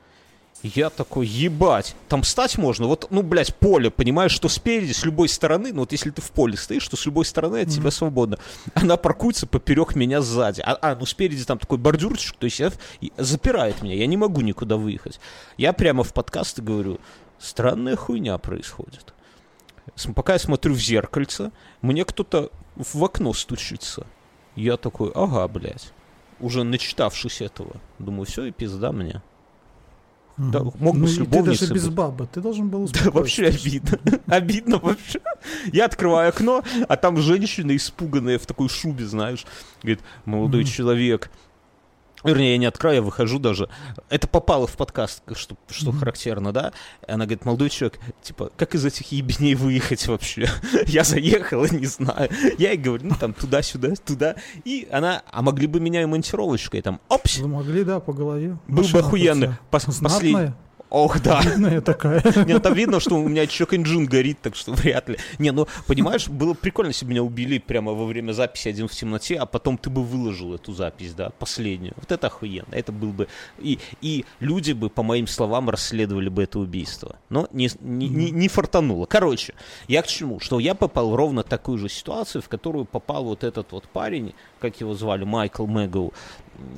Я 0.64 0.90
такой, 0.90 1.28
ебать, 1.28 1.96
там 2.10 2.24
стать 2.24 2.58
можно, 2.58 2.88
вот, 2.88 3.08
ну, 3.12 3.22
блядь, 3.22 3.54
поле, 3.56 3.92
понимаешь, 3.92 4.32
что 4.32 4.50
спереди, 4.50 4.92
с 4.92 5.06
любой 5.06 5.30
стороны, 5.30 5.72
ну, 5.72 5.82
вот 5.82 5.92
если 5.92 6.10
ты 6.10 6.22
в 6.22 6.32
поле 6.32 6.58
стоишь, 6.58 6.88
то 6.88 6.98
с 6.98 7.06
любой 7.06 7.26
стороны 7.26 7.62
от 7.62 7.70
тебя 7.70 7.92
свободно. 7.92 8.40
Она 8.74 8.98
паркуется 8.98 9.46
поперек 9.46 9.96
меня 9.96 10.22
сзади. 10.22 10.62
А, 10.62 10.78
а, 10.82 10.96
ну, 10.96 11.06
спереди 11.06 11.46
там 11.46 11.60
такой 11.60 11.78
бордюрчик, 11.78 12.36
то 12.38 12.46
есть 12.46 12.60
я, 12.60 12.72
запирает 13.18 13.84
меня, 13.84 13.94
я 13.94 14.08
не 14.08 14.18
могу 14.18 14.42
никуда 14.42 14.78
выехать. 14.78 15.20
Я 15.58 15.74
прямо 15.74 16.04
в 16.04 16.12
подкасты 16.12 16.64
говорю, 16.64 17.00
странная 17.38 17.96
хуйня 17.96 18.38
происходит. 18.40 19.14
Пока 20.16 20.34
я 20.34 20.40
смотрю 20.40 20.74
в 20.74 20.80
зеркальце, 20.80 21.52
мне 21.82 22.04
кто-то 22.04 22.52
в 22.76 23.04
окно 23.04 23.32
стучится. 23.34 24.08
Я 24.56 24.78
такой, 24.78 25.12
ага, 25.14 25.48
блядь. 25.48 25.92
Уже 26.40 26.64
начитавшись 26.64 27.42
этого. 27.42 27.78
Думаю, 28.00 28.26
все, 28.26 28.46
и 28.46 28.52
пизда 28.52 28.92
мне. 28.92 29.22
Да, 30.38 30.62
мог 30.62 30.94
бы 30.94 31.00
ну, 31.02 31.08
с 31.08 31.14
и 31.14 31.16
ты 31.16 31.20
любовницей 31.22 31.68
даже 31.68 31.74
без 31.74 31.90
бабы, 31.90 32.28
ты 32.32 32.42
должен 32.42 32.70
был 32.70 32.88
Да, 32.88 33.10
вообще 33.10 33.48
обидно. 33.48 34.00
Обидно 34.28 34.78
вообще. 34.78 35.20
Я 35.74 35.86
открываю 35.86 36.30
окно, 36.30 36.64
а 36.88 36.96
там 36.96 37.18
женщина 37.18 37.76
испуганная 37.76 38.38
в 38.38 38.46
такой 38.46 38.70
шубе, 38.70 39.06
знаешь. 39.06 39.46
Говорит, 39.82 40.02
молодой 40.26 40.64
человек. 40.64 41.32
Вернее, 42.24 42.54
я 42.54 42.58
не 42.58 42.66
открою, 42.66 42.96
я 42.96 43.02
выхожу 43.02 43.40
даже. 43.40 43.70
Это 44.10 44.28
попало 44.28 44.66
в 44.68 44.76
подкаст, 44.76 45.22
что, 45.36 45.56
что 45.70 45.92
Мгм. 45.92 46.00
характерно, 46.00 46.52
да? 46.52 46.74
И 47.08 47.12
она 47.12 47.26
говорит, 47.26 47.46
молодой 47.46 47.70
человек, 47.70 48.00
типа, 48.22 48.52
как 48.58 48.76
из 48.76 48.84
этих 48.86 49.12
ебней 49.12 49.56
выехать 49.56 50.08
вообще? 50.08 50.50
я 50.88 51.04
заехал, 51.04 51.64
и 51.66 51.76
не 51.76 51.86
знаю. 51.86 52.30
Я 52.58 52.72
ей 52.72 52.78
говорю, 52.78 53.06
ну 53.08 53.16
там 53.20 53.34
туда-сюда, 53.34 53.94
туда. 54.04 54.36
И 54.66 54.88
она, 54.92 55.22
а 55.32 55.42
могли 55.42 55.68
бы 55.68 55.80
меня 55.80 56.02
и 56.02 56.06
монтировочкой 56.06 56.82
там, 56.82 57.00
опс, 57.08 57.38
Вы 57.38 57.48
могли, 57.48 57.84
да, 57.84 58.00
по 58.00 58.14
голове. 58.14 58.58
был 58.68 58.84
бы 58.84 58.84
вся 58.84 59.00
Пос- 59.72 60.02
послед- 60.02 60.54
Ох, 60.90 61.22
да. 61.22 61.42
видная 61.46 61.82
такая. 61.82 62.24
Нет, 62.46 62.64
там 62.64 62.74
видно, 62.74 63.00
что 63.00 63.16
у 63.16 63.28
меня 63.28 63.46
чок-инжин 63.46 64.06
горит, 64.06 64.40
так 64.42 64.56
что 64.56 64.72
вряд 64.74 65.10
ли. 65.10 65.18
Не, 65.38 65.52
ну, 65.52 65.68
понимаешь, 65.86 66.28
было 66.30 66.54
прикольно, 66.54 66.90
если 66.90 67.06
бы 67.06 67.12
меня 67.12 67.24
убили 67.24 67.58
прямо 67.58 67.92
во 67.94 68.06
время 68.06 68.32
записи 68.32 68.70
один 68.70 68.88
в 68.88 68.92
темноте, 68.92 69.36
а 69.36 69.46
потом 69.46 69.78
ты 69.78 69.90
бы 69.90 70.04
выложил 70.04 70.54
эту 70.54 70.74
запись, 70.74 71.14
да, 71.14 71.32
последнюю. 71.40 71.94
Вот 71.98 72.12
это 72.12 72.28
охуенно. 72.28 72.74
Это 72.74 72.92
был 72.92 73.12
бы... 73.12 73.28
И, 73.60 73.80
и 74.02 74.26
люди 74.40 74.72
бы, 74.72 74.90
по 74.90 75.04
моим 75.04 75.28
словам, 75.28 75.70
расследовали 75.70 76.30
бы 76.30 76.44
это 76.44 76.60
убийство. 76.60 77.18
Но 77.30 77.48
не, 77.52 77.70
не, 77.82 78.08
не, 78.08 78.32
не 78.32 78.48
фартануло. 78.48 79.06
Короче, 79.06 79.54
я 79.88 80.02
к 80.02 80.08
чему? 80.08 80.40
Что 80.40 80.60
я 80.60 80.74
попал 80.74 81.12
в 81.12 81.16
ровно 81.16 81.44
такую 81.44 81.78
же 81.78 81.90
ситуацию, 81.90 82.42
в 82.42 82.48
которую 82.48 82.86
попал 82.86 83.26
вот 83.26 83.44
этот 83.44 83.72
вот 83.72 83.90
парень, 83.90 84.34
как 84.60 84.80
его 84.80 84.94
звали, 84.94 85.26
Майкл 85.26 85.66
Мэгоу, 85.66 86.14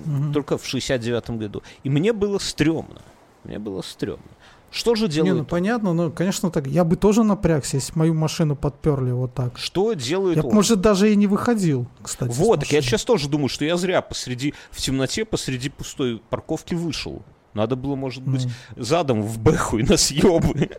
Мгм. 0.05 0.33
только 0.33 0.57
в 0.57 0.65
69 0.65 1.29
году. 1.37 1.63
И 1.83 1.89
мне 1.89 2.11
было 2.11 2.37
стрёмно. 2.39 3.01
Мне 3.43 3.59
было 3.59 3.81
стрёмно. 3.81 4.23
Что 4.71 4.93
же 4.93 5.05
Не, 5.05 5.11
делают 5.13 5.37
ну 5.39 5.45
понятно, 5.45 5.93
но, 5.93 6.11
конечно, 6.11 6.51
так. 6.51 6.67
Я 6.67 6.83
бы 6.83 6.95
тоже 6.95 7.23
напрягся, 7.23 7.77
если 7.77 7.97
мою 7.97 8.13
машину 8.13 8.55
подперли 8.55 9.11
вот 9.11 9.33
так. 9.33 9.57
Что 9.57 9.93
делает 9.93 10.37
Я, 10.37 10.43
он? 10.43 10.53
может, 10.53 10.79
даже 10.79 11.11
и 11.11 11.15
не 11.15 11.25
выходил, 11.25 11.87
кстати. 12.03 12.31
вот, 12.35 12.59
так 12.59 12.71
я 12.71 12.81
сейчас 12.83 13.03
тоже 13.03 13.29
думаю, 13.29 13.49
что 13.49 13.65
я 13.65 13.77
зря 13.77 14.01
посреди, 14.03 14.53
в 14.69 14.77
темноте 14.77 15.25
посреди 15.25 15.69
пустой 15.69 16.21
парковки 16.29 16.75
вышел. 16.75 17.23
Надо 17.55 17.75
было, 17.75 17.95
может 17.95 18.21
быть, 18.23 18.45
Ну. 18.75 18.83
задом 18.83 19.23
в 19.23 19.39
бэху 19.39 19.79
и 19.79 19.83
на 19.83 19.97
съебы. 19.97 20.69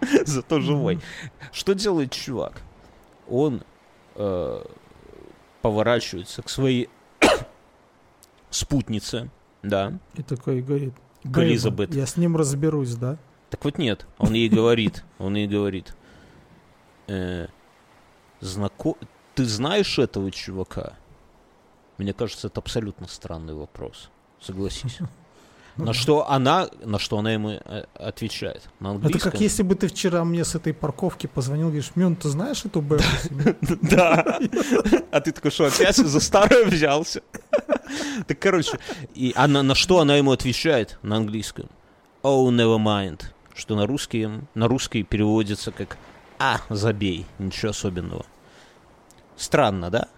Зато 0.26 0.60
живой. 0.60 0.98
Что 1.52 1.74
делает 1.74 2.10
чувак? 2.10 2.60
Он 3.28 3.62
э, 4.16 4.64
поворачивается 5.62 6.42
к 6.42 6.48
своей 6.50 6.88
спутнице, 8.50 9.30
да. 9.62 9.98
И 10.16 10.22
такой 10.22 10.60
говорит, 10.60 10.94
К 11.24 11.28
«Бэйба, 11.28 11.48
Элизабет. 11.48 11.94
я 11.94 12.06
с 12.06 12.16
ним 12.16 12.36
разберусь, 12.36 12.94
да? 12.94 13.16
Так 13.50 13.64
вот 13.64 13.78
нет, 13.78 14.06
он 14.18 14.34
ей 14.34 14.48
говорит, 14.48 15.04
он 15.18 15.36
ей 15.36 15.46
говорит, 15.46 15.94
э, 17.06 17.46
знако... 18.40 18.94
ты 19.34 19.44
знаешь 19.44 19.98
этого 19.98 20.30
чувака? 20.30 20.94
Мне 21.98 22.12
кажется, 22.12 22.48
это 22.48 22.60
абсолютно 22.60 23.08
странный 23.08 23.54
вопрос. 23.54 24.10
Согласись. 24.40 24.98
На 25.76 25.92
что 25.92 26.30
она, 26.30 26.68
на 26.84 26.98
что 27.00 27.18
она 27.18 27.32
ему 27.32 27.50
э, 27.50 27.84
отвечает? 27.94 28.62
На 28.78 28.88
Это 28.88 28.96
английском. 28.96 29.32
как 29.32 29.40
если 29.40 29.62
бы 29.64 29.74
ты 29.74 29.88
вчера 29.88 30.24
мне 30.24 30.44
с 30.44 30.54
этой 30.54 30.72
парковки 30.72 31.26
позвонил, 31.26 31.66
говоришь, 31.66 31.90
Мюн, 31.96 32.14
ты 32.14 32.28
знаешь 32.28 32.64
эту 32.64 32.80
себе?» 32.80 33.56
Да. 33.82 34.38
А 35.10 35.20
ты 35.20 35.32
такой, 35.32 35.50
что 35.50 35.66
опять 35.66 35.96
за 35.96 36.20
старое 36.20 36.64
взялся? 36.66 37.22
Так, 38.26 38.38
короче, 38.38 38.78
и 39.14 39.32
она, 39.36 39.62
на 39.62 39.74
что 39.74 40.00
она 40.00 40.16
ему 40.16 40.32
отвечает 40.32 40.98
на 41.02 41.16
английском? 41.16 41.68
Oh, 42.22 42.48
never 42.50 42.78
mind. 42.78 43.22
Что 43.54 43.76
на 43.76 43.86
русский, 43.86 44.28
на 44.54 44.68
русский 44.68 45.02
переводится 45.02 45.70
как 45.70 45.96
«А, 46.38 46.60
забей, 46.70 47.26
ничего 47.38 47.70
особенного». 47.70 48.24
Странно, 49.36 49.90
да? 49.90 50.08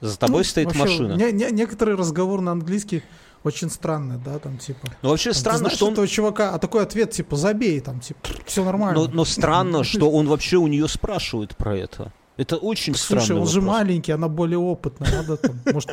За 0.00 0.18
тобой 0.18 0.38
Ну, 0.40 0.44
стоит 0.44 0.66
вообще, 0.66 0.80
машина. 0.82 1.12
не- 1.14 1.32
не- 1.32 1.50
некоторый 1.50 1.96
разговор 1.96 2.40
на 2.40 2.52
английский 2.52 3.02
очень 3.44 3.70
странный, 3.70 4.18
да, 4.18 4.38
там 4.38 4.58
типа. 4.58 4.88
Но 5.02 5.10
вообще 5.10 5.30
там, 5.30 5.40
странно, 5.40 5.58
знаешь 5.58 5.76
что 5.76 5.86
он... 5.86 5.92
этого 5.92 6.08
чувака, 6.08 6.54
а 6.54 6.58
такой 6.58 6.82
ответ 6.82 7.10
типа 7.12 7.36
забей, 7.36 7.80
там 7.80 8.00
типа 8.00 8.20
все 8.46 8.64
нормально. 8.64 9.00
Но, 9.00 9.08
но 9.08 9.24
странно, 9.24 9.84
что 9.84 10.10
он 10.10 10.28
вообще 10.28 10.56
у 10.56 10.66
нее 10.66 10.88
спрашивает 10.88 11.56
про 11.56 11.76
это. 11.76 12.12
Это 12.38 12.56
очень 12.56 12.94
Слушай, 12.94 13.22
странный 13.24 13.42
он 13.42 13.48
же 13.48 13.60
вопрос. 13.60 13.78
маленький, 13.78 14.12
она 14.12 14.28
более 14.28 14.58
опытная, 14.58 15.10
надо 15.10 15.36
там, 15.36 15.60
может, 15.72 15.90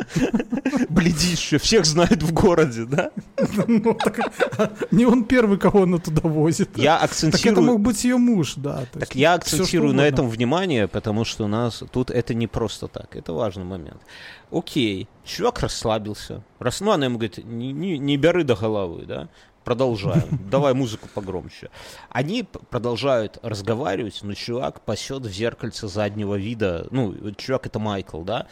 Бледище, 0.89 1.57
всех 1.57 1.85
знает 1.85 2.21
в 2.21 2.31
городе, 2.33 2.85
да? 2.85 3.09
ну, 3.67 3.95
так, 3.95 4.19
не 4.91 5.05
он 5.07 5.23
первый, 5.23 5.57
кого 5.57 5.83
она 5.83 5.97
туда 5.97 6.29
возит. 6.29 6.77
Я 6.77 6.99
Так 6.99 7.03
это 7.03 7.05
акцентирую... 7.05 7.65
мог 7.65 7.79
быть 7.81 8.03
ее 8.03 8.17
муж, 8.17 8.53
да. 8.57 8.85
Так 8.93 9.15
я 9.15 9.33
акцентирую 9.33 9.93
на 9.93 10.03
угодно. 10.03 10.13
этом 10.13 10.29
внимание, 10.29 10.87
потому 10.87 11.25
что 11.25 11.45
у 11.45 11.47
нас 11.47 11.81
тут 11.91 12.11
это 12.11 12.35
не 12.35 12.45
просто 12.45 12.87
так. 12.87 13.15
Это 13.15 13.33
важный 13.33 13.63
момент. 13.65 14.01
Окей, 14.51 15.07
чувак 15.23 15.61
расслабился. 15.61 16.43
Рас... 16.59 16.79
Ну, 16.79 16.91
она 16.91 17.05
ему 17.05 17.17
говорит, 17.17 17.43
не, 17.43 17.71
не, 17.71 17.97
не 17.97 18.17
бери 18.17 18.43
до 18.43 18.55
головы, 18.55 19.05
да? 19.07 19.29
Продолжаем. 19.65 20.23
Давай 20.49 20.73
музыку 20.73 21.09
погромче. 21.13 21.69
Они 22.09 22.43
продолжают 22.69 23.39
разговаривать, 23.41 24.19
но 24.21 24.33
чувак 24.35 24.79
пасет 24.81 25.23
в 25.25 25.31
зеркальце 25.31 25.87
заднего 25.87 26.35
вида. 26.35 26.87
Ну, 26.91 27.13
чувак 27.35 27.65
это 27.65 27.79
Майкл, 27.79 28.21
да? 28.21 28.45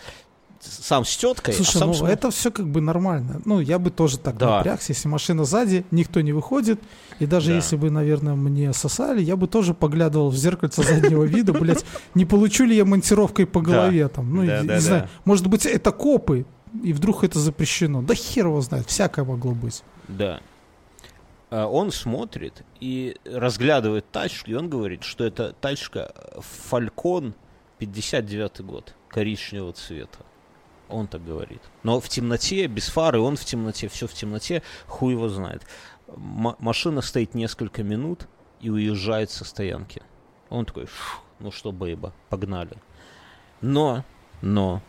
Сам 0.59 1.03
с 1.03 1.15
теткой, 1.17 1.53
а 1.53 1.57
Слушай, 1.57 1.77
сам 1.77 1.87
ну 1.89 1.93
с- 1.93 2.01
это 2.03 2.31
все 2.31 2.49
как 2.49 2.67
бы 2.69 2.79
нормально. 2.79 3.41
Ну, 3.43 3.59
я 3.59 3.79
бы 3.79 3.91
тоже 3.91 4.17
так 4.17 4.37
Да. 4.37 4.57
напрягся, 4.57 4.93
если 4.93 5.09
машина 5.09 5.43
сзади, 5.43 5.85
никто 5.91 6.21
не 6.21 6.31
выходит. 6.31 6.79
И 7.19 7.25
даже 7.25 7.49
Да. 7.49 7.55
если 7.57 7.75
бы, 7.75 7.89
наверное, 7.91 8.35
мне 8.35 8.71
сосали, 8.73 9.21
я 9.21 9.35
бы 9.35 9.47
тоже 9.47 9.73
поглядывал 9.73 10.29
в 10.29 10.37
зеркальце 10.37 10.81
заднего 10.81 11.25
вида, 11.25 11.51
блядь, 11.53 11.83
не 12.15 12.23
получу 12.25 12.63
ли 12.63 12.75
я 12.77 12.85
монтировкой 12.85 13.45
по 13.45 13.59
голове 13.61 14.07
там. 14.07 14.33
Ну, 14.33 14.43
не 14.43 14.79
знаю, 14.79 15.09
может 15.25 15.47
быть, 15.47 15.65
это 15.65 15.91
копы, 15.91 16.45
и 16.81 16.93
вдруг 16.93 17.23
это 17.25 17.39
запрещено. 17.39 18.01
Да 18.01 18.15
хер 18.15 18.47
его 18.47 18.61
знает, 18.61 18.87
всякое 18.87 19.25
могло 19.25 19.51
быть. 19.51 19.83
Да. 20.07 20.39
А 21.55 21.67
Он 21.67 21.91
смотрит 21.91 22.63
и 22.79 23.15
разглядывает 23.25 24.09
тачку, 24.11 24.49
и 24.49 24.55
он 24.55 24.71
говорит, 24.71 25.03
что 25.03 25.23
это 25.23 25.53
тачка 25.53 26.11
Falcon 26.71 27.35
59 27.77 28.61
год, 28.61 28.95
коричневого 29.07 29.71
цвета. 29.73 30.17
Он 30.89 31.05
так 31.05 31.23
говорит. 31.23 31.61
Но 31.83 31.99
в 31.99 32.09
темноте, 32.09 32.65
без 32.65 32.87
фары, 32.87 33.19
он 33.19 33.35
в 33.35 33.45
темноте, 33.45 33.87
все 33.87 34.07
в 34.07 34.15
темноте, 34.15 34.63
хуй 34.87 35.13
его 35.13 35.29
знает. 35.29 35.61
М- 36.07 36.55
машина 36.57 37.01
стоит 37.01 37.35
несколько 37.35 37.83
минут 37.83 38.27
и 38.59 38.71
уезжает 38.71 39.29
со 39.29 39.45
стоянки. 39.45 40.01
Он 40.49 40.65
такой, 40.65 40.87
«Фу, 40.87 41.21
ну 41.37 41.51
что, 41.51 41.71
бейба, 41.71 42.13
погнали. 42.29 42.77
Но, 43.61 44.03
но, 44.41 44.81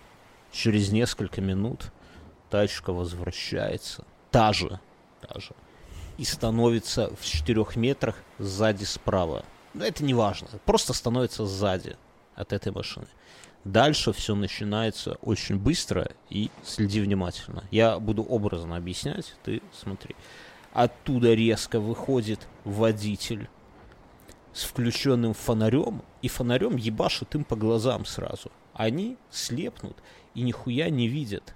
через 0.50 0.90
несколько 0.92 1.42
минут 1.42 1.92
тачка 2.48 2.94
возвращается, 2.94 4.06
та 4.30 4.54
же, 4.54 4.80
та 5.20 5.38
же, 5.40 5.52
и 6.18 6.24
становится 6.24 7.10
в 7.18 7.24
четырех 7.24 7.76
метрах 7.76 8.16
сзади 8.38 8.84
справа. 8.84 9.44
Но 9.72 9.84
это 9.84 10.04
не 10.04 10.14
важно, 10.14 10.48
просто 10.64 10.92
становится 10.92 11.46
сзади 11.46 11.96
от 12.34 12.52
этой 12.52 12.72
машины. 12.72 13.06
Дальше 13.64 14.12
все 14.12 14.34
начинается 14.34 15.14
очень 15.22 15.58
быстро 15.58 16.10
и 16.28 16.50
следи 16.62 17.00
внимательно. 17.00 17.64
Я 17.70 17.98
буду 17.98 18.22
образно 18.22 18.76
объяснять, 18.76 19.34
ты 19.42 19.62
смотри. 19.72 20.14
Оттуда 20.72 21.32
резко 21.34 21.80
выходит 21.80 22.46
водитель 22.64 23.48
с 24.52 24.64
включенным 24.64 25.32
фонарем, 25.32 26.02
и 26.20 26.28
фонарем 26.28 26.76
ебашит 26.76 27.34
им 27.34 27.44
по 27.44 27.56
глазам 27.56 28.04
сразу. 28.04 28.52
Они 28.74 29.16
слепнут 29.30 29.96
и 30.34 30.42
нихуя 30.42 30.90
не 30.90 31.08
видят. 31.08 31.54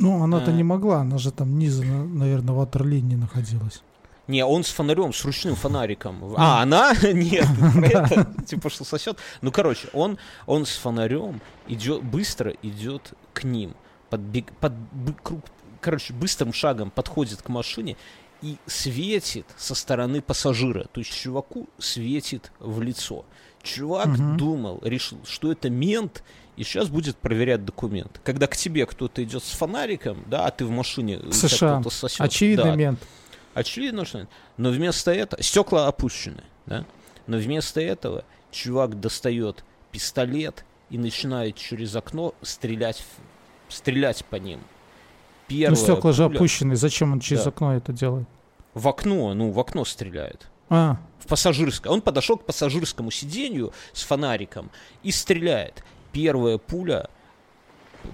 Ну, 0.00 0.22
она-то 0.22 0.50
А. 0.50 0.54
не 0.54 0.62
могла, 0.64 1.00
она 1.02 1.18
же 1.18 1.30
там 1.30 1.58
низу, 1.58 1.84
на- 1.84 2.04
наверное, 2.04 2.54
ватерлинии 2.54 3.16
находилась. 3.16 3.82
Не, 4.28 4.44
он 4.44 4.62
с 4.64 4.68
фонарем, 4.70 5.12
с 5.12 5.24
ручным 5.24 5.56
фонариком. 5.56 6.34
А, 6.36 6.62
она? 6.62 6.92
Нет, 7.02 7.46
это, 7.82 8.26
типа, 8.46 8.70
что 8.70 8.84
сосет. 8.84 9.18
Ну, 9.42 9.50
короче, 9.52 9.88
он, 9.92 10.18
он 10.46 10.66
с 10.66 10.76
фонарем 10.76 11.40
идет, 11.68 12.02
быстро 12.02 12.52
идет 12.62 13.12
к 13.32 13.44
ним. 13.44 13.74
Под, 14.08 14.20
бы- 14.20 14.44
круг, 15.22 15.40
короче, 15.80 16.12
быстрым 16.12 16.52
шагом 16.52 16.90
подходит 16.90 17.42
к 17.42 17.48
машине 17.48 17.96
и 18.42 18.56
светит 18.66 19.46
со 19.56 19.74
стороны 19.74 20.20
пассажира. 20.22 20.84
То 20.92 21.00
есть 21.00 21.12
чуваку 21.12 21.68
светит 21.78 22.52
в 22.60 22.80
лицо. 22.82 23.24
Чувак 23.62 24.06
Мгм. 24.06 24.36
думал, 24.38 24.80
решил, 24.82 25.18
что 25.26 25.52
это 25.52 25.68
мент, 25.70 26.22
и 26.56 26.64
сейчас 26.64 26.88
будет 26.88 27.16
проверять 27.16 27.64
документ. 27.64 28.20
Когда 28.24 28.46
к 28.46 28.56
тебе 28.56 28.86
кто-то 28.86 29.22
идет 29.24 29.42
с 29.44 29.50
фонариком, 29.50 30.24
да, 30.26 30.46
а 30.46 30.50
ты 30.50 30.64
в 30.64 30.70
машине, 30.70 31.18
у 31.18 31.30
тебя 31.30 31.32
США. 31.32 31.82
сосет. 31.90 32.20
Очевидный 32.20 32.64
да, 32.64 32.74
мент. 32.76 33.00
Очевидно, 33.54 34.04
что... 34.04 34.28
Но 34.56 34.70
вместо 34.70 35.10
этого... 35.10 35.42
Стекла 35.42 35.88
опущены, 35.88 36.42
да? 36.66 36.84
Но 37.26 37.36
вместо 37.38 37.80
этого 37.80 38.24
чувак 38.50 39.00
достает 39.00 39.64
пистолет 39.90 40.64
и 40.90 40.98
начинает 40.98 41.56
через 41.56 41.94
окно 41.96 42.34
стрелять, 42.42 42.98
в- 43.68 43.72
стрелять 43.72 44.24
по 44.24 44.36
ним. 44.36 44.60
Первая 45.48 45.70
Ну, 45.70 45.76
стекла 45.76 46.12
же 46.12 46.24
пуля- 46.24 46.36
опущены, 46.36 46.76
зачем 46.76 47.12
он 47.12 47.20
через 47.20 47.44
Да. 47.44 47.50
окно 47.50 47.74
это 47.76 47.92
делает? 47.92 48.28
В 48.74 48.86
окно, 48.86 49.34
ну, 49.34 49.50
в 49.50 49.58
окно 49.58 49.84
стреляет. 49.84 50.48
А, 50.68 50.98
В 51.18 51.26
пассажирское. 51.26 51.92
Он 51.92 52.00
подошел 52.00 52.36
к 52.36 52.44
пассажирскому 52.46 53.10
сиденью 53.10 53.72
с 53.92 54.02
фонариком 54.04 54.70
и 55.02 55.10
стреляет. 55.10 55.82
Первая 56.12 56.58
пуля 56.58 57.08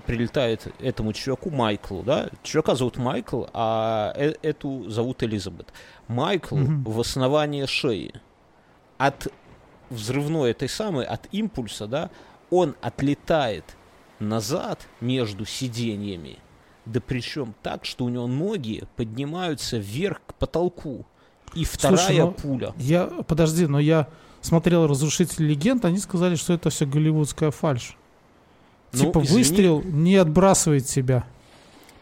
прилетает 0.04 0.66
этому 0.80 1.12
чуваку 1.12 1.50
Майклу, 1.50 2.02
да? 2.02 2.28
Чувака 2.42 2.74
зовут 2.74 2.96
Майкл, 2.96 3.44
а 3.52 4.12
э- 4.16 4.34
эту 4.42 4.88
зовут 4.90 5.22
Элизабет. 5.22 5.72
Майкл 6.08 6.56
Мгм. 6.56 6.84
в 6.84 7.00
основание 7.00 7.66
шеи. 7.66 8.12
От 8.98 9.28
взрывной 9.90 10.50
этой 10.50 10.68
самой, 10.68 11.04
от 11.04 11.28
импульса, 11.32 11.86
да, 11.86 12.10
он 12.50 12.74
отлетает 12.80 13.64
назад 14.18 14.88
между 15.00 15.44
сиденьями, 15.44 16.38
да 16.86 17.00
причем 17.06 17.54
так, 17.62 17.84
что 17.84 18.04
у 18.04 18.08
него 18.08 18.26
ноги 18.26 18.84
поднимаются 18.96 19.76
вверх 19.76 20.20
к 20.26 20.34
потолку. 20.34 21.04
И 21.54 21.64
вторая 21.64 21.98
Слушай, 21.98 22.18
ну, 22.18 22.32
пуля. 22.32 22.72
я, 22.76 23.06
подожди, 23.06 23.66
но 23.66 23.78
я 23.78 24.08
смотрел 24.40 24.86
«Разрушитель 24.86 25.46
легенд», 25.46 25.84
они 25.84 25.98
сказали, 25.98 26.34
что 26.36 26.52
это 26.52 26.70
все 26.70 26.86
голливудская 26.86 27.50
фальшь. 27.50 27.96
Ну, 28.92 29.00
типа 29.06 29.18
извини. 29.24 29.38
выстрел 29.38 29.82
не 29.84 30.16
отбрасывает 30.16 30.86
тебя. 30.86 31.24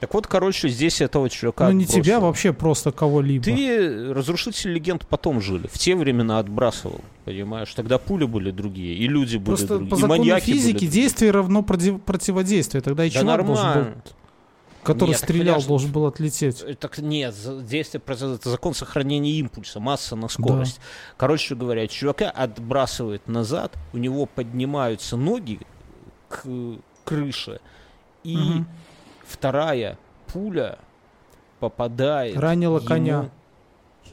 Так 0.01 0.13
вот, 0.13 0.27
короче, 0.27 0.69
здесь 0.69 1.01
этого 1.01 1.31
чувака 1.31 1.67
ну 1.69 1.73
не 1.73 1.85
отбросило. 1.85 2.05
тебя, 2.05 2.21
вообще 2.21 2.53
просто 2.53 2.93
кого-либо. 2.93 3.43
Ты 3.45 4.13
разрушитель 4.13 4.73
легенд 4.75 5.07
потом 5.07 5.41
жили. 5.41 5.67
В 5.67 5.79
те 5.79 5.97
времена 5.97 6.41
отбрасывал. 6.41 7.01
Понимаешь? 7.25 7.73
Тогда 7.75 7.97
пули 7.99 8.27
были 8.27 8.51
другие, 8.51 8.95
и 8.97 9.07
люди 9.09 9.39
были 9.39 9.47
Просто 9.47 9.67
другие, 9.79 9.91
по 9.91 9.95
и 9.95 10.01
закону 10.01 10.25
были 10.25 10.41
физики 10.41 10.73
другие. 10.73 10.91
действие 10.93 11.31
равно 11.31 11.63
против- 11.63 12.03
противодействие. 12.03 12.83
Тогда 12.83 13.07
и 13.07 13.11
Да 13.11 13.21
чувак 13.21 13.47
должен 13.47 13.65
нормально. 13.65 13.85
был, 13.95 14.13
который 14.85 15.11
Нет, 15.11 15.21
так 15.21 15.29
стрелял, 15.29 15.45
понимаешь, 15.47 15.65
должен 15.67 15.93
был 15.93 16.07
отлететь. 16.07 16.63
Э, 16.63 16.75
Так 16.75 16.99
нет, 16.99 17.35
произойдет. 18.05 18.41
Это 18.41 18.51
закон 18.51 18.75
сохранения 18.75 19.33
импульса, 19.33 19.81
масса 19.81 20.17
на 20.17 20.29
скорость. 20.29 20.81
Короче 21.17 21.55
говоря, 21.55 21.87
чувака 21.89 22.31
отбрасывает 22.31 23.27
назад, 23.27 23.73
у 23.93 23.99
него 23.99 24.27
поднимаются 24.27 25.17
ноги 25.17 25.61
к 26.29 26.45
крыше, 27.05 27.61
и 28.23 28.37
Мгм. 28.37 28.69
вторая 29.27 29.99
пуля 30.27 30.79
попадает 31.61 32.37
Ранила 32.37 32.79
ему 32.79 32.87
коня. 32.87 33.31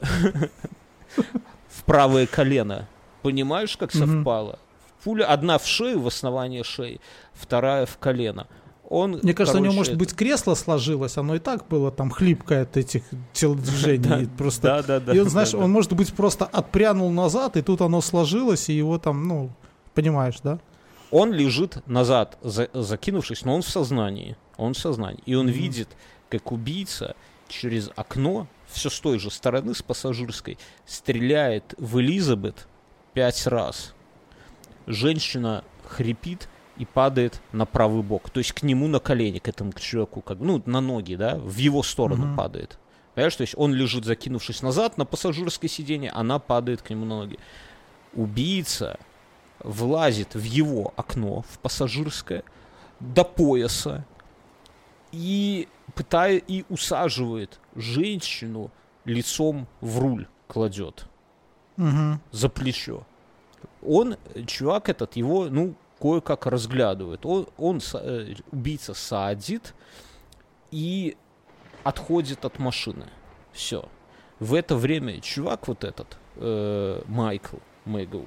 в 1.68 1.84
правое 1.84 2.26
колено. 2.26 2.88
Понимаешь, 3.22 3.76
как 3.76 3.92
совпало? 3.92 4.58
Пуля 5.04 5.26
одна 5.26 5.58
в 5.58 5.66
шею, 5.66 6.00
в 6.00 6.06
основание 6.06 6.62
шеи, 6.64 7.00
вторая 7.34 7.86
в 7.86 7.98
колено. 7.98 8.46
Он, 8.94 9.18
Мне 9.22 9.32
кажется, 9.32 9.56
у 9.58 9.62
него, 9.62 9.72
короче, 9.72 9.78
может 9.78 9.92
это- 9.94 9.98
быть, 10.00 10.14
кресло 10.14 10.54
сложилось, 10.54 11.16
оно 11.16 11.36
и 11.36 11.38
так 11.38 11.66
было 11.66 11.90
там 11.90 12.10
хлипкое 12.10 12.64
от 12.64 12.76
этих 12.76 13.02
телодвижений. 13.32 14.28
Просто... 14.36 14.62
Да, 14.62 14.82
да, 14.82 15.00
да. 15.00 15.14
И 15.14 15.18
он, 15.18 15.30
знаешь, 15.30 15.54
он, 15.54 15.70
может 15.70 15.94
быть, 15.94 16.12
просто 16.12 16.44
отпрянул 16.44 17.10
назад, 17.10 17.56
и 17.56 17.62
тут 17.62 17.80
оно 17.80 18.02
сложилось, 18.02 18.68
и 18.68 18.74
его 18.74 18.98
там, 18.98 19.26
ну, 19.26 19.50
понимаешь, 19.94 20.40
да? 20.42 20.58
Он 21.10 21.32
лежит 21.32 21.78
назад, 21.88 22.36
за- 22.42 22.68
закинувшись, 22.74 23.46
но 23.46 23.54
он 23.54 23.62
в 23.62 23.68
сознании. 23.68 24.36
Он 24.58 24.74
в 24.74 24.78
сознании. 24.78 25.22
И 25.24 25.34
он 25.36 25.48
видит, 25.48 25.88
как 26.28 26.52
убийца 26.52 27.16
через 27.48 27.88
окно, 27.96 28.46
все 28.70 28.90
с 28.90 29.00
той 29.00 29.18
же 29.18 29.30
стороны, 29.30 29.74
с 29.74 29.80
пассажирской, 29.80 30.58
стреляет 30.84 31.74
в 31.78 31.98
Элизабет 31.98 32.66
пять 33.14 33.46
раз. 33.46 33.94
Женщина 34.86 35.64
хрипит 35.88 36.48
и 36.78 36.84
падает 36.84 37.40
на 37.52 37.66
правый 37.66 38.02
бок. 38.02 38.30
То 38.30 38.38
есть 38.38 38.52
к 38.52 38.62
нему 38.62 38.88
на 38.88 38.98
колени, 38.98 39.38
к 39.38 39.48
этому 39.48 39.72
чуваку, 39.72 40.20
как, 40.22 40.38
ну, 40.40 40.62
на 40.66 40.80
ноги, 40.80 41.16
да, 41.16 41.36
в 41.36 41.56
его 41.56 41.82
сторону 41.82 42.26
Мгм. 42.26 42.36
падает. 42.36 42.78
Понимаешь, 43.14 43.36
то 43.36 43.42
есть 43.42 43.54
он 43.58 43.74
лежит, 43.74 44.04
закинувшись 44.04 44.62
назад 44.62 44.96
на 44.98 45.04
пассажирское 45.04 45.68
сиденье, 45.68 46.10
она 46.10 46.38
падает 46.38 46.80
к 46.82 46.88
нему 46.90 47.04
на 47.04 47.18
ноги. 47.18 47.38
Убийца 48.14 48.98
влазит 49.60 50.34
в 50.34 50.42
его 50.42 50.92
окно, 50.96 51.42
в 51.50 51.58
пассажирское, 51.58 52.42
до 53.00 53.24
пояса 53.24 54.04
и 55.12 55.68
пытает 55.94 56.44
и 56.48 56.64
усаживает 56.68 57.60
женщину 57.76 58.70
лицом 59.04 59.66
в 59.80 59.98
руль 59.98 60.26
кладет 60.48 61.06
Мгм. 61.76 62.20
за 62.30 62.48
плечо. 62.48 63.02
Он, 63.86 64.16
чувак 64.46 64.88
этот, 64.88 65.16
его, 65.16 65.48
ну, 65.50 65.74
кое-как 66.02 66.46
разглядывает. 66.46 67.24
Он, 67.24 67.46
он 67.56 67.80
э, 67.94 68.34
убийца 68.50 68.92
садит 68.92 69.72
и 70.72 71.16
отходит 71.84 72.44
от 72.44 72.58
машины. 72.58 73.06
Все. 73.52 73.88
В 74.40 74.54
это 74.54 74.74
время 74.74 75.20
чувак 75.20 75.68
вот 75.68 75.84
этот, 75.84 76.18
э, 76.36 77.02
Майкл 77.06 77.58
Мэгоу, 77.84 78.26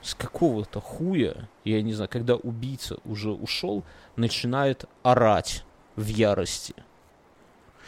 с 0.00 0.14
какого-то 0.14 0.80
хуя, 0.80 1.50
я 1.64 1.82
не 1.82 1.92
знаю, 1.92 2.08
когда 2.08 2.36
убийца 2.36 2.96
уже 3.04 3.30
ушел, 3.30 3.84
начинает 4.16 4.86
орать 5.02 5.64
в 5.96 6.06
ярости. 6.06 6.74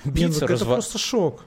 Ну, 0.04 0.10
Убийца 0.10 0.40
так 0.40 0.50
это 0.50 0.64
разва- 0.64 0.74
просто 0.74 0.98
шок. 0.98 1.44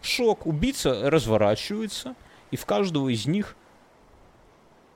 Шок. 0.00 0.46
Убийца 0.46 1.10
разворачивается, 1.10 2.14
и 2.50 2.56
в 2.56 2.64
каждого 2.64 3.10
из 3.10 3.26
них 3.26 3.54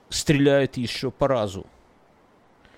стреляет 0.09 0.77
еще 0.77 1.11
по 1.11 1.27
разу. 1.27 1.67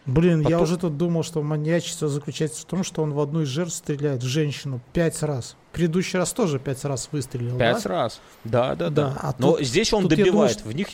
Блин, 0.07 0.39
я 0.39 0.45
Потом- 0.45 0.61
уже 0.63 0.77
тут 0.77 0.97
думал, 0.97 1.23
что 1.23 1.41
маньячество 1.43 2.07
заключается 2.07 2.61
в 2.61 2.65
том, 2.65 2.83
что 2.85 3.03
он 3.03 3.11
в 3.13 3.19
одну 3.19 3.41
из 3.41 3.49
жертв 3.49 3.75
стреляет, 3.75 4.23
в 4.23 4.25
женщину, 4.25 4.79
пять 4.93 5.21
раз. 5.21 5.57
Предыдущий 5.73 6.17
раз 6.17 6.31
тоже 6.31 6.59
пять 6.59 6.83
раз 6.85 7.09
выстрелил, 7.11 7.57
Пять 7.57 7.83
да? 7.83 7.89
раз. 7.89 8.21
Да, 8.45 8.75
да, 8.75 8.89
да. 8.89 9.09
Да, 9.11 9.17
а 9.21 9.35
но 9.37 9.51
тут- 9.57 9.65
здесь 9.65 9.91
он 9.93 10.03
тут 10.03 10.11
я 10.13 10.17
добивает. 10.25 10.57
думаю, 10.59 10.73
В 10.73 10.75
них 10.75 10.87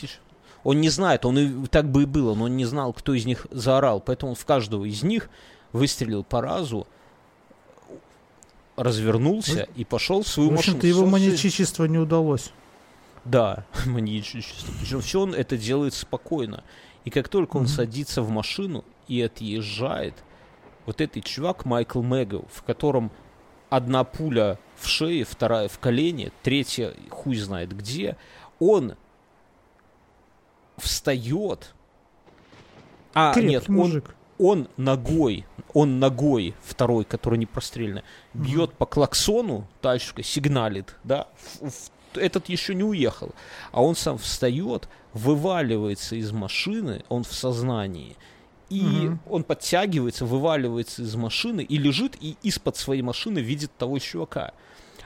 он 0.64 0.80
не 0.80 0.88
знает, 0.90 1.24
он 1.24 1.38
и 1.38 1.66
так 1.68 1.88
бы 1.90 2.02
и 2.02 2.06
было, 2.06 2.34
но 2.34 2.44
он 2.44 2.56
не 2.56 2.64
знал, 2.64 2.92
кто 2.92 3.14
из 3.14 3.24
них 3.24 3.46
заорал. 3.52 4.00
Поэтому 4.00 4.30
он 4.32 4.36
в 4.36 4.44
каждого 4.44 4.84
из 4.84 5.02
них 5.04 5.30
выстрелил 5.72 6.24
по 6.24 6.40
разу, 6.40 6.86
развернулся 8.76 9.68
и 9.76 9.84
пошел 9.84 10.22
в 10.22 10.28
свою 10.28 10.50
В 10.50 10.52
машину. 10.54 10.76
общем-то, 10.78 10.86
его 10.86 11.06
маньячичество 11.06 11.84
не 11.84 11.98
удалось. 11.98 12.50
Да, 13.24 13.64
маньячничество. 13.86 14.72
Причем 14.80 15.00
все 15.00 15.20
он 15.20 15.34
это 15.34 15.56
делает 15.56 15.94
спокойно. 15.94 16.64
И 17.04 17.10
как 17.10 17.28
только 17.28 17.56
он 17.58 17.64
Мгм. 17.64 17.70
садится 17.70 18.22
в 18.22 18.30
машину 18.30 18.84
и 19.08 19.20
отъезжает, 19.22 20.14
вот 20.86 21.00
этот 21.00 21.24
чувак 21.24 21.64
Майкл 21.64 22.02
Мэгоу, 22.02 22.46
в 22.52 22.62
котором 22.62 23.10
одна 23.70 24.04
пуля 24.04 24.58
в 24.76 24.86
шее, 24.86 25.24
вторая 25.24 25.68
в 25.68 25.78
колене, 25.78 26.30
третья 26.42 26.94
хуй 27.10 27.36
знает 27.36 27.76
где, 27.76 28.16
он 28.58 28.94
встает. 30.76 31.74
А, 33.14 33.32
Крепкий 33.32 33.48
нет, 33.50 33.64
он, 33.68 33.74
мужик. 33.76 34.14
он 34.38 34.68
ногой, 34.76 35.46
он 35.72 35.98
ногой, 36.00 36.54
второй, 36.62 37.04
который 37.04 37.38
не 37.38 37.46
прострелена, 37.46 38.02
Мгм. 38.32 38.44
бьет 38.44 38.72
по 38.74 38.86
клаксону, 38.86 39.66
тачка 39.80 40.22
сигналит, 40.22 40.96
да, 41.04 41.28
в- 41.60 41.70
в- 41.70 41.90
этот 42.18 42.48
еще 42.48 42.74
не 42.74 42.82
уехал, 42.84 43.32
а 43.72 43.82
он 43.82 43.94
сам 43.94 44.18
встает, 44.18 44.88
вываливается 45.12 46.16
из 46.16 46.32
машины, 46.32 47.04
он 47.08 47.22
в 47.24 47.32
сознании, 47.32 48.16
и 48.74 49.08
Мгм. 49.08 49.20
он 49.30 49.44
подтягивается, 49.44 50.24
вываливается 50.24 51.02
из 51.02 51.14
машины 51.14 51.60
и 51.62 51.78
лежит, 51.78 52.16
и 52.20 52.36
из-под 52.42 52.76
своей 52.76 53.02
машины 53.02 53.38
видит 53.38 53.70
того 53.78 53.98
чувака. 53.98 54.52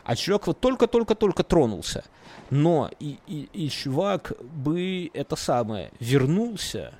А 0.04 0.16
чувак 0.16 0.46
вот 0.46 0.60
только-только-только 0.60 1.44
тронулся. 1.44 2.02
Но 2.50 2.90
и, 2.98 3.18
и, 3.26 3.48
и 3.52 3.68
чувак 3.68 4.32
бы 4.40 5.10
это 5.12 5.36
самое 5.36 5.90
вернулся, 6.00 6.94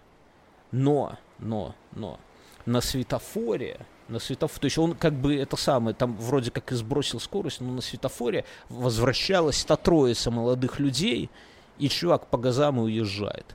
но, 0.72 1.16
но, 1.38 1.74
но 1.92 2.20
на 2.66 2.82
светофоре, 2.82 3.80
на 4.08 4.18
светофоре, 4.18 4.60
то 4.60 4.64
есть 4.66 4.78
он 4.78 4.92
как 4.94 5.14
бы 5.14 5.34
это 5.36 5.56
самое, 5.56 5.94
там 5.94 6.16
вроде 6.18 6.50
как 6.50 6.70
и 6.70 6.74
сбросил 6.74 7.18
скорость, 7.18 7.62
но 7.62 7.72
на 7.72 7.80
светофоре 7.80 8.44
возвращалась 8.68 9.64
та 9.64 9.76
троица 9.76 10.30
молодых 10.30 10.78
людей, 10.78 11.30
и 11.78 11.88
чувак 11.88 12.26
по 12.26 12.36
газам 12.36 12.78
и 12.78 12.82
уезжает. 12.82 13.54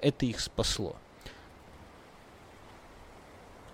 Это 0.00 0.24
их 0.26 0.40
спасло. 0.40 0.96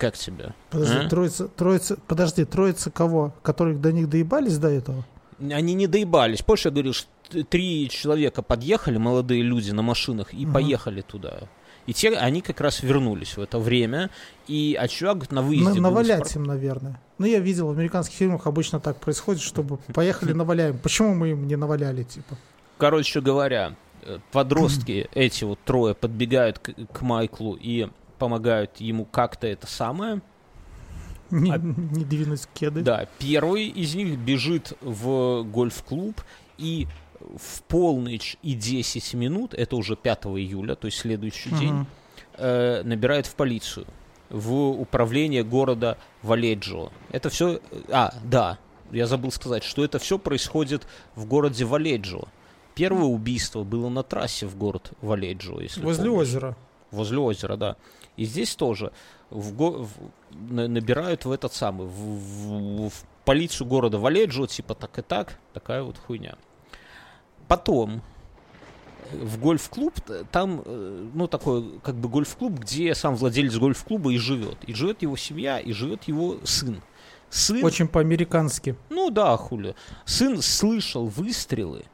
Как 0.00 0.16
тебе? 0.16 0.54
Подожди, 0.70 0.96
А? 0.96 1.08
троица, 1.10 1.46
троица, 1.48 1.96
подожди, 2.06 2.44
троица 2.46 2.90
кого? 2.90 3.34
Которых 3.42 3.80
до 3.82 3.92
них 3.92 4.08
доебались 4.08 4.56
до 4.56 4.68
этого? 4.68 5.04
Они 5.38 5.74
не 5.74 5.86
доебались. 5.86 6.40
Позже 6.40 6.68
я 6.68 6.70
говорил, 6.72 6.94
что 6.94 7.08
три 7.50 7.88
человека 7.90 8.40
подъехали, 8.40 8.96
молодые 8.96 9.42
люди 9.42 9.72
на 9.72 9.82
машинах, 9.82 10.32
и 10.32 10.44
Мгм. 10.46 10.54
поехали 10.54 11.02
туда. 11.02 11.40
И 11.86 11.92
те, 11.92 12.10
они 12.16 12.40
как 12.40 12.60
раз 12.62 12.82
вернулись 12.82 13.36
в 13.36 13.40
это 13.42 13.58
время, 13.58 14.08
и 14.48 14.74
а 14.80 14.88
чувак 14.88 15.30
на 15.30 15.42
выезде 15.42 15.80
На- 15.80 15.90
навалять 15.90 16.22
пар- 16.32 16.36
им, 16.36 16.44
наверное. 16.44 17.00
Ну, 17.18 17.26
я 17.26 17.38
видел, 17.38 17.66
в 17.66 17.70
американских 17.70 18.16
фильмах 18.16 18.46
обычно 18.46 18.80
так 18.80 18.96
происходит, 19.00 19.42
чтобы 19.42 19.76
поехали 19.92 20.32
наваляем. 20.32 20.78
Почему 20.78 21.14
мы 21.14 21.30
им 21.32 21.46
не 21.46 21.56
наваляли, 21.56 22.04
типа? 22.04 22.36
Короче 22.78 23.20
говоря, 23.20 23.74
э, 24.02 24.18
подростки, 24.32 25.08
эти 25.14 25.44
вот 25.44 25.58
трое, 25.64 25.94
подбегают 25.94 26.58
к, 26.58 26.72
к 26.92 27.02
Майклу 27.02 27.54
и 27.60 27.88
помогают 28.20 28.76
ему 28.80 29.04
как-то 29.04 29.48
это 29.48 29.66
самое. 29.66 30.20
Не, 31.30 31.52
А- 31.52 31.58
не 31.58 32.04
двинуть 32.04 32.46
кеды. 32.54 32.82
Да, 32.82 33.06
первый 33.18 33.66
из 33.68 33.94
них 33.94 34.16
бежит 34.18 34.72
в 34.80 35.42
гольф-клуб 35.44 36.20
И 36.58 36.86
в 37.36 37.62
полночь 37.62 38.36
и 38.42 38.54
10 38.54 39.14
минут, 39.14 39.54
это 39.54 39.76
уже 39.76 39.94
5 39.96 40.26
июля, 40.38 40.74
то 40.74 40.86
есть 40.86 40.98
следующий 40.98 41.50
день, 41.50 41.72
Мгм. 41.72 41.86
э, 42.38 42.82
набирает 42.84 43.26
в 43.26 43.34
полицию, 43.34 43.86
в 44.30 44.52
управление 44.70 45.42
города 45.44 45.96
Валеджио. 46.22 46.90
Это 47.12 47.30
все... 47.30 47.60
А, 47.90 48.12
да, 48.24 48.58
я 48.90 49.06
забыл 49.06 49.30
сказать, 49.32 49.64
что 49.64 49.84
это 49.84 49.98
все 49.98 50.18
происходит 50.18 50.86
в 51.14 51.24
городе 51.26 51.64
Валеджио. 51.64 52.24
Первое 52.74 53.04
убийство 53.04 53.64
было 53.64 53.88
на 53.88 54.02
трассе 54.02 54.46
в 54.46 54.56
город 54.56 54.92
Валеджио, 55.02 55.60
если 55.60 55.82
Возле 55.82 56.10
помнишь. 56.10 56.28
озера. 56.28 56.56
Возле 56.90 57.18
озера, 57.18 57.56
да. 57.56 57.76
И 58.16 58.24
здесь 58.24 58.54
тоже 58.56 58.92
в 59.30 59.52
в- 59.52 59.88
на- 60.32 60.68
набирают 60.68 61.24
в 61.24 61.30
этот 61.30 61.52
самый, 61.54 61.86
в, 61.86 61.90
в- 61.92 62.88
в 62.88 63.04
полицию 63.24 63.66
города 63.68 63.98
Валеджио, 63.98 64.46
типа 64.46 64.74
так 64.74 64.98
и 64.98 65.02
так, 65.02 65.38
такая 65.54 65.82
вот 65.82 65.98
хуйня. 65.98 66.36
Потом 67.48 68.02
э, 69.12 69.16
в 69.24 69.38
гольф-клуб, 69.38 70.00
т- 70.00 70.24
там, 70.32 70.62
э, 70.64 71.08
ну, 71.14 71.26
такой, 71.28 71.78
как 71.82 71.94
бы 71.96 72.08
гольф-клуб, 72.08 72.58
где 72.58 72.94
сам 72.94 73.16
владелец 73.16 73.56
гольф-клуба 73.56 74.12
и 74.12 74.18
живет. 74.18 74.58
И 74.64 74.74
живет 74.74 75.02
его 75.02 75.16
семья, 75.16 75.58
и 75.60 75.72
живет 75.72 76.04
его 76.04 76.38
сын. 76.44 76.82
Сын, 77.28 77.62
Очень 77.64 77.86
по-американски. 77.86 78.74
ну 78.88 79.10
да, 79.10 79.36
хули. 79.36 79.76
Сын 80.04 80.42
слышал 80.42 81.06
выстрелы, 81.06 81.84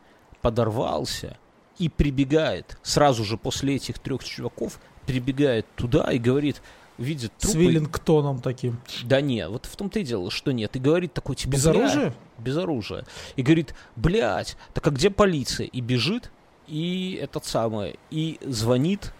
подорвался 0.40 1.36
и 1.78 1.88
прибегает, 1.88 2.78
сразу 2.82 3.24
же 3.24 3.36
после 3.36 3.76
этих 3.76 3.98
трех 3.98 4.24
чуваков, 4.24 4.80
прибегает 5.06 5.66
туда 5.76 6.10
и 6.12 6.18
говорит, 6.18 6.62
видит 6.98 7.32
С 7.38 7.42
трупы. 7.42 7.58
Веллингтоном 7.58 8.40
таким. 8.40 8.80
Да 9.04 9.20
нет, 9.20 9.50
вот 9.50 9.66
в 9.66 9.76
том-то 9.76 10.00
и 10.00 10.04
дело, 10.04 10.30
что 10.30 10.52
нет. 10.52 10.76
И 10.76 10.78
говорит 10.78 11.12
такой, 11.12 11.36
типа, 11.36 11.52
Без 11.52 11.66
оружия? 11.66 12.14
Без 12.38 12.56
оружия. 12.56 13.04
И 13.36 13.42
говорит, 13.42 13.74
блядь, 13.96 14.56
так 14.74 14.86
а 14.86 14.90
где 14.90 15.10
полиция? 15.10 15.66
И 15.66 15.80
бежит, 15.80 16.30
и 16.66 17.18
этот 17.20 17.44
самый, 17.44 17.98
и 18.10 18.38
звонит, 18.42 19.12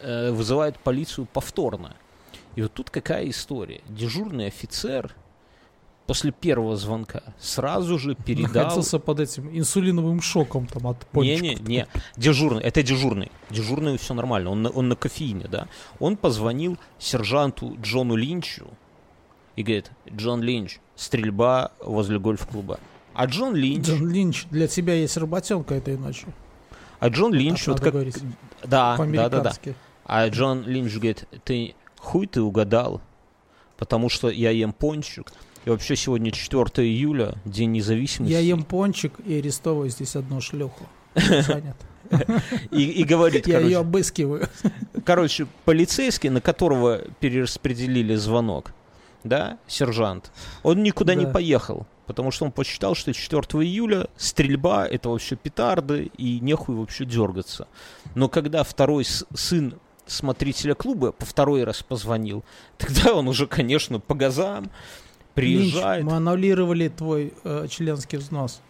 э, 0.00 0.30
вызывает 0.30 0.78
полицию 0.78 1.26
повторно. 1.32 1.96
И 2.56 2.62
вот 2.62 2.72
тут 2.72 2.90
какая 2.90 3.28
история. 3.28 3.82
Дежурный 3.88 4.46
офицер 4.46 5.14
после 6.08 6.32
первого 6.32 6.74
звонка 6.76 7.22
сразу 7.38 7.98
же 7.98 8.14
передал... 8.14 8.64
Находился 8.64 8.98
под 8.98 9.20
этим 9.20 9.56
инсулиновым 9.56 10.22
шоком 10.22 10.66
там 10.66 10.86
от 10.86 11.06
пончиков. 11.06 11.42
Не, 11.42 11.54
не, 11.54 11.62
не. 11.62 11.86
Дежурный, 12.16 12.62
это 12.62 12.82
дежурный. 12.82 13.30
Дежурный 13.50 13.98
все 13.98 14.14
нормально, 14.14 14.50
он 14.50 14.62
на, 14.62 14.70
он 14.70 14.88
на 14.88 14.96
кофеине, 14.96 15.46
да. 15.48 15.68
Он 16.00 16.16
позвонил 16.16 16.78
сержанту 16.98 17.76
Джону 17.82 18.16
Линчу 18.16 18.68
и 19.54 19.62
говорит, 19.62 19.90
Джон 20.10 20.42
Линч, 20.42 20.78
стрельба 20.96 21.72
возле 21.84 22.18
гольф-клуба. 22.18 22.80
А 23.12 23.26
Джон 23.26 23.54
Линч, 23.54 23.86
Джон 23.86 24.10
Линч, 24.10 24.46
для 24.50 24.66
тебя 24.66 24.94
есть 24.94 25.16
работенка 25.18 25.74
этой 25.74 25.98
ночью. 25.98 26.32
а 27.00 27.08
Джон 27.10 27.34
Линч, 27.34 27.64
Так 27.64 27.68
вот 27.68 27.80
как... 27.80 27.92
говорить. 27.92 28.16
Да, 28.64 28.96
да, 28.96 29.28
да, 29.28 29.40
да. 29.42 29.52
А 30.04 30.26
Джон 30.28 30.64
Линч 30.64 30.94
говорит, 30.94 31.26
ты 31.44 31.74
хуй 31.98 32.26
ты 32.26 32.40
угадал, 32.40 33.02
потому 33.76 34.08
что 34.08 34.30
я 34.30 34.50
ем 34.50 34.72
пончик. 34.72 35.30
И 35.68 35.70
вообще 35.70 35.96
сегодня 35.96 36.30
4 36.30 36.62
июля, 36.88 37.34
День 37.44 37.72
независимости. 37.72 38.32
Я 38.32 38.38
ем 38.38 38.62
пончик 38.64 39.12
и 39.26 39.38
арестовываю 39.38 39.90
здесь 39.90 40.16
одну 40.16 40.40
шлюху. 40.40 40.88
И, 42.70 42.84
и 42.84 43.04
говорит, 43.04 43.46
Я 43.46 43.56
короче, 43.56 43.70
ее 43.70 43.78
обыскиваю. 43.80 44.48
Короче, 45.04 45.46
полицейский, 45.66 46.30
на 46.30 46.40
которого 46.40 47.02
перераспределили 47.20 48.14
звонок, 48.14 48.72
да, 49.24 49.58
сержант, 49.66 50.32
он 50.62 50.82
никуда 50.82 51.14
не 51.14 51.26
Да. 51.26 51.32
поехал, 51.32 51.86
потому 52.06 52.30
что 52.30 52.46
он 52.46 52.52
посчитал, 52.52 52.94
что 52.94 53.12
4 53.12 53.42
июля 53.62 54.08
стрельба— 54.16 54.86
это 54.90 55.10
вообще 55.10 55.36
петарды, 55.36 56.10
и 56.16 56.40
нехуй 56.40 56.76
вообще 56.76 57.04
дергаться. 57.04 57.68
Но 58.14 58.30
когда 58.30 58.64
второй 58.64 59.04
сын 59.04 59.74
смотрителя 60.06 60.74
клуба 60.74 61.12
по 61.12 61.26
второй 61.26 61.64
раз 61.64 61.82
позвонил, 61.82 62.42
тогда 62.78 63.12
он 63.12 63.28
уже, 63.28 63.46
конечно, 63.46 64.00
по 64.00 64.14
газам 64.14 64.70
приезжает. 65.40 66.02
Линч, 66.02 66.10
мы 66.10 66.16
аннулировали 66.16 66.88
твой 66.88 67.32
э, 67.44 67.66
членский 67.68 68.16
взнос. 68.16 68.60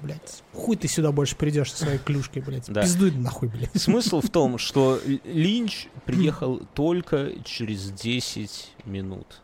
Блять, 0.00 0.42
хуй 0.52 0.76
ты 0.76 0.88
сюда 0.88 1.10
больше 1.10 1.36
придешь 1.36 1.72
со 1.72 1.84
своей 1.84 1.98
клюшкой, 1.98 2.42
блядь. 2.42 2.70
Да. 2.70 2.82
Пиздуй 2.82 3.12
нахуй, 3.12 3.48
блядь. 3.48 3.80
Смысл 3.80 4.20
в 4.20 4.28
том, 4.28 4.58
что 4.58 5.00
Линч 5.24 5.88
приехал 6.04 6.60
только 6.74 7.32
через 7.44 7.90
10 7.92 8.72
минут. 8.84 9.40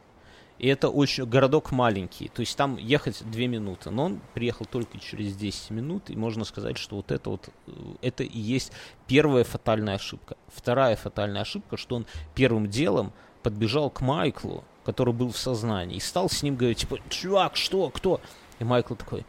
И 0.58 0.68
это 0.68 0.90
очень... 0.90 1.24
Городок 1.24 1.72
маленький, 1.72 2.28
то 2.28 2.40
есть 2.40 2.56
там 2.56 2.76
ехать 2.76 3.22
2 3.24 3.40
минуты, 3.46 3.90
но 3.90 4.04
он 4.04 4.20
приехал 4.34 4.66
только 4.66 4.98
через 4.98 5.34
10 5.34 5.70
минут, 5.70 6.10
и 6.10 6.16
можно 6.16 6.44
сказать, 6.44 6.78
что 6.78 6.96
вот 6.96 7.10
это 7.10 7.30
вот, 7.30 7.48
э, 7.66 7.72
это 8.02 8.22
и 8.22 8.38
есть 8.38 8.72
первая 9.08 9.44
фатальная 9.44 9.94
ошибка. 9.94 10.36
Вторая 10.54 10.96
фатальная 10.96 11.42
ошибка, 11.42 11.76
что 11.76 11.96
он 11.96 12.06
первым 12.34 12.68
делом 12.68 13.12
подбежал 13.42 13.90
к 13.90 14.02
Майклу, 14.02 14.64
который 14.84 15.14
был 15.14 15.30
в 15.32 15.38
сознании, 15.38 15.96
и 15.96 16.00
стал 16.00 16.28
с 16.28 16.42
ним 16.42 16.56
говорить, 16.56 16.78
типа, 16.78 16.98
чувак, 17.08 17.56
что, 17.56 17.90
кто? 17.90 18.20
И 18.58 18.64
Майкл 18.64 18.94
такой, 18.94 19.24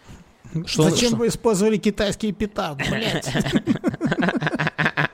Что- 0.65 0.83
Зачем 0.89 1.09
что- 1.09 1.17
вы 1.17 1.27
использовали 1.27 1.77
китайские 1.77 2.31
петарды, 2.33 2.83
блядь? 2.89 3.29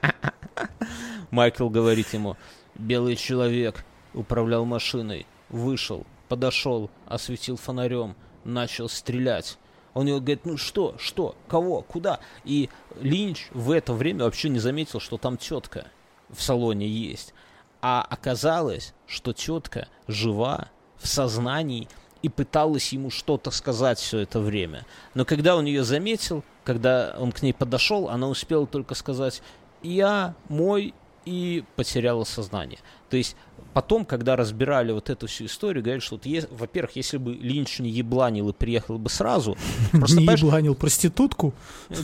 Майкл 1.31 1.69
говорит 1.69 2.13
ему, 2.13 2.37
белый 2.75 3.15
человек 3.15 3.85
управлял 4.13 4.65
машиной, 4.65 5.25
вышел, 5.49 6.05
подошел, 6.27 6.89
осветил 7.05 7.57
фонарем, 7.57 8.15
начал 8.43 8.89
стрелять. 8.89 9.57
Он 9.93 10.07
ему 10.07 10.19
говорит, 10.19 10.45
ну 10.45 10.57
что, 10.57 10.95
что, 10.97 11.35
кого, 11.47 11.81
куда? 11.81 12.19
И 12.45 12.69
Линч 12.99 13.47
в 13.51 13.71
это 13.71 13.93
время 13.93 14.25
вообще 14.25 14.49
не 14.49 14.59
заметил, 14.59 14.99
что 14.99 15.17
там 15.17 15.37
тетка 15.37 15.87
в 16.29 16.41
салоне 16.41 16.87
есть. 16.87 17.33
А 17.81 18.01
оказалось, 18.01 18.93
что 19.07 19.33
тетка 19.33 19.87
жива, 20.07 20.67
в 20.97 21.07
сознании, 21.07 21.87
и 22.21 22.27
пыталась 22.27 22.91
ему 22.91 23.09
что-то 23.09 23.51
сказать 23.51 23.99
все 23.99 24.19
это 24.19 24.41
время. 24.41 24.85
Но 25.13 25.23
когда 25.23 25.55
он 25.55 25.65
ее 25.65 25.83
заметил, 25.85 26.43
когда 26.65 27.15
он 27.17 27.31
к 27.31 27.41
ней 27.41 27.53
подошел, 27.53 28.09
она 28.09 28.27
успела 28.27 28.67
только 28.67 28.93
сказать 28.95 29.41
«я, 29.81 30.35
мой» 30.49 30.93
и 31.23 31.63
потеряла 31.77 32.25
сознание. 32.25 32.79
То 33.09 33.15
есть 33.15 33.37
потом, 33.73 34.03
когда 34.03 34.35
разбирали 34.35 34.91
вот 34.91 35.09
эту 35.09 35.27
всю 35.27 35.45
историю, 35.45 35.81
говорят, 35.83 36.03
что, 36.03 36.15
вот 36.15 36.25
е- 36.25 36.47
во-первых, 36.51 36.95
если 36.97 37.17
бы 37.17 37.33
Линч 37.33 37.79
не 37.79 37.89
ебланил 37.89 38.49
и 38.49 38.53
приехал 38.53 38.97
бы 38.97 39.09
сразу, 39.09 39.57
просто, 39.91 40.17
Не 40.19 40.25
ебланил 40.25 40.75
проститутку? 40.75 41.53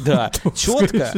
да, 0.05 0.31
четко, 0.55 1.11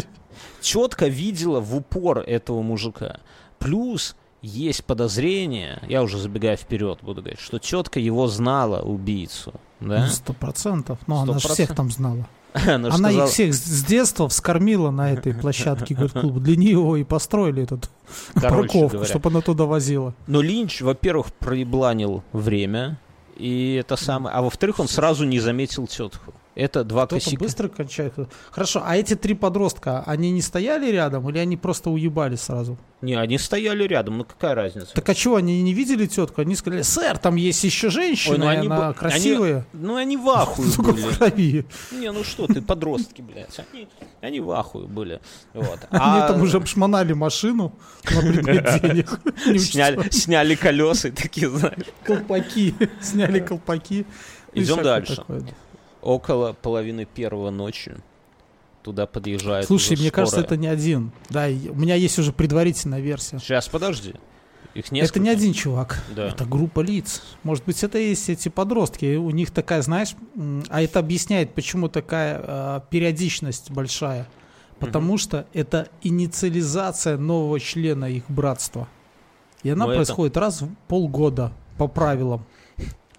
четко 0.61 1.07
видела 1.07 1.59
в 1.59 1.75
упор 1.75 2.19
этого 2.19 2.61
мужика. 2.63 3.19
Плюс 3.59 4.15
есть 4.41 4.83
подозрение, 4.85 5.81
я 5.87 6.03
уже 6.03 6.17
забегая 6.17 6.57
вперед 6.57 6.99
буду 7.01 7.21
говорить, 7.21 7.39
что 7.39 7.59
тетка 7.59 7.99
его 7.99 8.27
знала, 8.27 8.81
убийцу. 8.81 9.53
Да? 9.79 10.01
Ну, 10.01 10.07
Сто 10.07 10.33
процентов. 10.33 10.99
Но 11.07 11.21
она 11.21 11.39
же 11.39 11.47
всех 11.47 11.75
там 11.75 11.91
знала. 11.91 12.27
Она, 12.53 12.75
Она 12.75 12.91
сказала- 12.91 13.25
их 13.25 13.29
всех 13.31 13.53
с 13.53 13.83
детства 13.83 14.27
вскормила 14.29 14.89
на 14.89 15.11
этой 15.11 15.33
площадке 15.33 15.95
клуба. 15.95 16.39
Для 16.39 16.55
нее 16.55 16.99
и 17.01 17.03
построили 17.03 17.63
этот 17.63 17.89
Короче 18.33 18.49
парковку, 18.69 18.87
говоря. 18.97 19.09
чтобы 19.09 19.29
она 19.29 19.41
туда 19.41 19.65
возила. 19.65 20.13
Но 20.27 20.41
Линч, 20.41 20.81
во-первых, 20.81 21.27
проебланил 21.33 22.23
время, 22.31 22.97
и 23.35 23.75
это 23.79 23.95
самое. 23.97 24.35
А 24.35 24.41
во-вторых, 24.41 24.79
он 24.79 24.87
сразу 24.87 25.25
не 25.25 25.39
заметил 25.39 25.85
тетку. 25.85 26.33
Это 26.57 26.83
два 26.83 27.05
Кто-то 27.05 27.23
косяка. 27.23 27.43
быстро 27.43 27.67
кончает. 27.67 28.13
Хорошо, 28.49 28.81
а 28.83 28.97
эти 28.97 29.15
три 29.15 29.35
подростка, 29.35 30.03
они 30.07 30.31
не 30.31 30.41
стояли 30.41 30.89
рядом 30.91 31.29
или 31.29 31.37
они 31.37 31.55
просто 31.55 31.91
уебали 31.91 32.35
сразу? 32.35 32.79
Не, 33.01 33.13
они 33.13 33.37
стояли 33.37 33.83
рядом, 33.83 34.17
ну 34.17 34.23
какая 34.23 34.55
разница? 34.55 34.91
Так 34.95 35.07
а 35.07 35.13
чего, 35.13 35.35
они 35.35 35.61
не 35.61 35.75
видели 35.75 36.07
тетку? 36.07 36.41
Они 36.41 36.55
сказали, 36.55 36.81
сэр, 36.81 37.19
там 37.19 37.35
есть 37.35 37.63
еще 37.63 37.91
женщина, 37.91 38.33
Ой, 38.33 38.39
ну 38.39 38.47
они 38.47 38.67
она 38.67 38.87
бы- 38.89 38.93
красивая. 38.95 39.67
Ну 39.71 39.97
они 39.97 40.17
в 40.17 40.25
Только 40.75 40.93
были. 40.93 41.01
в 41.03 41.17
крови. 41.19 41.65
Не, 41.91 42.11
ну 42.11 42.23
что 42.23 42.47
ты, 42.47 42.59
подростки, 42.59 43.21
блядь. 43.21 43.55
Они, 43.71 43.87
они 44.21 44.39
в 44.39 44.49
ахуе 44.49 44.87
были. 44.87 45.21
Вот. 45.53 45.79
Они 45.91 46.01
А 46.01 46.27
там 46.27 46.41
уже 46.41 46.57
обшмонали 46.57 47.13
машину 47.13 47.71
на 48.09 48.21
предмет 48.21 48.81
денег. 48.81 49.19
Не 49.45 49.59
сняли, 49.59 50.09
сняли 50.09 50.55
колеса 50.55 51.09
и 51.09 51.11
такие, 51.11 51.49
знаешь. 51.51 51.85
колпаки. 52.03 52.73
Сняли 52.99 53.41
колпаки. 53.41 54.07
И 54.53 54.63
Идем 54.63 54.81
дальше. 54.81 55.17
такое. 55.17 55.43
Около 56.07 56.53
половины 56.53 57.03
первого 57.03 57.49
ночи 57.49 57.95
туда 58.81 59.05
подъезжает 59.05 59.65
Слушай, 59.67 59.97
мне 59.97 60.09
кажется, 60.09 60.37
скорая. 60.39 60.45
это 60.45 60.55
не 60.55 60.67
один. 60.67 61.11
Да, 61.29 61.47
у 61.47 61.75
меня 61.75 61.95
есть 61.95 62.17
уже 62.17 62.31
предварительная 62.31 63.01
версия. 63.01 63.39
Сейчас, 63.39 63.67
подожди. 63.67 64.13
Их 64.73 64.89
несколько. 64.93 65.19
Это 65.19 65.23
не 65.25 65.29
один 65.29 65.51
чувак, 65.53 66.01
Да. 66.15 66.29
это 66.29 66.45
группа 66.45 66.79
лиц. 66.79 67.21
Может 67.43 67.65
быть, 67.65 67.83
это 67.83 67.97
есть 67.97 68.29
эти 68.29 68.47
подростки. 68.47 69.17
У 69.17 69.31
них 69.31 69.51
такая, 69.51 69.81
знаешь, 69.81 70.15
а 70.69 70.81
это 70.81 70.99
объясняет, 70.99 71.53
почему 71.53 71.89
такая 71.89 72.41
э, 72.41 72.81
периодичность 72.89 73.69
большая. 73.71 74.29
Потому 74.79 75.17
что 75.17 75.45
это 75.53 75.89
инициализация 76.03 77.17
нового 77.17 77.59
члена 77.59 78.05
их 78.05 78.23
братства. 78.29 78.87
И 79.63 79.69
она 79.69 79.85
Но 79.87 79.91
это- 79.91 79.97
происходит 80.03 80.37
раз 80.37 80.61
в 80.61 80.69
полгода 80.87 81.51
по 81.77 81.87
правилам. 81.89 82.45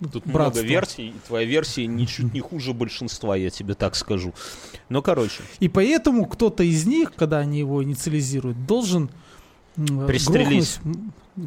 Тут 0.00 0.24
братство. 0.26 0.60
много 0.60 0.60
версий, 0.62 1.08
и 1.08 1.14
твоя 1.26 1.44
версия 1.46 1.86
ничуть 1.86 2.32
не 2.32 2.40
хуже 2.40 2.72
большинства, 2.72 3.34
я 3.36 3.50
тебе 3.50 3.74
так 3.74 3.96
скажу. 3.96 4.32
Но, 4.88 5.02
короче, 5.02 5.42
И 5.60 5.68
поэтому 5.68 6.26
кто-то 6.26 6.62
из 6.62 6.86
них, 6.86 7.12
когда 7.14 7.38
они 7.38 7.58
его 7.58 7.82
инициализируют, 7.82 8.64
должен 8.66 9.10
м, 9.76 10.06
Пристрелить. 10.06 10.78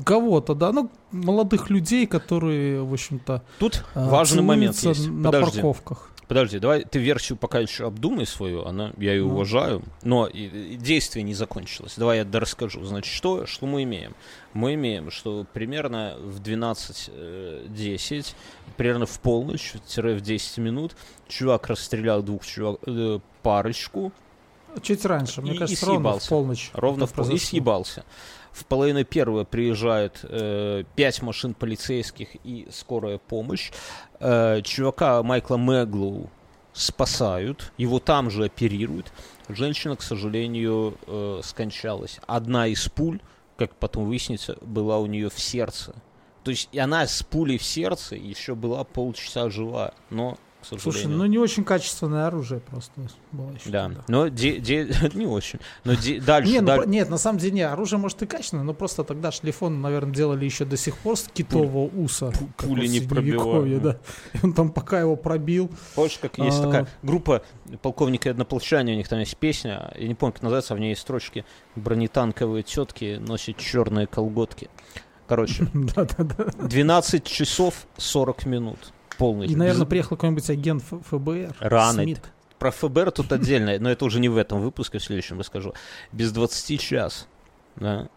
кого-то, 0.05 0.53
да, 0.55 0.71
ну, 0.71 0.89
молодых 1.11 1.69
людей, 1.69 2.05
которые, 2.07 2.83
в 2.83 2.93
общем-то, 2.93 3.43
тут 3.59 3.83
а, 3.93 4.09
важный 4.09 4.41
момент 4.43 4.75
есть. 4.77 5.07
на 5.09 5.23
Подожди, 5.31 5.51
парковках. 5.61 6.09
Подожди, 6.31 6.59
давай 6.59 6.85
ты 6.85 6.97
версию 6.97 7.37
пока 7.37 7.59
еще 7.59 7.87
обдумай 7.87 8.25
свою, 8.25 8.63
она, 8.65 8.93
я 8.97 9.11
ее 9.11 9.23
Ну. 9.25 9.31
уважаю, 9.33 9.81
но 10.01 10.27
и- 10.27 10.45
и 10.45 10.77
действие 10.77 11.23
не 11.23 11.33
закончилось. 11.33 11.95
Давай 11.97 12.19
я 12.19 12.39
расскажу. 12.39 12.85
Значит, 12.85 13.13
что, 13.13 13.45
что 13.45 13.65
мы 13.65 13.83
имеем? 13.83 14.15
Мы 14.53 14.75
имеем, 14.75 15.11
что 15.11 15.45
примерно 15.51 16.15
в 16.21 16.39
12.10, 16.39 18.33
примерно 18.77 19.05
в 19.05 19.19
полночь, 19.19 19.73
тире 19.87 20.15
в 20.15 20.21
10 20.21 20.57
минут, 20.59 20.95
чувак 21.27 21.67
расстрелял 21.67 22.23
двух 22.23 22.45
чувак, 22.45 22.79
э, 22.87 23.19
парочку, 23.43 24.13
Чуть 24.81 25.03
раньше, 25.03 25.41
мне 25.41 25.51
И- 25.51 25.55
и 25.55 25.57
кажется, 25.57 25.85
ровно 25.85 26.17
в 26.17 26.29
полночь. 26.29 26.69
Ровно 26.73 27.05
в 27.05 27.11
пол... 27.11 27.29
И 27.29 27.37
съебался. 27.37 28.05
В 28.51 28.65
половине 28.65 29.03
первого 29.03 29.43
приезжают 29.45 30.19
э, 30.23 30.83
машин 31.21 31.53
полицейских 31.53 32.35
и 32.43 32.67
скорая 32.71 33.17
помощь. 33.17 33.71
Э, 34.19 34.61
чувака 34.63 35.23
Майкла 35.23 35.57
Мэглоу 35.57 36.29
спасают, 36.73 37.71
его 37.77 37.99
там 37.99 38.29
же 38.29 38.45
оперируют. 38.45 39.11
Женщина, 39.49 39.95
к 39.95 40.01
сожалению, 40.01 40.97
э, 41.07 41.41
скончалась. 41.43 42.19
Одна 42.27 42.67
из 42.67 42.87
пуль, 42.89 43.19
как 43.57 43.75
потом 43.75 44.05
выяснится, 44.05 44.57
была 44.61 44.99
у 44.99 45.05
нее 45.05 45.29
в 45.29 45.39
сердце. 45.39 45.95
То 46.43 46.51
есть 46.51 46.75
она 46.75 47.05
с 47.05 47.23
пулей 47.23 47.57
в 47.57 47.63
сердце 47.63 48.15
еще 48.15 48.55
была 48.55 48.83
полчаса 48.83 49.49
жива, 49.49 49.93
но. 50.09 50.37
Слушай, 50.63 51.07
ну 51.07 51.25
не 51.25 51.37
очень 51.37 51.63
качественное 51.63 52.27
оружие 52.27 52.59
просто 52.61 52.91
было 53.31 53.51
еще. 53.51 53.69
да, 53.69 53.85
тогда. 53.85 54.03
но 54.07 54.27
де- 54.27 54.59
де- 54.59 54.87
не 55.13 55.25
очень. 55.25 55.59
Но 55.83 55.95
де- 55.95 56.21
дальше, 56.21 56.51
Не, 56.51 56.61
ну, 56.61 56.67
даль- 56.67 56.87
нет, 56.87 57.09
на 57.09 57.17
самом 57.17 57.39
деле 57.39 57.53
не, 57.53 57.61
оружие 57.61 57.99
может 57.99 58.21
и 58.21 58.25
качественное, 58.25 58.63
но 58.63 58.73
просто 58.73 59.03
тогда 59.03 59.31
шлифон, 59.31 59.81
наверное, 59.81 60.13
делали 60.13 60.45
еще 60.45 60.65
до 60.65 60.77
сих 60.77 60.97
пор 60.97 61.17
с 61.17 61.23
китового 61.33 61.85
уса. 61.99 62.31
как 62.31 62.67
пули 62.67 62.87
не 62.87 62.99
пробивают. 63.01 63.81
да. 63.83 63.97
И 64.33 64.39
он 64.43 64.53
там 64.53 64.71
пока 64.71 64.99
его 64.99 65.15
пробил. 65.15 65.71
Помнишь, 65.95 66.19
как 66.21 66.37
есть 66.37 66.59
А. 66.59 66.63
такая 66.63 66.87
группа 67.03 67.43
полковника 67.81 68.29
и 68.29 68.31
однополчане, 68.31 68.93
у 68.93 68.95
них 68.97 69.07
там 69.07 69.19
есть 69.19 69.37
песня, 69.37 69.91
я 69.97 70.07
не 70.07 70.15
помню, 70.15 70.33
как 70.33 70.43
называется, 70.43 70.73
а 70.73 70.77
в 70.77 70.79
ней 70.79 70.89
есть 70.89 71.01
строчки 71.01 71.43
«Бронетанковые 71.75 72.63
тетки 72.63 73.17
носят 73.19 73.57
черные 73.57 74.07
колготки». 74.07 74.69
Короче, 75.27 75.65
Да-да-да. 75.73 76.45
12 76.67 77.23
часов 77.23 77.87
40 77.97 78.45
минут. 78.45 78.77
Полный. 79.17 79.47
И, 79.47 79.55
наверное, 79.55 79.81
Без- 79.83 79.89
приехал 79.89 80.15
какой-нибудь 80.15 80.49
агент 80.49 80.83
ФБР. 80.83 81.55
Рано. 81.59 82.03
Смит. 82.03 82.21
Про 82.59 82.71
ФБР 82.71 83.11
тут 83.11 83.31
отдельно, 83.31 83.77
но 83.79 83.89
это 83.89 84.05
уже 84.05 84.19
не 84.19 84.29
в 84.29 84.37
этом 84.37 84.61
выпуске, 84.61 84.99
в 84.99 85.03
следующем 85.03 85.39
расскажу. 85.39 85.73
Без 86.11 86.31
20 86.31 86.77
час. 86.79 87.27
Да. 87.75 88.07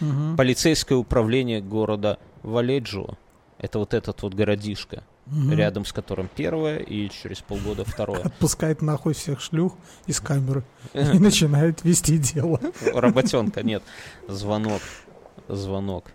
Мгм. 0.00 0.36
Полицейское 0.36 0.98
управление 0.98 1.60
города 1.62 2.18
Валеджио. 2.42 3.14
Это 3.58 3.78
вот 3.78 3.94
этот 3.94 4.20
вот 4.20 4.34
городишко, 4.34 5.02
Мгм. 5.24 5.52
рядом 5.54 5.84
с 5.86 5.92
которым 5.94 6.28
первое 6.34 6.76
и 6.80 7.08
через 7.08 7.40
полгода 7.40 7.84
второе. 7.86 8.20
Отпускает 8.20 8.82
нахуй 8.82 9.14
всех 9.14 9.40
шлюх 9.40 9.74
из 10.06 10.20
камеры 10.20 10.62
и 10.92 11.18
начинает 11.18 11.82
вести 11.82 12.18
дело. 12.18 12.60
Работенка, 12.92 13.62
нет. 13.62 13.82
Звонок. 14.28 14.82
Звонок. 15.48 16.10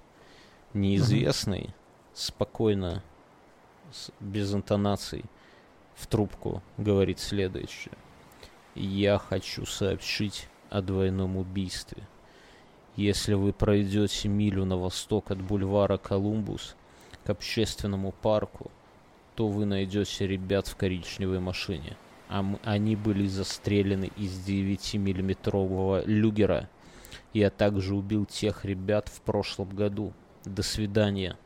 Неизвестный, 0.76 1.74
спокойно, 2.14 3.04
без 4.20 4.54
интонаций, 4.54 5.26
в 5.96 6.08
трубку 6.08 6.64
говорит 6.78 7.20
следующее. 7.20 7.94
Я 8.76 9.18
хочу 9.18 9.66
сообщить 9.66 10.48
о 10.70 10.82
двойном 10.82 11.38
убийстве. 11.38 12.04
Если 12.96 13.34
вы 13.34 13.54
пройдете 13.54 14.28
милю 14.28 14.66
на 14.66 14.78
восток 14.78 15.32
от 15.32 15.42
бульвара 15.42 15.98
Колумбус 15.98 16.76
к 17.24 17.30
общественному 17.30 18.12
парку, 18.12 18.72
то 19.36 19.48
вы 19.48 19.66
найдете 19.66 20.28
ребят 20.28 20.68
в 20.68 20.76
коричневой 20.76 21.40
машине. 21.40 21.96
А 22.30 22.40
м- 22.40 22.60
они 22.64 22.96
были 22.96 23.28
застрелены 23.28 24.12
из 24.18 24.48
9-миллиметрового 24.48 26.04
люгера. 26.06 26.70
Я 27.34 27.50
также 27.50 27.96
убил 27.96 28.26
тех 28.26 28.66
ребят 28.66 29.08
в 29.10 29.22
прошлом 29.22 29.70
году. 29.70 30.14
До 30.46 30.64
свидания. 30.64 31.38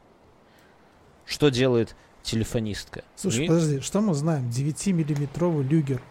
Что 1.26 1.50
делает 1.50 1.96
телефонистка? 2.26 3.03
Слушай, 3.15 3.45
И- 3.45 3.47
подожди, 3.47 3.80
что 3.82 4.01
мы 4.01 4.13
знаем? 4.13 4.49
9-миллиметровый 4.49 5.63
люгер. 5.63 6.01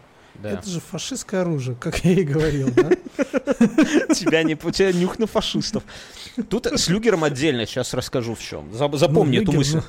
Да. 0.41 0.51
Это 0.51 0.69
же 0.69 0.79
фашистское 0.79 1.41
оружие, 1.41 1.75
как 1.79 2.03
я 2.05 2.13
и 2.13 2.23
говорил, 2.23 2.69
да? 2.71 2.89
тебя 4.13 4.43
не 4.43 4.55
тебя 4.55 4.91
нюх 4.91 5.19
на 5.19 5.27
фашистов. 5.27 5.83
Тут 6.49 6.67
с 6.67 6.89
люгером 6.89 7.23
отдельно 7.23 7.65
сейчас 7.65 7.93
расскажу 7.93 8.35
в 8.35 8.39
чем. 8.39 8.71
Запомни 8.73 9.37
Ну, 9.37 9.43
эту 9.43 9.51
люгер, 9.51 9.57
мысль. 9.57 9.81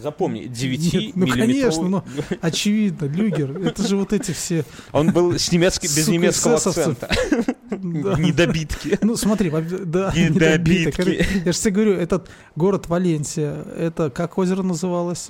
Запомни, 0.00 0.44
9 0.44 0.92
Нет, 0.92 1.16
ну, 1.16 1.26
конечно, 1.28 1.82
но- 1.88 2.04
Очевидно, 2.40 3.06
люгер. 3.06 3.58
Это 3.58 3.86
же 3.86 3.96
вот 3.96 4.12
эти 4.12 4.32
все... 4.32 4.64
Он 4.90 5.12
был 5.12 5.38
с 5.38 5.52
немецкий, 5.52 5.86
без 5.86 6.06
Сука, 6.06 6.10
немецкого 6.12 6.56
акцента. 6.56 7.08
да. 7.70 8.18
Недобитки. 8.18 8.98
Ну, 9.02 9.16
смотри, 9.16 9.50
да, 9.50 10.12
Недобитки. 10.14 11.26
Я 11.44 11.52
же 11.52 11.58
тебе 11.58 11.70
говорю, 11.72 11.92
этот 11.94 12.30
город 12.56 12.88
Валенсия, 12.88 13.62
это 13.78 14.10
как 14.10 14.38
озеро 14.38 14.62
называлось? 14.62 15.26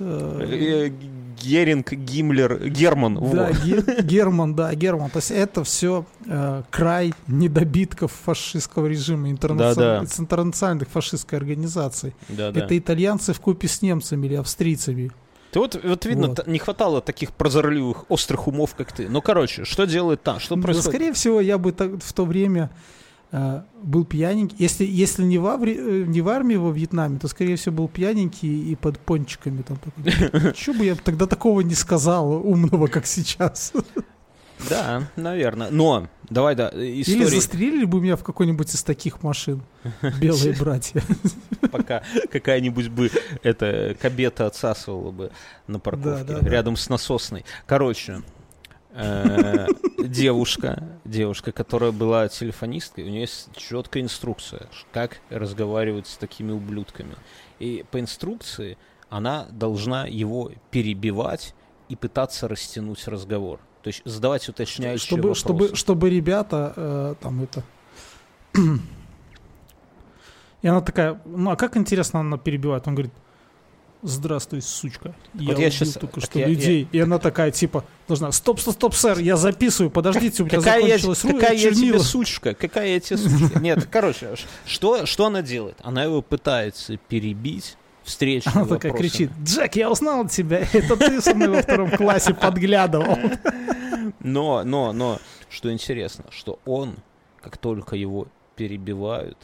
Э, 1.33 1.39
Э, 1.39 1.45
Геринг, 1.45 1.91
Гиммлер, 1.93 2.69
Герман. 2.69 3.15
Да, 3.15 3.21
во. 3.21 3.51
Ге- 3.65 4.01
Герман, 4.03 4.55
да, 4.55 4.73
Герман. 4.75 5.09
То 5.09 5.17
есть 5.17 5.31
это 5.31 5.63
все 5.63 6.05
край 6.71 7.13
недобитков 7.27 8.11
фашистского 8.11 8.87
режима, 8.87 9.29
интернацион- 9.29 9.75
Да-да. 9.75 10.05
с 10.07 10.19
интернациональных 10.19 10.87
фашистской 10.89 11.39
организаций. 11.39 12.13
Да, 12.29 12.51
да. 12.51 12.59
Это 12.61 12.77
итальянцы 12.77 13.33
в 13.33 13.39
купе 13.39 13.67
с 13.67 13.81
немцами 13.81 14.27
или 14.27 14.35
австрийцами. 14.35 15.11
Ты 15.51 15.59
вот, 15.59 15.79
вот 15.83 16.05
видно, 16.05 16.29
Вот. 16.29 16.47
не 16.47 16.57
хватало 16.57 16.99
таких 17.01 17.31
прозорливых, 17.31 18.05
острых 18.09 18.47
умов, 18.47 18.73
как 18.75 18.91
ты. 18.91 19.07
Ну, 19.07 19.21
короче, 19.21 19.65
что 19.65 19.85
делает 19.85 20.23
там? 20.23 20.39
Что 20.39 20.55
Ну, 20.55 20.63
происходит? 20.63 20.89
скорее 20.89 21.13
всего, 21.13 21.41
я 21.41 21.57
бы 21.59 21.71
так- 21.71 22.01
в 22.03 22.13
то 22.13 22.25
время 22.25 22.63
э, 22.63 22.73
был 23.81 24.05
пьяненький. 24.05 24.55
Если, 24.59 24.85
если 24.85 25.23
не, 25.23 25.39
в 25.39 25.45
аври- 25.45 25.77
э, 25.77 26.05
не 26.05 26.21
в 26.21 26.29
армии 26.29 26.55
во 26.55 26.71
Вьетнаме, 26.71 27.17
то, 27.19 27.27
скорее 27.27 27.55
всего, 27.55 27.75
был 27.75 27.87
пьяненький 27.87 28.71
и 28.71 28.75
под 28.75 28.99
пончиками. 28.99 29.63
Там, 29.63 29.79
Чего 30.53 30.75
бы 30.77 30.85
я 30.85 30.95
тогда 30.95 31.25
такого 31.25 31.61
не 31.61 31.73
сказал, 31.75 32.31
умного, 32.31 32.87
как 32.87 33.05
сейчас? 33.07 33.73
Да, 34.69 35.09
наверное. 35.15 35.69
Но, 35.71 36.07
давай, 36.29 36.55
да, 36.55 36.69
Или 36.69 37.01
история, 37.01 37.27
застрелили 37.27 37.85
бы 37.85 37.99
меня 37.99 38.15
в 38.15 38.23
какой-нибудь 38.23 38.73
из 38.73 38.83
таких 38.83 39.21
машин. 39.23 39.61
Белые 40.21 40.53
братья. 40.53 41.01
пока 41.71 42.03
какая-нибудь 42.31 42.87
бы 42.89 43.09
это 43.41 43.97
кабета 43.99 44.45
отсасывала 44.45 45.11
бы 45.11 45.31
на 45.67 45.79
парковке, 45.79 46.23
Да, 46.25 46.33
да, 46.35 46.39
да. 46.39 46.49
рядом 46.49 46.77
с 46.77 46.87
насосной. 46.87 47.43
Короче, 47.65 48.13
э, 48.13 48.21
девушка, 48.93 50.83
девушка, 51.03 51.51
которая 51.51 51.91
была 51.91 52.27
телефонисткой, 52.27 53.05
у 53.05 53.09
нее 53.09 53.21
есть 53.21 53.49
четкая 53.55 54.03
инструкция, 54.03 54.67
как 54.91 55.19
разговаривать 55.29 56.07
с 56.07 56.17
такими 56.17 56.51
ублюдками. 56.51 57.15
И 57.59 57.85
по 57.89 57.99
инструкции 57.99 58.77
она 59.09 59.47
должна 59.51 60.05
его 60.05 60.51
перебивать 60.71 61.55
и 61.89 61.95
пытаться 61.95 62.47
растянуть 62.47 63.07
разговор. 63.07 63.59
То 63.81 63.89
есть 63.89 64.01
задавать 64.05 64.47
уточняющие 64.47 65.05
Чтобы, 65.05 65.29
вопросы. 65.29 65.41
чтобы, 65.41 65.75
чтобы 65.75 66.09
ребята 66.09 66.73
э, 66.75 67.15
там 67.21 67.43
это... 67.43 67.63
И 70.61 70.67
она 70.67 70.79
такая, 70.79 71.21
ну 71.25 71.51
а 71.51 71.57
как 71.57 71.75
интересно 71.75 72.21
она 72.21 72.37
перебивает? 72.37 72.87
Он 72.87 72.95
говорит, 72.95 73.13
здравствуй, 74.03 74.61
сучка. 74.61 75.15
Я, 75.33 75.47
Вот 75.49 75.59
я 75.59 75.71
щас- 75.71 75.93
только 75.93 76.21
так 76.21 76.29
что 76.29 76.39
я- 76.39 76.47
людей. 76.47 76.87
И 76.91 76.99
она 76.99 77.17
такая, 77.19 77.51
типа, 77.51 77.85
должна, 78.07 78.31
стоп, 78.31 78.59
стоп, 78.59 78.73
стоп, 78.75 78.93
сэр, 78.95 79.19
я 79.19 79.37
записываю, 79.37 79.89
подождите, 79.89 80.43
у 80.43 80.45
меня 80.45 80.57
Какая, 80.59 80.81
я, 80.81 80.85
закончилась 80.97 81.23
ру- 81.23 81.31
какая 81.39 81.53
я 81.53 81.59
тебе 81.59 81.71
чернила». 81.75 81.99
сучка? 81.99 82.53
Какая 82.53 82.87
я 82.93 82.99
тебе 82.99 83.17
сучка? 83.17 83.59
Нет, 83.59 83.87
короче, 83.89 84.35
что, 84.65 85.05
что 85.05 85.25
она 85.25 85.41
делает? 85.41 85.77
Она 85.81 86.03
его 86.03 86.21
пытается 86.21 86.97
перебить 86.97 87.77
встречными 88.03 88.57
Она 88.57 88.65
такая 88.65 88.91
вопросами. 88.91 89.27
кричит, 89.27 89.31
Джек, 89.43 89.75
я 89.77 89.89
узнал 89.89 90.27
тебя, 90.27 90.67
это 90.73 90.97
ты 90.97 91.21
со 91.21 91.33
мной 91.33 91.47
во 91.49 91.61
втором 91.61 91.89
классе 91.89 92.33
подглядывал. 92.33 93.17
Но, 94.19 94.63
но, 94.63 94.91
но, 94.93 95.19
что 95.49 95.71
интересно, 95.71 96.25
что 96.29 96.59
он, 96.65 96.95
как 97.41 97.57
только 97.57 97.95
его 97.95 98.27
перебивают, 98.55 99.37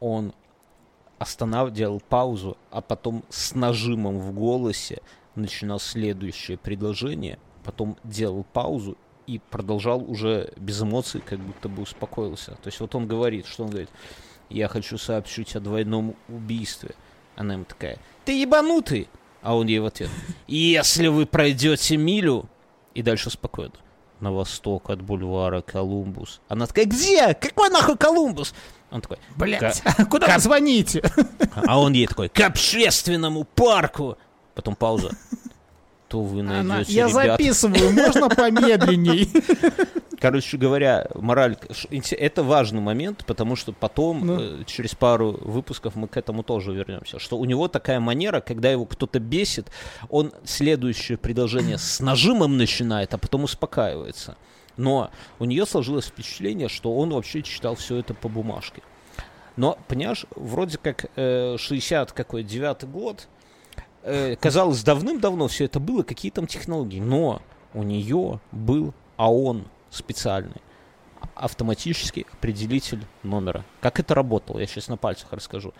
он 0.00 0.34
останавливал, 1.22 1.74
делал 1.74 2.02
паузу, 2.08 2.56
а 2.70 2.80
потом 2.80 3.24
с 3.28 3.54
нажимом 3.54 4.18
в 4.18 4.32
голосе 4.32 5.00
начинал 5.34 5.78
следующее 5.78 6.58
предложение, 6.58 7.38
потом 7.64 7.96
делал 8.04 8.44
паузу 8.52 8.96
и 9.26 9.38
продолжал 9.38 10.02
уже 10.02 10.52
без 10.56 10.82
эмоций, 10.82 11.20
как 11.20 11.38
будто 11.38 11.68
бы 11.68 11.82
успокоился. 11.82 12.52
То 12.62 12.66
есть 12.66 12.80
вот 12.80 12.94
он 12.94 13.06
говорит, 13.06 13.46
что 13.46 13.64
он 13.64 13.70
говорит, 13.70 13.90
я 14.50 14.68
хочу 14.68 14.98
сообщить 14.98 15.54
о 15.54 15.60
двойном 15.60 16.16
убийстве. 16.28 16.94
Она 17.36 17.54
ему 17.54 17.64
такая, 17.64 17.98
ты 18.24 18.40
ебанутый, 18.40 19.08
А 19.42 19.56
он 19.56 19.68
ей 19.68 19.78
в 19.78 19.86
ответ. 19.86 20.10
Если 20.46 21.08
вы 21.08 21.26
пройдете 21.26 21.96
милю... 21.96 22.48
И 22.94 23.02
дальше 23.02 23.30
спокойно. 23.30 23.72
На 24.20 24.30
восток 24.30 24.90
от 24.90 25.00
бульвара 25.00 25.62
Колумбус. 25.62 26.40
Она 26.48 26.66
такая, 26.66 26.84
где? 26.84 27.32
Какой 27.34 27.70
нахуй 27.70 27.96
Колумбус? 27.96 28.54
Он 28.92 29.00
такой, 29.00 29.18
Блять, 29.36 29.82
куда 30.10 30.34
вы 30.34 30.40
звоните? 30.40 31.02
а 31.66 31.80
он 31.80 31.92
ей 31.92 32.06
такой, 32.06 32.28
к 32.28 32.40
общественному 32.40 33.44
парку. 33.44 34.18
Потом 34.54 34.76
пауза. 34.76 35.10
То 36.08 36.20
вы 36.20 36.40
Она, 36.40 36.62
найдете, 36.62 36.92
я 36.92 37.08
ребят. 37.08 37.40
записываю, 37.40 37.90
можно 37.92 38.28
помедленней? 38.28 39.30
Короче 40.20 40.56
говоря, 40.58 41.08
мораль, 41.14 41.56
это 42.12 42.42
важный 42.44 42.80
момент, 42.80 43.24
потому 43.26 43.56
что 43.56 43.72
потом, 43.72 44.26
Ну. 44.26 44.40
э, 44.40 44.64
через 44.66 44.94
пару 44.94 45.32
выпусков 45.40 45.96
мы 45.96 46.06
к 46.06 46.16
этому 46.16 46.42
тоже 46.44 46.72
вернемся, 46.72 47.18
что 47.18 47.38
у 47.38 47.44
него 47.46 47.66
такая 47.66 47.98
манера, 47.98 48.40
когда 48.40 48.70
его 48.70 48.84
кто-то 48.84 49.18
бесит, 49.18 49.72
он 50.10 50.32
следующее 50.44 51.16
предложение 51.18 51.78
с 51.78 51.98
нажимом 51.98 52.56
начинает, 52.58 53.14
а 53.14 53.18
потом 53.18 53.44
успокаивается. 53.44 54.36
Но 54.76 55.10
у 55.38 55.44
нее 55.44 55.66
сложилось 55.66 56.06
впечатление, 56.06 56.68
что 56.68 56.96
он 56.96 57.10
вообще 57.10 57.42
читал 57.42 57.74
все 57.74 57.96
это 57.96 58.14
по 58.14 58.28
бумажке. 58.28 58.82
Но, 59.56 59.78
понимаешь, 59.88 60.24
вроде 60.34 60.78
как 60.78 61.06
э, 61.16 61.56
60 61.58 62.12
какой, 62.12 62.42
девятый 62.42 62.88
год, 62.88 63.28
э, 64.02 64.36
казалось, 64.36 64.82
давным-давно 64.82 65.48
все 65.48 65.66
это 65.66 65.78
было, 65.78 66.02
какие 66.02 66.30
там 66.30 66.46
технологии, 66.46 67.00
но 67.00 67.42
у 67.74 67.82
нее 67.82 68.40
был 68.50 68.94
АОН 69.16 69.66
специальный, 69.90 70.62
автоматический 71.34 72.26
определитель 72.32 73.04
номера. 73.22 73.64
Как 73.80 74.00
это 74.00 74.14
работало, 74.14 74.58
я 74.58 74.66
сейчас 74.66 74.88
на 74.88 74.96
пальцах 74.96 75.32
расскажу. 75.32 75.74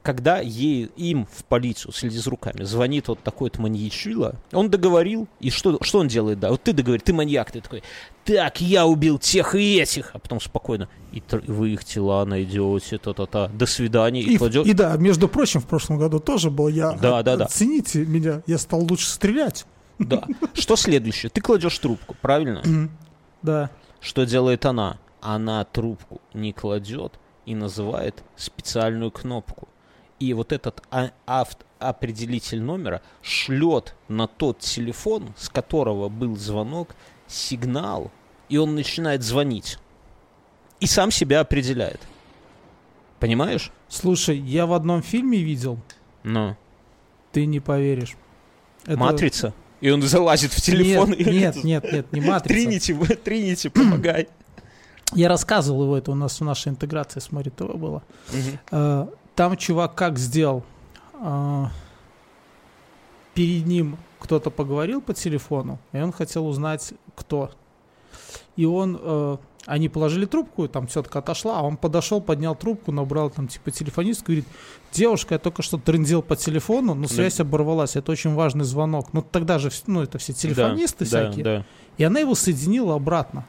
Когда 0.00 0.40
ей, 0.40 0.90
им 0.96 1.26
в 1.30 1.44
полицию, 1.44 1.92
следи 1.92 2.16
за 2.16 2.30
руками, 2.30 2.64
звонит 2.64 3.08
вот 3.08 3.22
такой-то 3.22 3.60
маньячила, 3.60 4.36
он 4.52 4.70
договорил, 4.70 5.28
и 5.38 5.50
что, 5.50 5.78
что 5.82 5.98
он 5.98 6.08
делает, 6.08 6.40
да, 6.40 6.50
вот 6.50 6.62
ты 6.62 6.72
договорил, 6.72 7.02
ты 7.04 7.12
маньяк, 7.12 7.50
ты 7.50 7.60
такой, 7.60 7.82
так, 8.24 8.62
я 8.62 8.86
убил 8.86 9.18
тех 9.18 9.54
и 9.54 9.78
этих, 9.78 10.10
а 10.14 10.18
потом 10.18 10.40
спокойно, 10.40 10.88
и 11.12 11.22
вы 11.46 11.74
их 11.74 11.84
тела 11.84 12.24
найдете, 12.24 12.96
та-та-та, 12.96 13.48
до 13.48 13.66
свидания, 13.66 14.22
и, 14.22 14.34
И, 14.34 14.38
кладет... 14.38 14.66
и 14.66 14.72
да, 14.72 14.96
между 14.96 15.28
прочим, 15.28 15.60
в 15.60 15.66
прошлом 15.66 15.98
году 15.98 16.20
тоже 16.20 16.50
был 16.50 16.68
я. 16.68 16.92
Да, 16.92 17.22
да, 17.22 17.36
да. 17.36 17.44
Оцените 17.44 18.06
меня, 18.06 18.42
я 18.46 18.56
стал 18.56 18.80
лучше 18.80 19.08
стрелять. 19.08 19.66
Да. 19.98 20.24
Что 20.54 20.76
следующее? 20.76 21.28
Ты 21.30 21.40
кладешь 21.40 21.78
трубку, 21.78 22.16
правильно? 22.20 22.62
Да. 23.42 23.70
Что 24.00 24.24
делает 24.24 24.64
она? 24.64 24.98
Она 25.20 25.64
трубку 25.64 26.20
не 26.34 26.52
кладет 26.52 27.12
и 27.46 27.54
называет 27.54 28.22
специальную 28.36 29.10
кнопку. 29.10 29.68
И 30.22 30.34
вот 30.34 30.52
этот 30.52 30.80
а- 30.92 31.10
авт- 31.26 31.66
определитель 31.80 32.62
номера 32.62 33.02
шлет 33.22 33.96
на 34.06 34.28
тот 34.28 34.60
телефон, 34.60 35.34
с 35.36 35.48
которого 35.48 36.08
был 36.08 36.36
звонок, 36.36 36.94
сигнал, 37.26 38.12
и 38.48 38.56
он 38.56 38.76
начинает 38.76 39.24
звонить. 39.24 39.78
И 40.78 40.86
сам 40.86 41.10
себя 41.10 41.40
определяет. 41.40 42.00
Понимаешь? 43.18 43.72
Слушай, 43.88 44.38
я 44.38 44.66
в 44.66 44.74
одном 44.74 45.02
фильме 45.02 45.38
видел, 45.38 45.80
Ну. 46.22 46.56
ты 47.32 47.44
не 47.46 47.58
поверишь. 47.58 48.14
Это- 48.86 48.96
Матрица. 48.96 49.52
И 49.80 49.90
он 49.90 50.02
залазит 50.02 50.52
в 50.52 50.60
телефон. 50.60 51.10
Нет, 51.10 51.18
и 51.20 51.24
нет, 51.32 51.64
нет, 51.64 51.92
нет, 51.92 52.12
не 52.12 52.20
матрица. 52.20 52.54
Тринити, 52.54 52.94
Тринити, 53.16 53.68
помогай. 53.70 54.28
Я 55.14 55.28
рассказывал 55.28 55.82
его, 55.82 55.96
это 55.98 56.12
у 56.12 56.14
нас 56.14 56.40
в 56.40 56.44
нашей 56.44 56.68
интеграции 56.68 57.18
с 57.18 57.32
Мари 57.32 57.50
ТВ 57.50 57.74
было. 57.74 58.04
Мгм. 58.32 59.10
Там 59.34 59.56
чувак 59.56 59.94
как 59.94 60.18
сделал? 60.18 60.62
Э, 61.14 61.66
Перед 63.34 63.66
ним 63.66 63.96
кто-то 64.18 64.50
поговорил 64.50 65.00
по 65.00 65.14
телефону, 65.14 65.78
и 65.92 65.98
он 65.98 66.12
хотел 66.12 66.46
узнать, 66.46 66.92
кто. 67.16 67.50
И 68.56 68.66
он, 68.66 68.98
э, 69.00 69.36
они 69.66 69.88
положили 69.88 70.26
трубку, 70.26 70.68
там 70.68 70.86
тетка 70.86 71.20
отошла, 71.20 71.58
а 71.58 71.62
он 71.62 71.76
подошел, 71.76 72.20
поднял 72.20 72.54
трубку, 72.54 72.92
набрал 72.92 73.30
там 73.30 73.48
типа 73.48 73.70
телефонист, 73.70 74.22
говорит, 74.22 74.44
девушка, 74.92 75.34
я 75.34 75.38
только 75.38 75.62
что 75.62 75.78
трындел 75.78 76.22
по 76.22 76.36
телефону, 76.36 76.94
но 76.94 77.08
связь 77.08 77.40
оборвалась, 77.40 77.96
это 77.96 78.12
очень 78.12 78.34
важный 78.34 78.64
звонок. 78.64 79.12
Ну 79.12 79.22
тогда 79.22 79.58
же, 79.58 79.70
ну 79.86 80.02
это 80.02 80.18
все 80.18 80.34
телефонисты 80.34 81.04
Да, 81.04 81.06
всякие. 81.06 81.44
Да, 81.44 81.58
да. 81.58 81.66
И 81.96 82.04
она 82.04 82.20
его 82.20 82.34
соединила 82.34 82.94
обратно. 82.94 83.46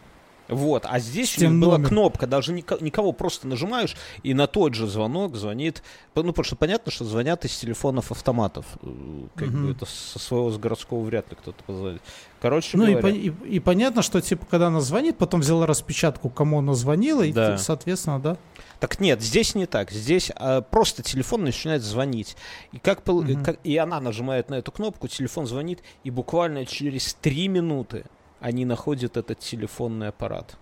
Вот, 0.50 0.86
а 0.90 1.00
здесь 1.00 1.30
С 1.32 1.38
у 1.38 1.42
них 1.42 1.50
тем 1.52 1.62
была 1.62 1.74
номером. 1.78 1.90
кнопка, 1.90 2.28
даже 2.28 2.52
никого 2.54 3.14
просто 3.14 3.48
нажимаешь, 3.48 3.96
и 4.24 4.34
на 4.34 4.46
тот 4.46 4.74
же 4.74 4.88
звонок 4.88 5.36
звонит, 5.38 5.82
ну, 6.16 6.24
потому 6.24 6.44
что 6.44 6.56
понятно, 6.58 6.92
что 6.92 7.06
звонят 7.06 7.46
из 7.46 7.58
телефонов 7.58 8.12
автоматов, 8.12 8.66
э, 8.82 8.88
как 9.36 9.48
Мгм. 9.48 9.66
бы 9.68 9.72
это 9.72 9.86
со 9.86 10.20
своего 10.20 10.52
с 10.52 10.58
городского 10.58 11.02
вряд 11.04 11.30
ли 11.30 11.38
кто-то 11.38 11.64
позвонит. 11.64 12.02
Короче 12.42 12.78
Ну 12.78 12.86
и, 12.86 12.92
говоря, 12.92 13.08
пон- 13.16 13.18
и- 13.46 13.56
и 13.56 13.60
понятно, 13.62 14.02
что 14.02 14.20
типа 14.20 14.46
когда 14.46 14.68
она 14.68 14.82
звонит, 14.82 15.18
потом 15.18 15.40
взяла 15.40 15.66
распечатку, 15.66 16.30
кому 16.30 16.60
она 16.60 16.74
звонила, 16.74 17.24
и 17.24 17.32
Да. 17.32 17.58
соответственно, 17.58 18.20
да. 18.20 18.38
так 18.82 19.00
нет, 19.00 19.22
здесь 19.22 19.56
не 19.56 19.66
так, 19.66 19.92
здесь 19.92 20.30
а, 20.36 20.60
просто 20.60 21.04
телефон 21.04 21.46
начинает 21.46 21.84
звонить, 21.84 22.36
и, 22.74 22.80
как, 22.80 23.08
Мгм. 23.08 23.42
как- 23.42 23.60
и 23.64 23.78
она 23.78 24.02
нажимает 24.02 24.50
на 24.50 24.56
эту 24.56 24.74
кнопку, 24.74 25.08
телефон 25.08 25.48
звонит, 25.48 25.80
и 26.04 26.10
буквально 26.12 26.66
через 26.66 27.14
три 27.14 27.48
минуты 27.48 28.04
они 28.44 28.66
находят 28.66 29.18
этот 29.18 29.40
телефонный 29.40 30.10
аппарат. 30.10 30.58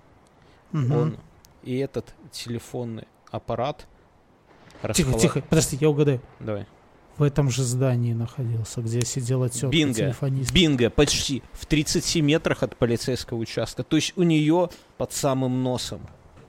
Мгм. 0.72 0.92
Он 0.98 1.18
и 1.64 1.78
этот 1.78 2.14
телефонный 2.32 3.08
аппарат 3.32 3.86
Тихо, 4.94 5.10
расхола- 5.12 5.20
тихо, 5.20 5.42
подожди, 5.42 5.78
я 5.82 5.90
угадаю. 5.90 6.22
Давай. 6.40 6.66
В 7.18 7.24
этом 7.24 7.50
же 7.52 7.64
здании 7.64 8.14
находился, 8.14 8.82
где 8.82 9.02
сидела 9.06 9.50
тетка 9.50 9.68
Бинго. 9.68 9.94
телефонист. 9.96 10.52
Бинго, 10.54 10.90
почти 10.90 11.44
в 11.54 11.66
30 11.66 12.22
метрах 12.22 12.64
от 12.64 12.76
полицейского 12.78 13.38
участка. 13.38 13.84
То 13.84 13.98
есть 13.98 14.14
у 14.16 14.24
нее 14.24 14.70
под 14.98 15.12
самым 15.12 15.62
носом. 15.62 16.02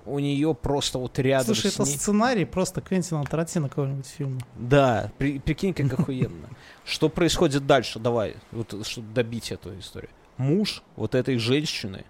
У 0.07 0.19
нее 0.19 0.55
просто 0.55 0.99
вот 0.99 1.19
рядом 1.19 1.55
Слушай, 1.55 1.71
с 1.71 1.75
это 1.75 1.85
ней- 1.85 1.97
сценарий 1.97 2.45
просто 2.45 2.81
Квентина 2.81 3.23
Тарантино 3.25 3.69
какого-нибудь 3.69 4.07
фильма. 4.07 4.41
Да, 4.57 5.13
при- 5.19 5.39
прикинь, 5.39 5.75
как 5.75 5.99
охуенно. 5.99 6.49
Что 6.85 7.09
происходит 7.09 7.67
дальше? 7.67 7.99
Давай, 7.99 8.37
вот, 8.51 8.75
чтобы 8.87 9.13
добить 9.13 9.53
эту 9.53 9.79
историю. 9.79 10.11
Муж 10.37 10.83
вот 10.97 11.15
этой 11.15 11.37
женщины, 11.39 12.05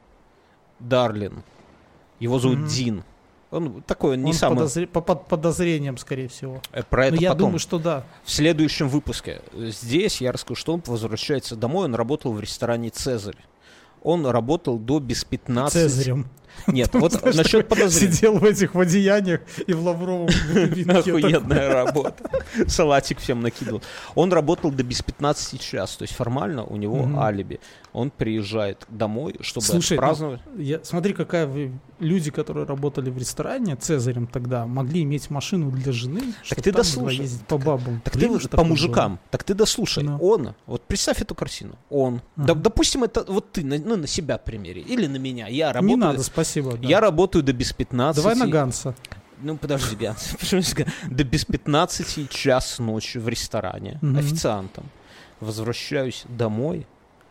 Дарлин, 0.79 1.43
его 2.21 2.39
зовут 2.39 2.59
Мгм. 2.59 2.69
Дин. 2.69 3.05
Он 3.51 3.83
такой, 3.83 4.15
он 4.15 4.23
не 4.23 4.31
Он 4.31 4.35
самый... 4.35 4.57
подозре- 4.59 4.87
по- 4.87 5.03
под 5.03 5.27
подозрением, 5.29 5.99
скорее 5.99 6.29
всего. 6.29 6.63
э, 6.73 6.83
Про 6.83 7.07
это 7.07 7.17
Но 7.17 7.21
я 7.23 7.29
потом. 7.31 7.47
думаю, 7.49 7.59
что 7.59 7.79
да. 7.79 8.05
В 8.25 8.31
следующем 8.31 8.89
выпуске. 8.89 9.43
Здесь 9.53 10.21
я 10.23 10.33
расскажу, 10.33 10.55
что 10.59 10.73
он 10.73 10.83
возвращается 10.87 11.55
домой. 11.55 11.85
Он 11.85 11.95
работал 11.95 12.33
в 12.33 12.41
ресторане 12.41 12.89
«Цезарь». 12.89 13.37
Он 14.03 14.27
работал 14.27 14.79
до 14.79 14.99
без 15.01 15.25
15... 15.25 15.73
Цезарем. 15.75 16.29
Нет, 16.67 16.91
вот 16.95 17.23
насчет 17.35 17.69
подозрений. 17.69 18.13
Сидел 18.13 18.39
в 18.39 18.45
этих 18.45 18.75
одеяниях 18.77 19.41
и 19.67 19.73
в 19.73 19.85
лавровом. 19.85 20.29
Охуенная 20.89 21.73
работа. 21.73 22.31
Салатик 22.67 23.19
всем 23.19 23.41
накидывал. 23.41 23.83
Он 24.15 24.33
работал 24.33 24.71
до 24.71 24.83
без 24.83 25.03
15 25.03 25.61
час. 25.61 25.97
То 25.97 26.03
есть 26.03 26.15
формально 26.15 26.65
у 26.65 26.77
него 26.77 27.09
алиби. 27.19 27.61
Он 27.93 28.11
приезжает 28.11 28.87
домой, 28.89 29.37
чтобы 29.41 29.67
Слушай, 29.67 29.95
ну, 29.95 30.03
праздновать. 30.03 30.41
Я, 30.57 30.81
смотри, 30.83 31.13
какая 31.13 31.47
вы- 31.47 31.73
люди, 31.99 32.31
которые 32.31 32.67
работали 32.67 33.11
в 33.11 33.19
ресторане 33.19 33.77
Цезарем 33.77 34.27
тогда, 34.27 34.67
могли 34.67 35.03
иметь 35.03 35.31
машину 35.31 35.71
для 35.71 35.93
жены, 35.93 36.23
чтобы 36.43 36.63
ты 36.63 36.73
там 36.73 36.81
дослушай. 36.81 37.19
ездить 37.19 37.47
по 37.47 37.59
бабам. 37.59 38.01
Так 38.03 38.15
ты 38.15 38.29
по 38.49 38.65
мужикам, 38.65 39.19
так 39.31 39.45
ты 39.45 39.55
дослушай. 39.55 40.05
Ну. 40.05 40.19
Он, 40.21 40.55
вот 40.67 40.83
представь 40.83 41.21
эту 41.21 41.35
картину. 41.35 41.77
Он, 41.91 42.23
допустим, 42.37 43.05
это 43.05 43.25
вот 43.29 43.53
ты, 43.53 43.63
на, 43.63 43.79
ну, 43.79 43.97
на 43.97 44.07
себя 44.07 44.39
примере, 44.39 44.81
или 44.81 45.07
на 45.07 45.17
меня. 45.17 45.49
Я 45.49 45.73
работаю, 45.73 45.89
Не 45.89 45.97
надо, 45.97 46.23
спасибо. 46.45 46.77
да. 46.77 46.89
я 46.89 47.01
работаю 47.01 47.43
до 47.43 47.53
без 47.53 47.73
15. 47.73 48.23
Давай 48.23 48.37
на 48.37 48.47
Ганса. 48.47 48.95
Ну, 49.41 49.57
подожди, 49.57 49.97
Ганс. 49.97 50.37
До 51.11 51.25
без 51.25 51.45
15 51.45 52.31
час 52.31 52.79
ночи 52.79 53.19
в 53.19 53.29
ресторане 53.29 53.99
официантом. 54.17 54.85
Возвращаюсь 55.41 56.25
домой 56.29 56.87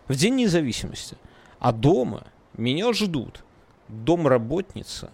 в 0.10 0.16
День 0.16 0.36
независимости. 0.36 1.16
А 1.60 1.72
дома 1.72 2.28
меня 2.58 2.92
ждут 2.92 3.44
домработница 3.88 5.10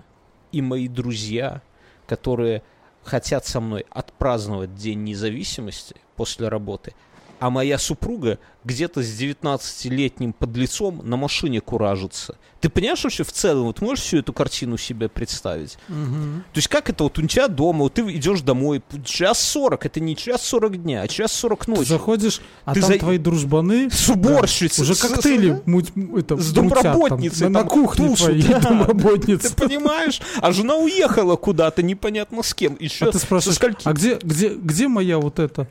и 0.51 0.61
мои 0.61 0.87
друзья, 0.87 1.61
которые 2.07 2.63
хотят 3.03 3.45
со 3.45 3.59
мной 3.59 3.85
отпраздновать 3.89 4.75
День 4.75 5.03
независимости 5.03 5.95
после 6.15 6.47
работы, 6.47 6.93
а 7.39 7.49
моя 7.49 7.77
супруга 7.77 8.39
где-то 8.63 9.01
с 9.01 9.07
19-летним 9.21 10.33
подлецом 10.33 11.01
на 11.03 11.15
машине 11.17 11.61
куражится. 11.61 12.35
Ты 12.59 12.69
понимаешь 12.69 13.03
вообще 13.03 13.23
в 13.23 13.31
целом, 13.31 13.65
вот 13.67 13.81
можешь 13.81 14.03
всю 14.03 14.17
эту 14.17 14.33
картину 14.33 14.77
себе 14.77 15.07
представить? 15.07 15.77
Мгм. 15.87 16.43
То 16.53 16.57
есть 16.57 16.67
как 16.67 16.89
это 16.89 17.03
вот 17.03 17.17
у 17.19 17.27
тебя 17.27 17.47
дома, 17.47 17.81
вот 17.83 17.93
ты 17.93 18.01
идешь 18.01 18.41
домой, 18.41 18.81
час 19.05 19.39
40, 19.41 19.85
это 19.85 19.99
не 19.99 20.15
час 20.15 20.41
40 20.43 20.81
дня, 20.81 21.01
а 21.03 21.07
час 21.07 21.31
40 21.33 21.65
Ты 21.65 21.71
ночи. 21.71 21.87
заходишь, 21.89 22.41
а 22.65 22.73
Ты 22.73 22.81
там 22.81 22.91
за- 22.93 22.99
твои 22.99 23.17
дружбаны 23.19 23.89
С 23.91 24.09
уборщицей. 24.09 24.81
уже 24.83 24.95
с- 24.95 25.01
коктейли 25.01 25.61
муть- 25.65 25.91
это, 26.17 26.35
с 26.35 26.47
мутят 26.49 26.55
там, 26.55 26.67
домработницей 26.69 27.49
на, 27.49 27.61
на 27.63 27.69
кухне 27.69 28.07
тушат, 28.09 28.25
твоей 28.25 28.41
да. 28.47 28.59
домработницы. 28.59 29.49
Ты 29.49 29.55
понимаешь? 29.67 30.19
А 30.41 30.51
жена 30.51 30.75
уехала 30.77 31.35
куда-то, 31.35 31.83
непонятно 31.83 32.41
с 32.41 32.53
кем. 32.55 32.75
Еще 32.79 33.05
А 33.05 33.11
ты 33.11 33.19
спрашиваешь, 33.19 33.59
а 33.85 33.93
где, 33.93 34.15
где, 34.15 34.49
где 34.49 34.87
моя 34.87 35.19
вот 35.19 35.37
эта? 35.39 35.67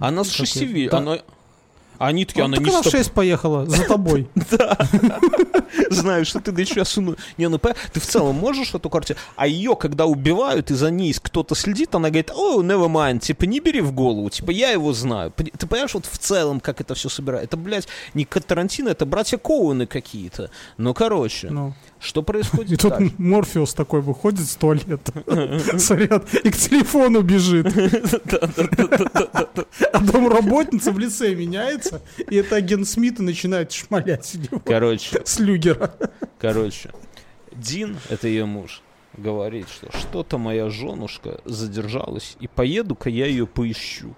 Она 0.00 0.24
с 0.24 0.30
Такой, 0.30 0.46
шести, 0.46 0.88
да. 0.88 0.98
она... 0.98 1.18
А 1.98 2.06
они 2.06 2.24
такие, 2.24 2.40
Ну, 2.40 2.46
она 2.46 2.56
так 2.56 2.64
не 2.64 2.70
она 2.70 2.82
с 2.82 2.86
в 2.86 2.90
тобой. 2.90 2.98
6 3.04 3.12
поехала 3.12 3.66
за 3.66 3.84
тобой. 3.84 4.26
Знаю, 5.90 6.24
что 6.24 6.40
ты 6.40 6.64
сейчас... 6.64 6.96
Не, 7.36 7.48
ну 7.48 7.58
ты 7.58 8.00
в 8.00 8.06
целом 8.06 8.36
можешь 8.36 8.74
эту 8.74 8.88
картину... 8.88 9.18
А 9.36 9.46
ее, 9.46 9.76
когда 9.76 10.06
убивают, 10.06 10.70
и 10.70 10.74
за 10.74 10.90
ней 10.90 11.12
кто-то 11.12 11.54
следит, 11.54 11.94
она 11.94 12.08
говорит, 12.08 12.30
о, 12.34 12.62
never 12.62 12.88
mind, 12.88 13.18
типа, 13.18 13.44
не 13.44 13.60
бери 13.60 13.82
в 13.82 13.92
голову, 13.92 14.30
типа, 14.30 14.50
я 14.50 14.70
его 14.70 14.94
знаю. 14.94 15.30
Ты 15.36 15.66
понимаешь, 15.66 15.92
вот 15.92 16.06
в 16.06 16.16
целом, 16.16 16.60
как 16.60 16.80
это 16.80 16.94
все 16.94 17.10
собирает? 17.10 17.44
Это, 17.44 17.58
блядь, 17.58 17.86
не 18.14 18.24
Кат 18.24 18.46
Тарантино, 18.46 18.88
это 18.88 19.04
братья 19.04 19.36
Коуны 19.36 19.86
какие-то. 19.86 20.50
Ну, 20.78 20.94
короче, 20.94 21.50
Что 22.00 22.22
И 22.22 22.24
происходит 22.24 22.80
тут 22.80 22.90
дальше? 22.90 23.14
Морфеус 23.18 23.74
такой 23.74 24.00
выходит 24.00 24.46
с 24.46 24.56
туалета, 24.56 25.12
смотрят, 25.78 26.34
и 26.34 26.50
к 26.50 26.56
телефону 26.56 27.20
бежит. 27.20 27.66
А 29.92 29.98
домработница 30.00 30.92
в 30.92 30.98
лице 30.98 31.34
меняется, 31.34 32.00
и 32.28 32.36
это 32.36 32.56
агент 32.56 32.88
Смит 32.88 33.20
и 33.20 33.22
начинает 33.22 33.70
шмалять 33.72 34.34
его 34.34 34.60
Короче, 34.60 35.20
с 35.24 35.38
люгера. 35.38 35.94
короче, 36.38 36.90
Дин, 37.52 37.96
это 38.08 38.28
ее 38.28 38.46
муж, 38.46 38.80
говорит, 39.16 39.68
что 39.68 39.90
что-то 39.96 40.38
моя 40.38 40.70
женушка 40.70 41.40
задержалась, 41.44 42.36
и 42.40 42.48
поеду-ка 42.48 43.10
я 43.10 43.26
ее 43.26 43.46
поищу. 43.46 44.14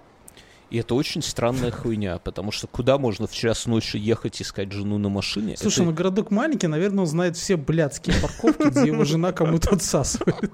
И 0.73 0.77
это 0.79 0.95
очень 0.95 1.21
странная 1.21 1.69
хуйня, 1.69 2.17
потому 2.17 2.51
что 2.51 2.65
куда 2.65 2.97
можно 2.97 3.27
в 3.27 3.31
час 3.31 3.67
ночи 3.67 3.95
ехать 3.97 4.41
искать 4.41 4.71
жену 4.71 4.97
на 4.97 5.07
машине? 5.07 5.55
Слушай, 5.55 5.81
Это- 5.81 5.83
ну 5.91 5.93
городок 5.93 6.31
маленький, 6.31 6.65
наверное, 6.65 7.01
он 7.01 7.05
знает 7.05 7.37
все 7.37 7.57
блядские 7.57 8.15
парковки, 8.19 8.69
где 8.71 8.87
его 8.87 9.05
жена 9.05 9.33
кому-то 9.33 9.69
отсасывает. 9.75 10.51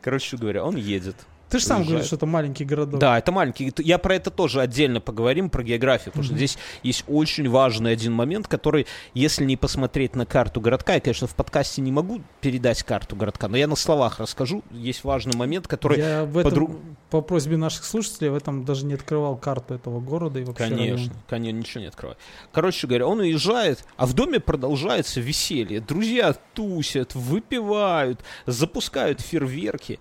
Короче 0.00 0.36
говоря, 0.36 0.62
он 0.64 0.76
едет. 0.76 1.16
Ты 1.54 1.60
же 1.60 1.66
сам 1.66 1.84
говоришь, 1.84 2.06
что 2.06 2.16
это 2.16 2.26
маленький 2.26 2.64
городок. 2.64 2.98
Да, 2.98 3.16
это 3.16 3.30
маленький. 3.30 3.72
Я 3.78 3.98
про 3.98 4.16
это 4.16 4.32
тоже 4.32 4.60
отдельно 4.60 5.00
поговорим, 5.00 5.50
про 5.50 5.62
географию, 5.62 6.06
потому 6.06 6.24
что 6.24 6.34
здесь 6.34 6.58
есть 6.82 7.04
очень 7.06 7.48
важный 7.48 7.92
один 7.92 8.12
момент, 8.12 8.48
который, 8.48 8.88
если 9.14 9.44
не 9.44 9.56
посмотреть 9.56 10.16
на 10.16 10.26
карту 10.26 10.60
городка, 10.60 10.94
я, 10.94 11.00
конечно, 11.00 11.28
в 11.28 11.34
подкасте 11.36 11.80
не 11.80 11.92
могу 11.92 12.20
передать 12.40 12.82
карту 12.82 13.14
городка, 13.14 13.46
но 13.46 13.56
я 13.56 13.68
на 13.68 13.76
словах 13.76 14.18
расскажу. 14.18 14.64
Есть 14.72 15.04
важный 15.04 15.36
момент, 15.36 15.68
который... 15.68 15.98
Я 15.98 16.24
в 16.24 16.38
этом, 16.38 16.52
подру- 16.52 16.80
по 17.10 17.20
просьбе 17.20 17.56
наших 17.56 17.84
слушателей, 17.84 18.30
в 18.30 18.34
этом 18.34 18.64
даже 18.64 18.84
не 18.84 18.94
открывал 18.94 19.36
карту 19.36 19.74
этого 19.74 20.00
города 20.00 20.40
и 20.40 20.42
вообще 20.42 20.64
Конечно, 20.64 20.96
района. 20.96 21.14
конечно, 21.28 21.56
ничего 21.56 21.80
не 21.82 21.86
открывай. 21.86 22.16
Короче 22.50 22.88
говоря, 22.88 23.06
он 23.06 23.20
уезжает, 23.20 23.84
а 23.96 24.06
в 24.06 24.12
доме 24.14 24.40
продолжается 24.40 25.20
веселье. 25.20 25.80
Друзья 25.80 26.34
тусят, 26.54 27.14
выпивают, 27.14 28.24
запускают 28.46 29.20
фейерверки. 29.20 30.00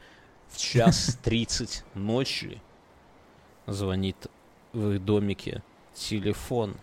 В 0.53 0.57
час 0.59 1.17
тридцать 1.23 1.83
ночи 1.95 2.61
звонит 3.65 4.27
в 4.71 4.91
их 4.91 5.03
домике 5.03 5.63
телефон. 5.95 6.75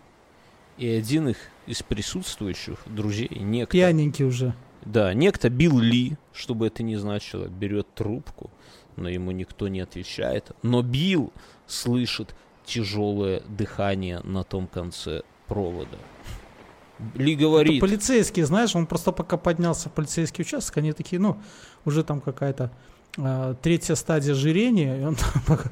И 0.77 0.89
один 0.89 1.29
их 1.29 1.37
из 1.67 1.81
присутствующих 1.81 2.79
друзей, 2.85 3.29
некто, 3.29 3.71
Пьяненький 3.71 4.25
уже. 4.25 4.53
да, 4.83 5.13
некто 5.13 5.49
Билл 5.49 5.79
Ли, 5.79 6.17
что 6.33 6.53
бы 6.53 6.67
это 6.67 6.83
ни 6.83 6.95
значило, 6.95 7.45
берет 7.47 7.87
трубку, 7.95 8.49
но 8.97 9.07
ему 9.07 9.31
никто 9.31 9.69
не 9.69 9.79
отвечает. 9.79 10.51
Но 10.63 10.81
Билл 10.81 11.31
слышит 11.65 12.35
тяжелое 12.65 13.41
дыхание 13.47 14.19
на 14.19 14.43
том 14.43 14.67
конце 14.67 15.21
провода. 15.47 15.97
Ли 17.15 17.33
Это 17.33 17.41
говорит, 17.41 17.79
полицейские, 17.79 18.45
знаешь, 18.45 18.75
он 18.75 18.85
просто 18.85 19.13
пока 19.13 19.37
поднялся 19.37 19.87
в 19.87 19.93
полицейский 19.93 20.43
участок, 20.43 20.77
они 20.77 20.91
такие, 20.91 21.21
ну, 21.21 21.37
уже 21.85 22.03
там 22.03 22.19
какая-то 22.21 22.69
третья 23.61 23.95
стадия 23.95 24.33
ожирения, 24.33 25.01
и 25.01 25.03
он 25.03 25.15
там 25.15 25.29
пока- 25.45 25.69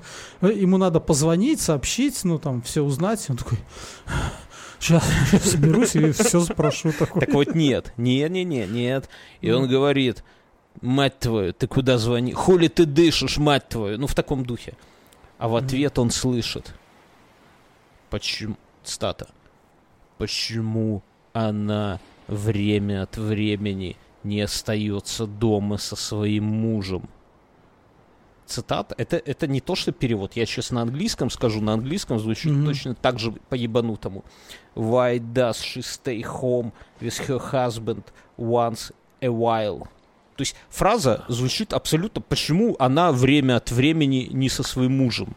ему 0.49 0.77
надо 0.77 0.99
позвонить, 0.99 1.61
сообщить, 1.61 2.23
ну, 2.23 2.37
там, 2.39 2.61
все 2.61 2.81
узнать, 2.83 3.25
он 3.29 3.37
такой, 3.37 3.57
сейчас, 4.79 5.03
соберусь 5.43 5.95
и 5.95 6.11
все 6.11 6.41
спрошу 6.41 6.91
такой. 6.99 7.21
так 7.21 7.33
вот 7.33 7.55
нет, 7.55 7.93
не-не-не, 7.97 8.67
нет. 8.67 9.09
И 9.41 9.51
он 9.51 9.67
говорит, 9.67 10.23
мать 10.81 11.19
твою, 11.19 11.53
ты 11.53 11.67
куда 11.67 11.97
звони? 11.97 12.33
Хули 12.33 12.67
ты 12.67 12.85
дышишь, 12.85 13.37
мать 13.37 13.69
твою? 13.69 13.97
Ну, 13.97 14.07
в 14.07 14.15
таком 14.15 14.45
духе. 14.45 14.73
А 15.37 15.47
в 15.47 15.55
ответ 15.55 15.97
он 15.97 16.11
слышит. 16.11 16.73
Почему? 18.09 18.57
Стата. 18.83 19.29
Почему 20.17 21.01
она 21.31 21.99
время 22.27 23.03
от 23.03 23.17
времени 23.17 23.95
не 24.23 24.41
остается 24.41 25.25
дома 25.25 25.77
со 25.77 25.95
своим 25.95 26.43
мужем? 26.43 27.07
Цитата. 28.49 28.95
Это, 28.97 29.17
это 29.17 29.45
не 29.47 29.61
то, 29.61 29.75
что 29.75 29.91
перевод. 29.91 30.33
Я 30.35 30.45
сейчас 30.47 30.71
на 30.71 30.81
английском 30.81 31.29
скажу. 31.29 31.61
На 31.61 31.73
английском 31.73 32.19
звучит 32.19 32.51
Мгм. 32.51 32.65
точно 32.65 32.95
так 32.95 33.19
же 33.19 33.31
по-ебанутому. 33.49 34.23
Why 34.75 35.19
does 35.19 35.57
she 35.61 35.81
stay 35.81 36.21
home 36.23 36.71
with 36.99 37.19
her 37.27 37.39
husband 37.51 38.03
once 38.37 38.91
a 39.21 39.27
while? 39.27 39.81
То 40.35 40.41
есть 40.41 40.55
фраза 40.69 41.25
звучит 41.27 41.73
абсолютно, 41.73 42.21
почему 42.21 42.75
она 42.79 43.11
время 43.11 43.57
от 43.57 43.71
времени 43.71 44.29
не 44.31 44.49
со 44.49 44.63
своим 44.63 44.97
мужем. 44.97 45.35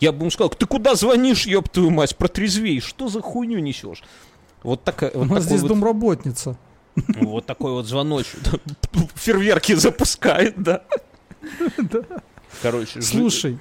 Я 0.00 0.12
бы 0.12 0.20
ему 0.20 0.30
сказал, 0.30 0.50
ты 0.50 0.64
куда 0.64 0.94
звонишь, 0.94 1.44
ёб 1.46 1.68
твою 1.68 1.90
мать, 1.90 2.16
протрезвей, 2.16 2.80
что 2.80 3.08
за 3.08 3.20
хуйню 3.20 3.58
несешь? 3.58 4.02
Вот, 4.62 4.84
такая, 4.84 5.10
У 5.10 5.18
вот, 5.18 5.28
нас 5.28 5.42
такой 5.44 5.46
здесь 5.48 5.60
вот, 5.62 5.68
домработница. 5.68 6.56
вот 7.20 7.46
такой 7.46 7.72
вот 7.72 7.86
звоночек. 7.86 8.38
Фейерверки 9.16 9.74
запускает, 9.74 10.54
да. 10.62 10.84
Короче, 12.62 13.00
Слушай, 13.02 13.58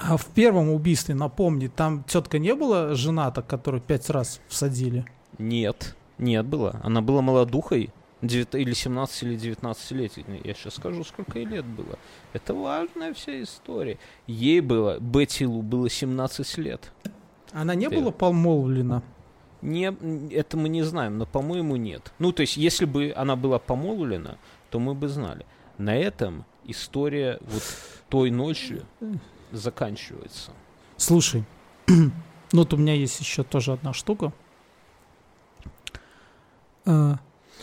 а 0.00 0.16
в 0.16 0.26
первом 0.26 0.70
убийстве, 0.70 1.14
напомни, 1.14 1.68
там 1.68 2.04
тетка 2.04 2.38
не 2.38 2.54
была 2.54 2.94
жена-то, 2.94 3.42
которую 3.42 3.80
пять 3.80 4.10
раз 4.10 4.40
всадили? 4.48 5.04
Нет, 5.38 5.96
нет 6.18 6.44
было. 6.46 6.80
Она 6.82 7.00
была 7.00 7.22
молодухой, 7.22 7.90
девят- 8.22 8.54
или 8.58 8.72
17, 8.74 9.22
или 9.22 9.36
19 9.36 9.90
лет. 9.92 10.12
Я 10.44 10.54
сейчас 10.54 10.74
скажу, 10.74 11.04
сколько 11.04 11.38
ей 11.38 11.46
лет 11.46 11.64
было. 11.64 11.98
Это 12.32 12.54
важная 12.54 13.14
вся 13.14 13.42
история. 13.42 13.98
Ей 14.26 14.60
было, 14.60 14.98
Бетти 15.00 15.46
Лу 15.46 15.62
было 15.62 15.88
17 15.90 16.58
лет. 16.58 16.92
Она 17.52 17.74
не 17.74 17.88
Ты- 17.88 17.96
была 17.96 18.10
помолвлена? 18.10 19.02
Не, 19.62 19.96
это 20.30 20.56
мы 20.58 20.68
не 20.68 20.82
знаем, 20.82 21.16
но, 21.18 21.24
по-моему, 21.24 21.76
нет. 21.76 22.12
Ну, 22.18 22.32
то 22.32 22.42
есть, 22.42 22.56
если 22.58 22.84
бы 22.84 23.14
она 23.16 23.34
была 23.34 23.58
помолвлена, 23.58 24.36
то 24.70 24.78
мы 24.78 24.94
бы 24.94 25.08
знали. 25.08 25.46
На 25.78 25.96
этом 25.96 26.44
история 26.66 27.38
вот 27.42 27.62
той 28.08 28.30
ночи 28.30 28.82
заканчивается. 29.52 30.50
Слушай, 30.96 31.44
ну 31.88 32.10
вот 32.52 32.72
у 32.72 32.76
меня 32.76 32.94
есть 32.94 33.20
еще 33.20 33.42
тоже 33.42 33.72
одна 33.72 33.92
штука. 33.92 34.32
А, 36.86 37.18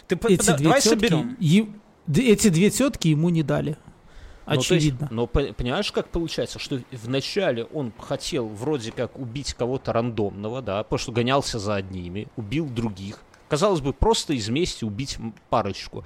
Ты 0.08 0.16
Эти 0.16 0.38
пода- 0.38 0.58
две 0.58 0.64
давай 0.66 0.82
тетки, 0.82 0.96
соберем. 0.96 1.38
е- 1.40 1.68
эти 2.16 2.50
две 2.50 2.70
тетки 2.70 3.08
ему 3.10 3.30
не 3.30 3.44
дали. 3.44 3.78
Ну, 4.48 4.56
есть, 4.56 4.72
Очевидно. 4.72 5.08
но 5.12 5.28
по- 5.28 5.54
понимаешь, 5.54 5.92
как 5.92 6.10
получается, 6.10 6.60
что 6.60 6.82
вначале 6.92 7.66
он 7.66 7.94
хотел 7.98 8.48
вроде 8.48 8.92
как 8.92 9.18
убить 9.18 9.54
кого-то 9.54 9.94
рандомного, 9.94 10.62
да, 10.62 10.84
потому 10.84 10.98
что 11.00 11.12
гонялся 11.12 11.60
за 11.60 11.76
одними, 11.76 12.28
убил 12.36 12.68
других. 12.68 13.20
Казалось 13.48 13.82
бы, 13.82 13.94
просто 13.94 14.34
из 14.34 14.50
мести 14.50 14.84
убить 14.84 15.18
парочку. 15.50 16.04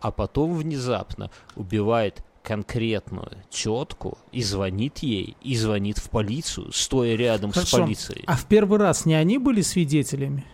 А 0.00 0.10
потом 0.10 0.54
внезапно 0.54 1.30
убивает 1.56 2.22
конкретную 2.48 3.32
тетку 3.50 4.16
и 4.32 4.42
звонит 4.42 5.00
ей, 5.00 5.36
и 5.42 5.54
звонит 5.54 5.98
в 5.98 6.08
полицию, 6.08 6.72
стоя 6.72 7.14
рядом 7.14 7.50
с 7.50 7.54
Хорошо. 7.54 7.82
полицией. 7.84 8.24
А 8.26 8.36
в 8.36 8.46
первый 8.46 8.78
раз 8.78 9.04
не 9.04 9.12
они 9.12 9.36
были 9.36 9.60
свидетелями? 9.60 10.46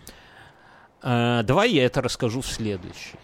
А, 1.03 1.45
давай 1.45 1.71
я 1.71 1.85
это 1.85 2.03
расскажу 2.03 2.41
в 2.41 2.49
следующий. 2.49 3.15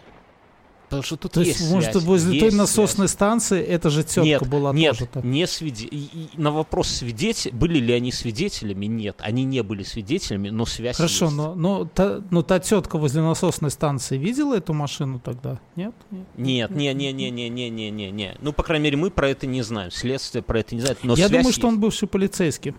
Потому 0.91 1.03
что 1.03 1.15
тут 1.17 1.31
То 1.31 1.39
есть, 1.41 1.59
есть 1.59 1.71
может, 1.71 1.91
связь, 1.93 2.03
возле 2.03 2.31
есть 2.33 2.39
той 2.41 2.51
связь. 2.51 2.59
насосной 2.59 3.07
станции 3.07 3.61
эта 3.61 3.89
же 3.89 4.03
тетка 4.03 4.21
Нет, 4.23 4.47
была 4.47 4.73
нет, 4.73 4.91
тоже 4.97 5.09
так? 5.11 5.23
не 5.23 5.47
свиде... 5.47 5.85
и- 5.85 5.95
и 5.97 6.29
на 6.35 6.51
вопрос 6.51 6.89
свидетель, 6.89 7.51
были 7.53 7.79
ли 7.79 7.93
они 7.93 8.11
свидетелями, 8.11 8.85
нет, 8.87 9.15
они 9.19 9.45
не 9.45 9.63
были 9.63 9.83
свидетелями, 9.83 10.49
но 10.49 10.65
связь 10.65 10.97
Хорошо, 10.97 11.25
есть. 11.25 11.37
но, 11.37 11.55
но, 11.55 11.85
та, 11.85 12.21
но 12.29 12.41
та 12.43 12.59
тетка 12.59 12.97
возле 12.97 13.21
насосной 13.21 13.71
станции 13.71 14.17
видела 14.17 14.55
эту 14.55 14.73
машину 14.73 15.19
тогда? 15.23 15.59
Нет? 15.77 15.95
Нет. 16.11 16.27
Нет, 16.37 16.71
не, 16.71 16.93
не, 16.93 17.13
не, 17.13 17.29
не, 17.31 17.49
не, 17.49 17.69
не, 17.69 17.89
не, 17.89 18.11
не. 18.11 18.35
Ну, 18.41 18.51
по 18.53 18.63
крайней 18.63 18.83
мере, 18.83 18.97
мы 18.97 19.11
про 19.11 19.29
это 19.29 19.47
не 19.47 19.61
знаем, 19.61 19.91
следствие 19.91 20.41
про 20.43 20.59
это 20.59 20.75
не 20.75 20.81
знает, 20.81 20.99
но 21.03 21.13
Я 21.15 21.27
связь 21.29 21.39
думаю, 21.41 21.53
что 21.53 21.67
он 21.67 21.73
есть. 21.75 21.81
бывший 21.81 22.07
полицейский. 22.09 22.73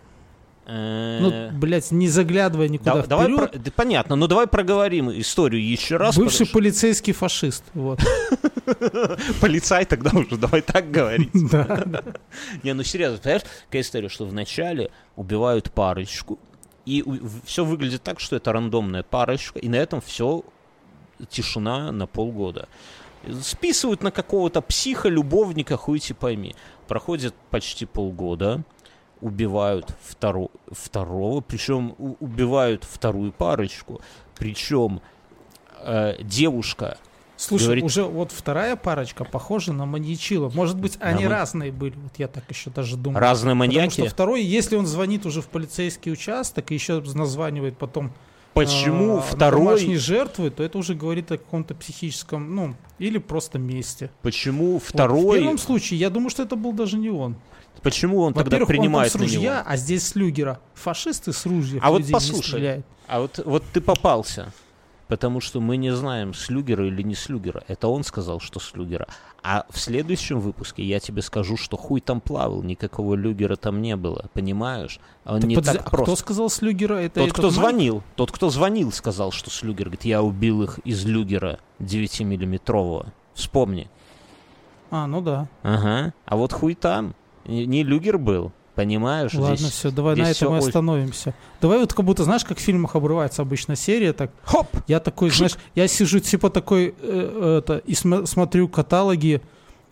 Ну, 0.65 1.51
блядь, 1.53 1.91
не 1.91 2.09
заглядывая 2.09 2.69
никуда 2.69 2.95
да- 2.95 3.07
давай 3.07 3.27
вперед. 3.27 3.51
про- 3.51 3.59
да 3.59 3.71
понятно, 3.75 4.17
но 4.17 4.27
давай 4.29 4.47
проговорим 4.47 5.11
историю 5.11 5.67
еще 5.67 5.97
раз. 5.97 6.17
Бывший 6.17 6.47
потому 6.47 6.53
полицейский 6.63 7.13
фашист. 7.13 7.65
Вот. 7.75 8.01
полицай 9.41 9.85
тогда 9.85 10.11
уже, 10.17 10.37
давай 10.37 10.63
так 10.63 10.91
говорить. 10.91 11.31
Не, 12.63 12.75
ну 12.75 12.83
серьезно, 12.85 13.19
понимаешь, 13.19 13.43
какая 13.67 13.83
история, 13.83 14.09
что 14.09 14.25
вначале 14.25 14.91
убивают 15.17 15.73
парочку, 15.73 16.39
и 16.87 17.05
все 17.45 17.65
выглядит 17.65 18.03
так, 18.03 18.21
что 18.21 18.37
это 18.37 18.53
рандомная 18.53 19.03
парочка, 19.03 19.59
и 19.59 19.69
на 19.69 19.77
этом 19.77 20.01
все 20.01 20.45
тишина 21.29 21.93
на 21.93 22.07
полгода. 22.07 22.69
Списывают 23.43 24.03
на 24.03 24.11
какого-то 24.11 24.61
психа, 24.61 25.09
любовника, 25.09 25.77
хуй 25.77 26.01
пойми. 26.19 26.55
Проходит 26.89 27.35
почти 27.51 27.87
полгода, 27.87 28.63
убивают 29.23 29.95
второ, 30.03 30.49
второго, 30.71 31.41
причем 31.41 31.95
убивают 32.21 32.85
вторую 32.85 33.33
парочку, 33.33 34.01
причем 34.37 35.01
э, 35.81 36.17
девушка 36.23 36.99
Слушай, 37.37 37.65
Говорит- 37.65 37.85
уже 37.85 38.05
вот 38.05 38.31
вторая 38.31 38.77
парочка 38.77 39.25
похожа 39.25 39.73
на 39.73 39.85
маньячила. 39.85 40.49
Может 40.51 40.79
быть, 40.79 40.97
они 41.01 41.25
ман- 41.25 41.33
разные 41.33 41.73
были. 41.73 41.95
Вот 41.97 42.13
я 42.19 42.29
так 42.29 42.45
еще 42.49 42.71
даже 42.71 42.97
думаю. 42.97 43.19
разные 43.21 43.55
Потому 43.55 43.59
маньяки. 43.59 44.01
что 44.03 44.07
второй, 44.11 44.43
если 44.45 44.77
он 44.77 44.87
звонит 44.87 45.27
уже 45.27 45.43
в 45.43 45.49
полицейский 45.49 46.13
участок 46.13 46.71
и 46.71 46.75
еще 46.75 47.01
названивает 47.01 47.77
потом 47.79 48.13
Почему 48.55 49.17
а, 49.17 49.21
второй 49.23 49.65
домашней 49.65 49.97
жертвы, 49.97 50.51
то 50.51 50.63
это 50.63 50.79
уже 50.79 50.95
говорит 50.95 51.33
о 51.33 51.39
каком-то 51.39 51.75
психическом, 51.75 52.55
ну, 52.55 52.75
или 52.99 53.19
просто 53.19 53.59
месте. 53.59 54.11
Почему 54.21 54.75
Вот 54.75 54.83
второй? 54.85 55.39
в 55.39 55.41
первом 55.41 55.59
случае, 55.59 55.99
я 55.99 56.11
думаю, 56.11 56.31
что 56.31 56.43
это 56.45 56.55
был 56.55 56.73
даже 56.73 56.97
не 56.99 57.09
он. 57.11 57.35
Почему 57.83 58.21
он 58.21 58.33
тогда 58.35 58.45
Во-первых, 58.45 58.69
он 58.69 58.75
там 58.75 58.81
принимает 58.83 59.13
с 59.13 59.15
на 59.15 59.21
ружья, 59.23 59.41
него? 59.41 59.63
а 59.67 59.77
здесь 59.77 60.07
с 60.07 60.15
люгера. 60.15 60.61
Фашисты 60.75 61.33
с 61.33 61.45
ружья 61.47 61.81
А 61.83 61.91
вот 61.91 62.03
послушай. 62.11 62.85
А 63.09 63.21
вот, 63.21 63.41
вот 63.45 63.65
ты 63.73 63.81
попался. 63.81 64.53
Потому 65.09 65.41
что 65.41 65.61
мы 65.61 65.77
не 65.77 65.95
знаем, 65.95 66.33
слюгера 66.33 66.87
или 66.87 67.03
не 67.03 67.15
слюгера. 67.15 67.63
Это 67.69 67.89
он 67.89 68.03
сказал, 68.03 68.41
что 68.41 68.61
слюгера. 68.61 69.07
А 69.43 69.67
в 69.69 69.79
следующем 69.79 70.41
выпуске 70.41 70.83
я 70.85 71.01
тебе 71.01 71.21
скажу, 71.21 71.59
что 71.59 71.77
хуй 71.77 72.01
там 72.01 72.21
плавал, 72.23 72.63
никакого 72.63 73.15
люгера 73.15 73.57
там 73.57 73.83
не 73.83 73.95
было. 73.97 74.27
Понимаешь? 74.33 75.01
Он 75.27 75.41
Так 75.41 75.49
не 75.51 75.57
подожди, 75.57 75.79
так 75.79 75.89
а 75.89 75.91
просто. 75.91 76.05
кто 76.13 76.17
сказал 76.17 76.49
с 76.49 76.63
люгера? 76.63 76.95
Это 76.95 77.17
Тот, 77.17 77.25
этот 77.25 77.35
кто 77.35 77.43
Майк? 77.49 77.55
звонил, 77.55 78.03
тот, 78.17 78.31
кто 78.33 78.49
звонил, 78.49 78.91
сказал, 78.93 79.33
что 79.33 79.51
слюгер. 79.51 79.87
Говорит, 79.87 80.05
я 80.07 80.23
убил 80.23 80.63
их 80.63 80.79
из 80.85 81.05
люгера 81.05 81.59
9-миллиметрового. 81.81 83.09
Вспомни. 83.35 83.89
А, 84.91 85.07
ну 85.07 85.21
да. 85.21 85.49
Ага. 85.63 86.15
А 86.25 86.37
вот 86.37 86.53
хуй 86.53 86.75
там. 86.75 87.15
Не, 87.47 87.83
люгер 87.83 88.19
был. 88.19 88.53
Понимаешь? 88.75 89.35
Ладно, 89.35 89.57
Здесь- 89.57 89.71
все, 89.73 89.91
давай 89.91 90.17
на 90.17 90.25
здесь 90.25 90.37
этом 90.39 90.47
всё 90.47 90.51
мы 90.51 90.57
очень- 90.59 90.69
остановимся. 90.69 91.35
Давай 91.61 91.79
вот 91.79 91.93
как 91.93 92.07
будто, 92.07 92.25
знаешь, 92.25 92.43
как 92.45 92.57
в 92.57 92.61
фильмах 92.63 92.97
обрывается 92.97 93.43
обычно 93.43 93.77
серия, 93.77 94.15
так 94.15 94.31
Хоп! 94.45 94.67
Я 94.87 94.99
такой, 94.99 95.29
знаешь, 95.29 95.57
я 95.75 95.87
сижу 95.89 96.21
типа 96.21 96.49
такой, 96.49 96.95
э, 96.99 97.59
это, 97.63 97.79
и 97.85 97.95
см- 97.95 98.27
смотрю 98.27 98.69
каталоги 98.69 99.43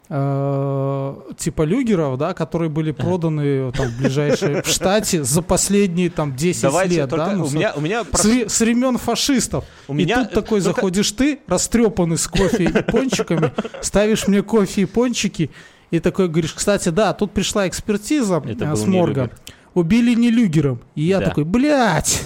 э, 0.09 1.15
типа 1.39 1.63
люгеров, 1.63 2.19
да, 2.19 2.35
которые 2.35 2.69
были 2.69 2.91
проданы 3.05 3.71
там 3.73 3.89
в 3.89 3.99
ближайшие 3.99 4.63
в 4.63 4.67
штате 4.67 5.23
за 5.25 5.43
последние 5.43 6.11
там 6.11 6.35
10 6.35 6.63
Давайте 6.63 6.97
лет, 6.97 7.09
да, 7.11 7.33
ну, 7.33 7.47
у 7.47 7.51
меня, 7.51 7.73
у 7.77 7.81
меня 7.81 8.05
с, 8.13 8.25
вре- 8.25 8.49
с 8.49 8.61
времен 8.61 8.99
фашистов. 8.99 9.65
у 9.89 9.93
и 9.93 9.97
меня 9.97 10.25
тут 10.25 10.33
такой 10.33 10.61
только- 10.63 10.77
заходишь 10.81 11.13
ты, 11.13 11.39
растрепанный 11.47 12.19
с 12.19 12.27
кофе 12.27 12.65
и 12.65 12.83
пончиками, 12.91 13.53
ставишь 13.83 14.27
мне 14.27 14.43
кофе 14.43 14.83
и 14.83 14.85
пончики, 14.87 15.51
и 15.91 16.01
такой 16.01 16.29
говоришь, 16.29 16.53
кстати, 16.53 16.89
да, 16.91 17.13
тут 17.13 17.33
пришла 17.33 17.67
экспертиза 17.69 18.43
Это 18.47 18.67
был 18.67 18.77
с 18.77 18.87
морга. 18.87 19.31
Убили 19.73 20.15
не 20.15 20.31
люгером. 20.33 20.81
И 20.97 21.03
я 21.05 21.21
Да. 21.21 21.27
такой, 21.27 21.45
блядь, 21.45 22.25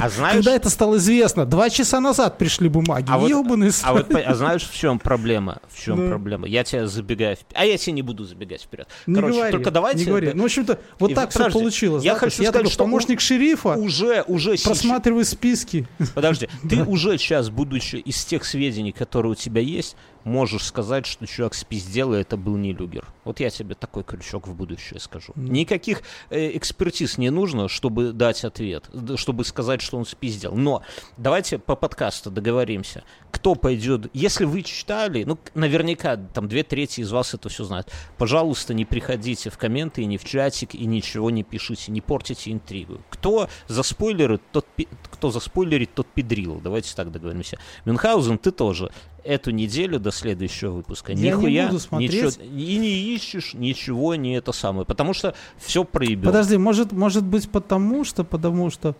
А 0.00 0.08
знаешь, 0.08 0.36
когда 0.36 0.54
это 0.54 0.70
стало 0.70 0.96
известно? 0.96 1.44
Два 1.44 1.68
часа 1.68 2.00
назад 2.00 2.38
пришли 2.38 2.70
бумаги. 2.70 3.04
А 3.10 3.18
вот- 3.18 3.28
Ёбаный 3.28 3.70
а 3.82 3.92
вот 3.92 4.10
а 4.14 4.34
знаешь, 4.34 4.62
в 4.66 4.74
чем 4.74 4.98
проблема? 4.98 5.58
В 5.68 5.78
чем 5.78 5.98
Да. 6.04 6.08
проблема? 6.08 6.46
Я 6.48 6.64
тебя 6.64 6.86
забегаю 6.86 7.36
вперед. 7.36 7.52
А 7.60 7.66
я 7.66 7.76
тебе 7.76 7.92
не 7.92 8.00
буду 8.00 8.24
забегать 8.24 8.62
вперед. 8.62 8.88
Не 9.06 9.16
Короче, 9.16 9.34
говори, 9.34 9.52
только 9.52 9.70
давайте. 9.70 9.98
не 9.98 10.04
говори. 10.06 10.30
Ну, 10.34 10.42
в 10.44 10.46
общем-то, 10.46 10.78
вот 10.98 11.10
И 11.10 11.14
так 11.14 11.28
все 11.28 11.40
подожди, 11.40 11.58
получилось. 11.58 12.04
я 12.04 12.14
да? 12.14 12.18
Хочу 12.20 12.42
я 12.42 12.48
сказать, 12.48 12.52
такой 12.54 12.70
что 12.72 12.84
помощник 12.84 13.20
шерифа, 13.20 13.74
уже, 13.74 14.24
уже 14.26 14.56
сейчас. 14.56 14.62
просматриваю 14.68 15.26
списки. 15.26 15.86
Подожди, 16.14 16.48
ты 16.70 16.82
уже 16.84 17.18
сейчас, 17.18 17.50
будучи 17.50 17.96
из 17.96 18.24
тех 18.24 18.46
сведений, 18.46 18.92
которые 18.92 19.32
у 19.32 19.34
тебя 19.34 19.60
есть, 19.60 19.94
можешь 20.24 20.64
сказать, 20.64 21.06
что 21.06 21.26
чувак 21.26 21.54
спиздел, 21.54 22.14
и 22.14 22.20
это 22.20 22.36
был 22.36 22.56
не 22.56 22.72
люгер. 22.72 23.06
Вот 23.24 23.40
я 23.40 23.50
тебе 23.50 23.74
такой 23.74 24.04
крючок 24.04 24.48
в 24.48 24.54
будущее 24.54 25.00
скажу. 25.00 25.32
Ну. 25.34 25.52
Никаких 25.52 26.02
э, 26.30 26.56
экспертиз 26.56 27.18
не 27.18 27.30
нужно, 27.30 27.68
чтобы 27.68 28.12
дать 28.12 28.44
ответ, 28.44 28.90
чтобы 29.16 29.44
сказать, 29.44 29.80
что 29.80 29.96
он 29.96 30.06
спиздел. 30.06 30.54
Но 30.54 30.82
давайте 31.16 31.58
по 31.58 31.76
подкасту 31.76 32.30
договоримся. 32.30 33.04
Кто 33.30 33.54
пойдет, 33.54 34.10
если 34.14 34.44
вы 34.44 34.62
читали, 34.62 35.24
ну, 35.24 35.38
наверняка 35.54 36.16
там 36.16 36.48
две 36.48 36.62
трети 36.62 37.00
из 37.00 37.12
вас 37.12 37.34
это 37.34 37.48
все 37.48 37.64
знают. 37.64 37.90
Пожалуйста, 38.16 38.74
не 38.74 38.84
приходите 38.84 39.50
в 39.50 39.58
комменты, 39.58 40.02
и 40.02 40.06
не 40.06 40.18
в 40.18 40.24
чатик, 40.24 40.74
и 40.74 40.86
ничего 40.86 41.30
не 41.30 41.42
пишите, 41.42 41.92
не 41.92 42.00
портите 42.00 42.50
интригу. 42.50 43.00
Кто 43.10 43.48
за 43.66 43.82
спойлеры, 43.82 44.40
тот, 44.52 44.66
кто 45.10 45.30
за 45.30 45.40
спойлерит, 45.40 45.94
тот 45.94 46.06
педрил. 46.06 46.60
Давайте 46.62 46.94
так 46.94 47.12
договоримся. 47.12 47.58
Мюнхгаузен, 47.84 48.38
ты 48.38 48.50
тоже 48.50 48.90
эту 49.28 49.50
неделю 49.50 49.98
до 50.00 50.10
следующего 50.10 50.70
выпуска. 50.72 51.12
Я 51.12 51.18
не 51.18 51.28
Нихуя 51.28 51.66
буду 51.66 51.78
смотреть. 51.80 52.12
ничего, 52.12 52.30
и 52.44 52.76
не 52.78 53.14
ищешь 53.14 53.54
ничего, 53.54 54.14
не 54.14 54.34
это 54.36 54.52
самое. 54.52 54.86
Потому 54.86 55.12
что 55.14 55.34
все 55.58 55.84
проебет. 55.84 56.24
Подожди, 56.24 56.56
может, 56.56 56.92
может 56.92 57.24
быть 57.24 57.48
потому 57.50 58.04
что, 58.04 58.24
потому 58.24 58.70
что... 58.70 58.94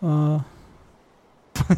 а, 0.00 0.40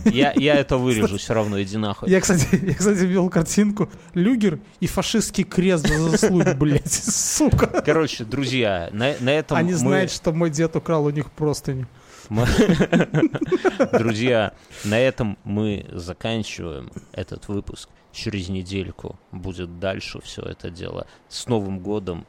Я, 0.04 0.32
я 0.36 0.54
это 0.56 0.76
вырежу 0.78 1.16
все 1.18 1.34
равно, 1.34 1.60
иди 1.62 1.76
нахуй. 1.78 2.08
я, 2.10 2.20
кстати, 2.20 2.46
я, 2.66 2.74
кстати, 2.74 2.98
ввел 3.04 3.28
картинку. 3.30 3.88
Люгер 4.14 4.60
и 4.80 4.86
фашистский 4.86 5.44
крест 5.44 5.86
за 5.88 5.98
заслуги, 6.10 6.52
блядь, 6.58 6.92
сука. 6.92 7.82
Короче, 7.84 8.24
друзья, 8.24 8.88
на, 8.92 9.14
на 9.20 9.30
этом 9.30 9.56
Они 9.56 9.72
мы- 9.72 9.78
знают, 9.78 10.10
что 10.10 10.32
мой 10.32 10.50
дед 10.50 10.76
украл 10.76 11.06
у 11.06 11.10
них 11.10 11.30
простыни. 11.30 11.86
Друзья, 13.92 14.54
на 14.84 14.98
этом 14.98 15.36
мы 15.44 15.86
заканчиваем 15.90 16.90
этот 17.12 17.48
выпуск. 17.48 17.88
Через 18.12 18.48
недельку 18.48 19.18
будет 19.32 19.78
дальше 19.80 20.20
все 20.20 20.42
это 20.42 20.70
дело. 20.70 21.06
С 21.28 21.46
Новым 21.46 21.80
годом, 21.80 22.26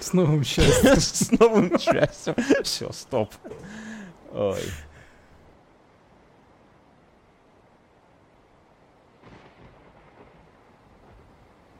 С 0.00 0.12
новым 0.12 0.44
счастьем. 0.44 0.96
с 1.00 1.30
новым 1.32 1.78
счастьем. 1.78 2.34
Все, 2.62 2.90
стоп. 2.92 3.32
Ой. 4.32 4.60